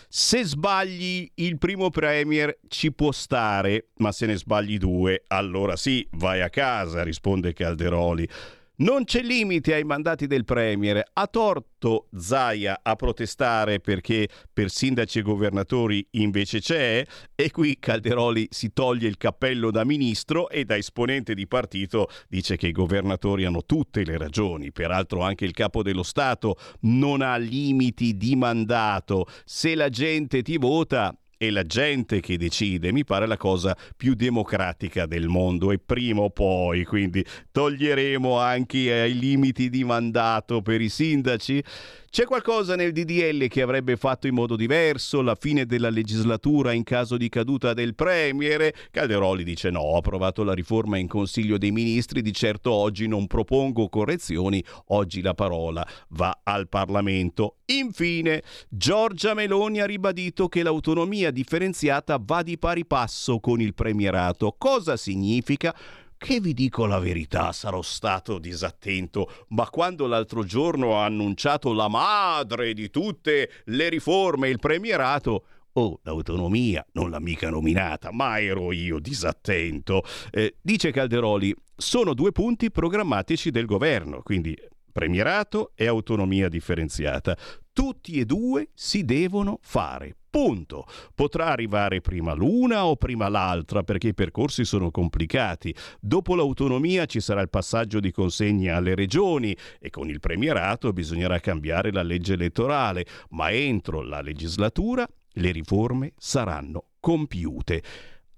se 0.08 0.44
sbagli 0.46 1.30
il 1.36 1.58
primo 1.58 1.90
Premier 1.90 2.58
ci 2.70 2.94
può 2.94 3.12
stare, 3.12 3.90
ma 3.98 4.12
se 4.12 4.26
ne 4.26 4.38
sbagli 4.38 4.78
due, 4.78 5.24
allora 5.28 5.76
sì, 5.76 6.08
vai 6.12 6.42
a 6.42 6.50
casa, 6.50 7.04
risponde 7.04 7.52
Calderoli. 7.54 8.28
Non 8.78 9.04
c'è 9.04 9.22
limite 9.22 9.76
ai 9.76 9.84
mandati 9.84 10.26
del 10.26 10.44
Premier. 10.44 11.04
Ha 11.14 11.28
torto 11.28 12.08
Zaia 12.16 12.80
a 12.82 12.96
protestare 12.96 13.80
perché 13.80 14.28
per 14.52 14.72
sindaci 14.72 15.20
e 15.20 15.22
governatori 15.22 16.08
invece 16.12 16.62
c'è? 16.62 17.06
E 17.36 17.52
qui 17.52 17.78
Calderoli 17.80 18.48
si 18.50 18.74
toglie 18.74 19.08
il 19.08 19.18
cappello 19.18 19.70
da 19.70 19.84
ministro 19.84 20.50
e 20.50 20.66
da 20.66 20.78
esponente 20.78 21.36
di 21.36 21.48
partito 21.48 22.10
dice 22.28 22.58
che 22.58 22.68
i 22.68 22.72
governatori 22.72 23.46
hanno 23.46 23.66
tutte 23.66 24.04
le 24.04 24.18
ragioni. 24.18 24.72
Peraltro 24.72 25.22
anche 25.22 25.46
il 25.46 25.54
capo 25.54 25.84
dello 25.84 26.04
Stato 26.04 26.56
non 26.82 27.22
ha 27.22 27.36
limiti 27.36 28.18
di 28.18 28.36
mandato. 28.36 29.28
Se 29.46 29.76
la 29.76 29.90
gente 29.90 30.42
ti 30.42 30.58
vota, 30.58 31.16
è 31.42 31.50
la 31.50 31.66
gente 31.66 32.20
che 32.20 32.38
decide, 32.38 32.92
mi 32.92 33.04
pare 33.04 33.26
la 33.26 33.36
cosa 33.36 33.76
più 33.98 34.14
democratica 34.14 35.08
del 35.08 35.28
mondo 35.28 35.72
e 35.72 35.80
prima 35.80 36.22
o 36.22 36.30
poi, 36.30 36.86
quindi 36.86 37.26
toglieremo 37.52 38.38
anche 38.38 38.78
i 38.78 39.18
limiti 39.18 39.72
di 39.72 39.84
mandato 39.84 40.62
per 40.62 40.82
i 40.82 40.90
sindaci. 40.90 41.64
C'è 42.12 42.26
qualcosa 42.26 42.76
nel 42.76 42.92
DDL 42.92 43.48
che 43.48 43.62
avrebbe 43.62 43.96
fatto 43.96 44.28
in 44.28 44.34
modo 44.34 44.58
diverso 44.58 45.22
la 45.22 45.34
fine 45.34 45.66
della 45.66 45.90
legislatura 45.90 46.74
in 46.74 46.84
caso 46.84 47.16
di 47.16 47.30
caduta 47.30 47.74
del 47.74 47.96
Premier? 47.96 48.70
Calderoli 48.92 49.46
dice 49.46 49.70
no, 49.70 49.80
ho 49.80 49.96
approvato 49.96 50.44
la 50.44 50.52
riforma 50.52 50.98
in 50.98 51.08
Consiglio 51.08 51.58
dei 51.58 51.72
Ministri, 51.72 52.22
di 52.22 52.34
certo 52.34 52.74
oggi 52.74 53.08
non 53.08 53.28
propongo 53.28 53.88
correzioni, 53.88 54.62
oggi 54.88 55.22
la 55.22 55.34
parola 55.34 55.88
va 56.10 56.42
al 56.44 56.68
Parlamento. 56.68 57.60
Infine, 57.68 58.44
Giorgia 58.68 59.34
Meloni 59.34 59.80
ha 59.80 59.86
ribadito 59.86 60.50
che 60.50 60.64
l'autonomia 60.64 61.32
differenziata 61.32 62.20
va 62.22 62.44
di 62.44 62.58
pari 62.58 62.86
passo 62.86 63.40
con 63.40 63.62
il 63.62 63.74
premierato. 63.74 64.54
Cosa 64.58 64.98
significa? 64.98 65.74
Che 66.24 66.40
vi 66.40 66.54
dico 66.54 66.86
la 66.86 67.00
verità, 67.00 67.52
sarò 67.52 67.82
stato 67.82 68.38
disattento, 68.38 69.28
ma 69.50 69.68
quando 69.72 70.06
l'altro 70.06 70.44
giorno 70.44 71.00
ha 71.00 71.06
annunciato 71.06 71.74
la 71.74 71.88
madre 71.88 72.74
di 72.74 72.92
tutte 72.92 73.50
le 73.66 73.90
riforme, 73.90 74.50
il 74.50 74.60
premierato, 74.60 75.46
Oh, 75.74 76.00
l'autonomia 76.04 76.86
non 76.92 77.10
l'ha 77.10 77.20
mica 77.20 77.50
nominata, 77.50 78.12
ma 78.12 78.40
ero 78.40 78.72
io 78.72 79.00
disattento. 79.00 80.04
Eh, 80.30 80.58
dice 80.62 80.92
Calderoli, 80.92 81.56
sono 81.76 82.14
due 82.14 82.32
punti 82.32 82.70
programmatici 82.70 83.50
del 83.50 83.66
governo, 83.66 84.22
quindi 84.22 84.56
premierato 84.92 85.72
e 85.74 85.88
autonomia 85.88 86.50
differenziata. 86.50 87.36
Tutti 87.74 88.20
e 88.20 88.26
due 88.26 88.70
si 88.76 89.06
devono 89.06 89.58
fare. 89.62 90.18
Punto. 90.32 90.88
Potrà 91.14 91.48
arrivare 91.48 92.00
prima 92.00 92.34
l'una 92.34 92.86
o 92.86 92.96
prima 92.96 93.28
l'altra 93.28 93.84
perché 93.84 94.08
i 94.08 94.14
percorsi 94.14 94.64
sono 94.64 94.90
complicati. 94.90 95.76
Dopo 96.00 96.36
l'autonomia 96.36 97.06
ci 97.06 97.20
sarà 97.20 97.42
il 97.42 97.50
passaggio 97.50 98.00
di 98.00 98.12
consegna 98.12 98.78
alle 98.78 98.96
regioni 98.96 99.54
e 99.78 99.90
con 99.90 100.10
il 100.10 100.22
premierato 100.22 100.94
bisognerà 100.94 101.42
cambiare 101.42 101.92
la 101.92 102.02
legge 102.02 102.34
elettorale, 102.34 103.06
ma 103.32 103.52
entro 103.52 104.02
la 104.02 104.22
legislatura 104.22 105.06
le 105.34 105.52
riforme 105.52 106.14
saranno 106.18 106.86
compiute. 107.02 107.84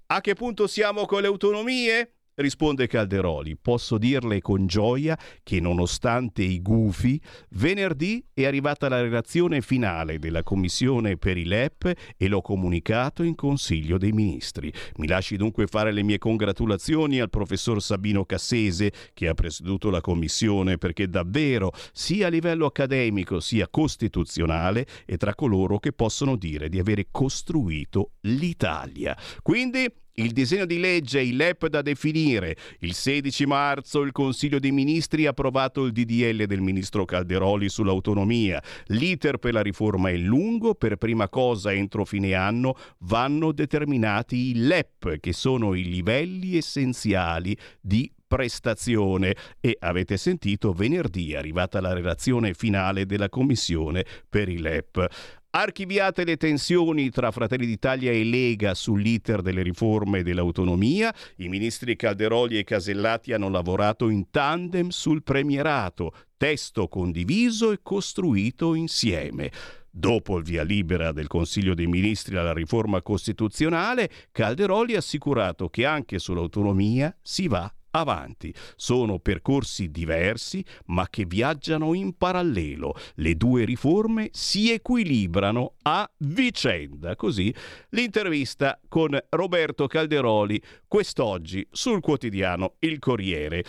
A 0.06 0.20
che 0.20 0.34
punto 0.34 0.66
siamo 0.66 1.06
con 1.06 1.20
le 1.20 1.28
autonomie? 1.28 2.13
Risponde 2.36 2.88
Calderoli, 2.88 3.56
posso 3.56 3.96
dirle 3.96 4.40
con 4.40 4.66
gioia 4.66 5.16
che 5.44 5.60
nonostante 5.60 6.42
i 6.42 6.60
gufi, 6.60 7.20
venerdì 7.50 8.26
è 8.34 8.44
arrivata 8.44 8.88
la 8.88 9.00
relazione 9.00 9.60
finale 9.60 10.18
della 10.18 10.42
Commissione 10.42 11.16
per 11.16 11.36
i 11.36 11.44
LEP 11.44 11.92
e 12.16 12.26
l'ho 12.26 12.40
comunicato 12.40 13.22
in 13.22 13.36
Consiglio 13.36 13.98
dei 13.98 14.10
Ministri. 14.10 14.72
Mi 14.96 15.06
lasci 15.06 15.36
dunque 15.36 15.68
fare 15.68 15.92
le 15.92 16.02
mie 16.02 16.18
congratulazioni 16.18 17.20
al 17.20 17.30
professor 17.30 17.80
Sabino 17.80 18.24
Cassese 18.24 18.92
che 19.12 19.28
ha 19.28 19.34
presieduto 19.34 19.88
la 19.88 20.00
Commissione 20.00 20.76
perché 20.76 21.08
davvero, 21.08 21.70
sia 21.92 22.26
a 22.26 22.30
livello 22.30 22.66
accademico 22.66 23.38
sia 23.38 23.68
costituzionale, 23.68 24.88
è 25.06 25.16
tra 25.16 25.36
coloro 25.36 25.78
che 25.78 25.92
possono 25.92 26.34
dire 26.34 26.68
di 26.68 26.80
avere 26.80 27.06
costruito 27.12 28.14
l'Italia. 28.22 29.16
Quindi 29.40 30.02
il 30.14 30.32
disegno 30.32 30.66
di 30.66 30.78
legge 30.78 31.20
il 31.20 31.36
LEP 31.36 31.66
da 31.68 31.82
definire. 31.82 32.56
Il 32.80 32.94
16 32.94 33.46
marzo 33.46 34.02
il 34.02 34.12
Consiglio 34.12 34.58
dei 34.58 34.70
Ministri 34.70 35.26
ha 35.26 35.30
approvato 35.30 35.84
il 35.84 35.92
DDL 35.92 36.44
del 36.44 36.60
ministro 36.60 37.04
Calderoli 37.04 37.68
sull'autonomia. 37.68 38.62
L'iter 38.86 39.38
per 39.38 39.54
la 39.54 39.62
riforma 39.62 40.10
è 40.10 40.16
lungo, 40.16 40.74
per 40.74 40.96
prima 40.96 41.28
cosa 41.28 41.72
entro 41.72 42.04
fine 42.04 42.34
anno 42.34 42.76
vanno 43.00 43.52
determinati 43.52 44.50
i 44.50 44.54
LEP, 44.54 45.18
che 45.18 45.32
sono 45.32 45.74
i 45.74 45.84
livelli 45.84 46.56
essenziali 46.56 47.56
di 47.80 48.10
prestazione 48.26 49.36
e 49.60 49.76
avete 49.78 50.16
sentito 50.16 50.72
venerdì 50.72 51.32
è 51.32 51.36
arrivata 51.36 51.80
la 51.80 51.92
relazione 51.92 52.54
finale 52.54 53.06
della 53.06 53.28
commissione 53.28 54.04
per 54.28 54.48
i 54.48 54.58
LEP. 54.58 55.42
Archiviate 55.56 56.24
le 56.24 56.36
tensioni 56.36 57.10
tra 57.10 57.30
Fratelli 57.30 57.64
d'Italia 57.64 58.10
e 58.10 58.24
Lega 58.24 58.74
sull'iter 58.74 59.40
delle 59.40 59.62
riforme 59.62 60.24
dell'autonomia, 60.24 61.14
i 61.36 61.48
ministri 61.48 61.94
Calderoli 61.94 62.58
e 62.58 62.64
Casellati 62.64 63.32
hanno 63.32 63.48
lavorato 63.48 64.08
in 64.08 64.30
tandem 64.30 64.88
sul 64.88 65.22
premierato, 65.22 66.12
testo 66.36 66.88
condiviso 66.88 67.70
e 67.70 67.78
costruito 67.84 68.74
insieme. 68.74 69.52
Dopo 69.88 70.38
il 70.38 70.42
via 70.42 70.64
libera 70.64 71.12
del 71.12 71.28
Consiglio 71.28 71.74
dei 71.74 71.86
Ministri 71.86 72.36
alla 72.36 72.52
riforma 72.52 73.00
costituzionale, 73.00 74.10
Calderoli 74.32 74.96
ha 74.96 74.98
assicurato 74.98 75.68
che 75.68 75.86
anche 75.86 76.18
sull'autonomia 76.18 77.16
si 77.22 77.46
va 77.46 77.72
avanti. 77.94 78.54
Sono 78.76 79.18
percorsi 79.18 79.90
diversi 79.90 80.64
ma 80.86 81.08
che 81.08 81.24
viaggiano 81.24 81.94
in 81.94 82.16
parallelo. 82.16 82.94
Le 83.16 83.34
due 83.36 83.64
riforme 83.64 84.28
si 84.32 84.70
equilibrano 84.70 85.74
a 85.82 86.08
vicenda. 86.18 87.16
Così 87.16 87.54
l'intervista 87.90 88.80
con 88.88 89.18
Roberto 89.30 89.86
Calderoli 89.86 90.60
quest'oggi 90.86 91.66
sul 91.70 92.00
quotidiano 92.00 92.74
Il 92.80 92.98
Corriere. 92.98 93.64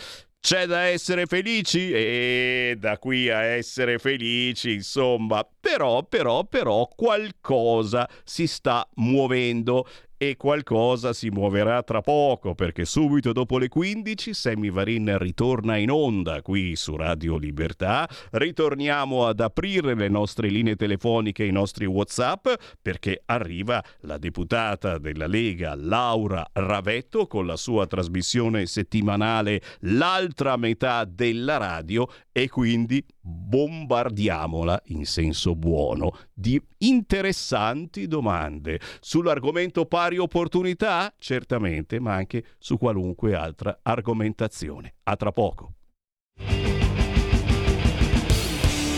C'è 0.46 0.66
da 0.66 0.82
essere 0.82 1.26
felici 1.26 1.90
e 1.90 2.76
da 2.78 2.98
qui 2.98 3.28
a 3.28 3.42
essere 3.42 3.98
felici, 3.98 4.74
insomma, 4.74 5.44
però, 5.58 6.04
però, 6.04 6.44
però 6.44 6.86
qualcosa 6.86 8.08
si 8.22 8.46
sta 8.46 8.88
muovendo 8.94 9.88
e 10.18 10.36
qualcosa 10.36 11.12
si 11.12 11.28
muoverà 11.28 11.82
tra 11.82 12.00
poco 12.00 12.54
perché 12.54 12.84
subito 12.84 13.32
dopo 13.32 13.58
le 13.58 13.68
15 13.68 14.32
Sammy 14.32 14.70
Varin 14.70 15.18
ritorna 15.18 15.76
in 15.76 15.90
onda 15.90 16.42
qui 16.42 16.74
su 16.76 16.96
Radio 16.96 17.36
Libertà. 17.36 18.08
Ritorniamo 18.30 19.26
ad 19.26 19.40
aprire 19.40 19.94
le 19.94 20.08
nostre 20.08 20.48
linee 20.48 20.76
telefoniche, 20.76 21.44
i 21.44 21.52
nostri 21.52 21.84
WhatsApp 21.84 22.48
perché 22.80 23.22
arriva 23.26 23.82
la 24.00 24.18
deputata 24.18 24.98
della 24.98 25.26
Lega 25.26 25.74
Laura 25.74 26.46
Ravetto 26.52 27.26
con 27.26 27.46
la 27.46 27.56
sua 27.56 27.86
trasmissione 27.86 28.66
settimanale 28.66 29.60
L'altra 29.80 30.56
metà 30.56 31.04
della 31.04 31.56
radio 31.58 32.08
e 32.32 32.48
quindi 32.48 33.04
bombardiamola 33.26 34.80
in 34.86 35.04
senso 35.04 35.56
buono 35.56 36.16
di 36.32 36.62
interessanti 36.78 38.06
domande 38.06 38.80
sull'argomento 39.00 39.86
pari 39.86 40.18
opportunità, 40.18 41.12
certamente, 41.18 41.98
ma 41.98 42.14
anche 42.14 42.44
su 42.58 42.78
qualunque 42.78 43.34
altra 43.34 43.80
argomentazione. 43.82 44.94
A 45.04 45.16
tra 45.16 45.32
poco. 45.32 45.72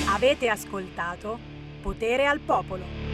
Avete 0.06 0.48
ascoltato 0.48 1.38
Potere 1.80 2.26
al 2.26 2.40
Popolo. 2.40 3.07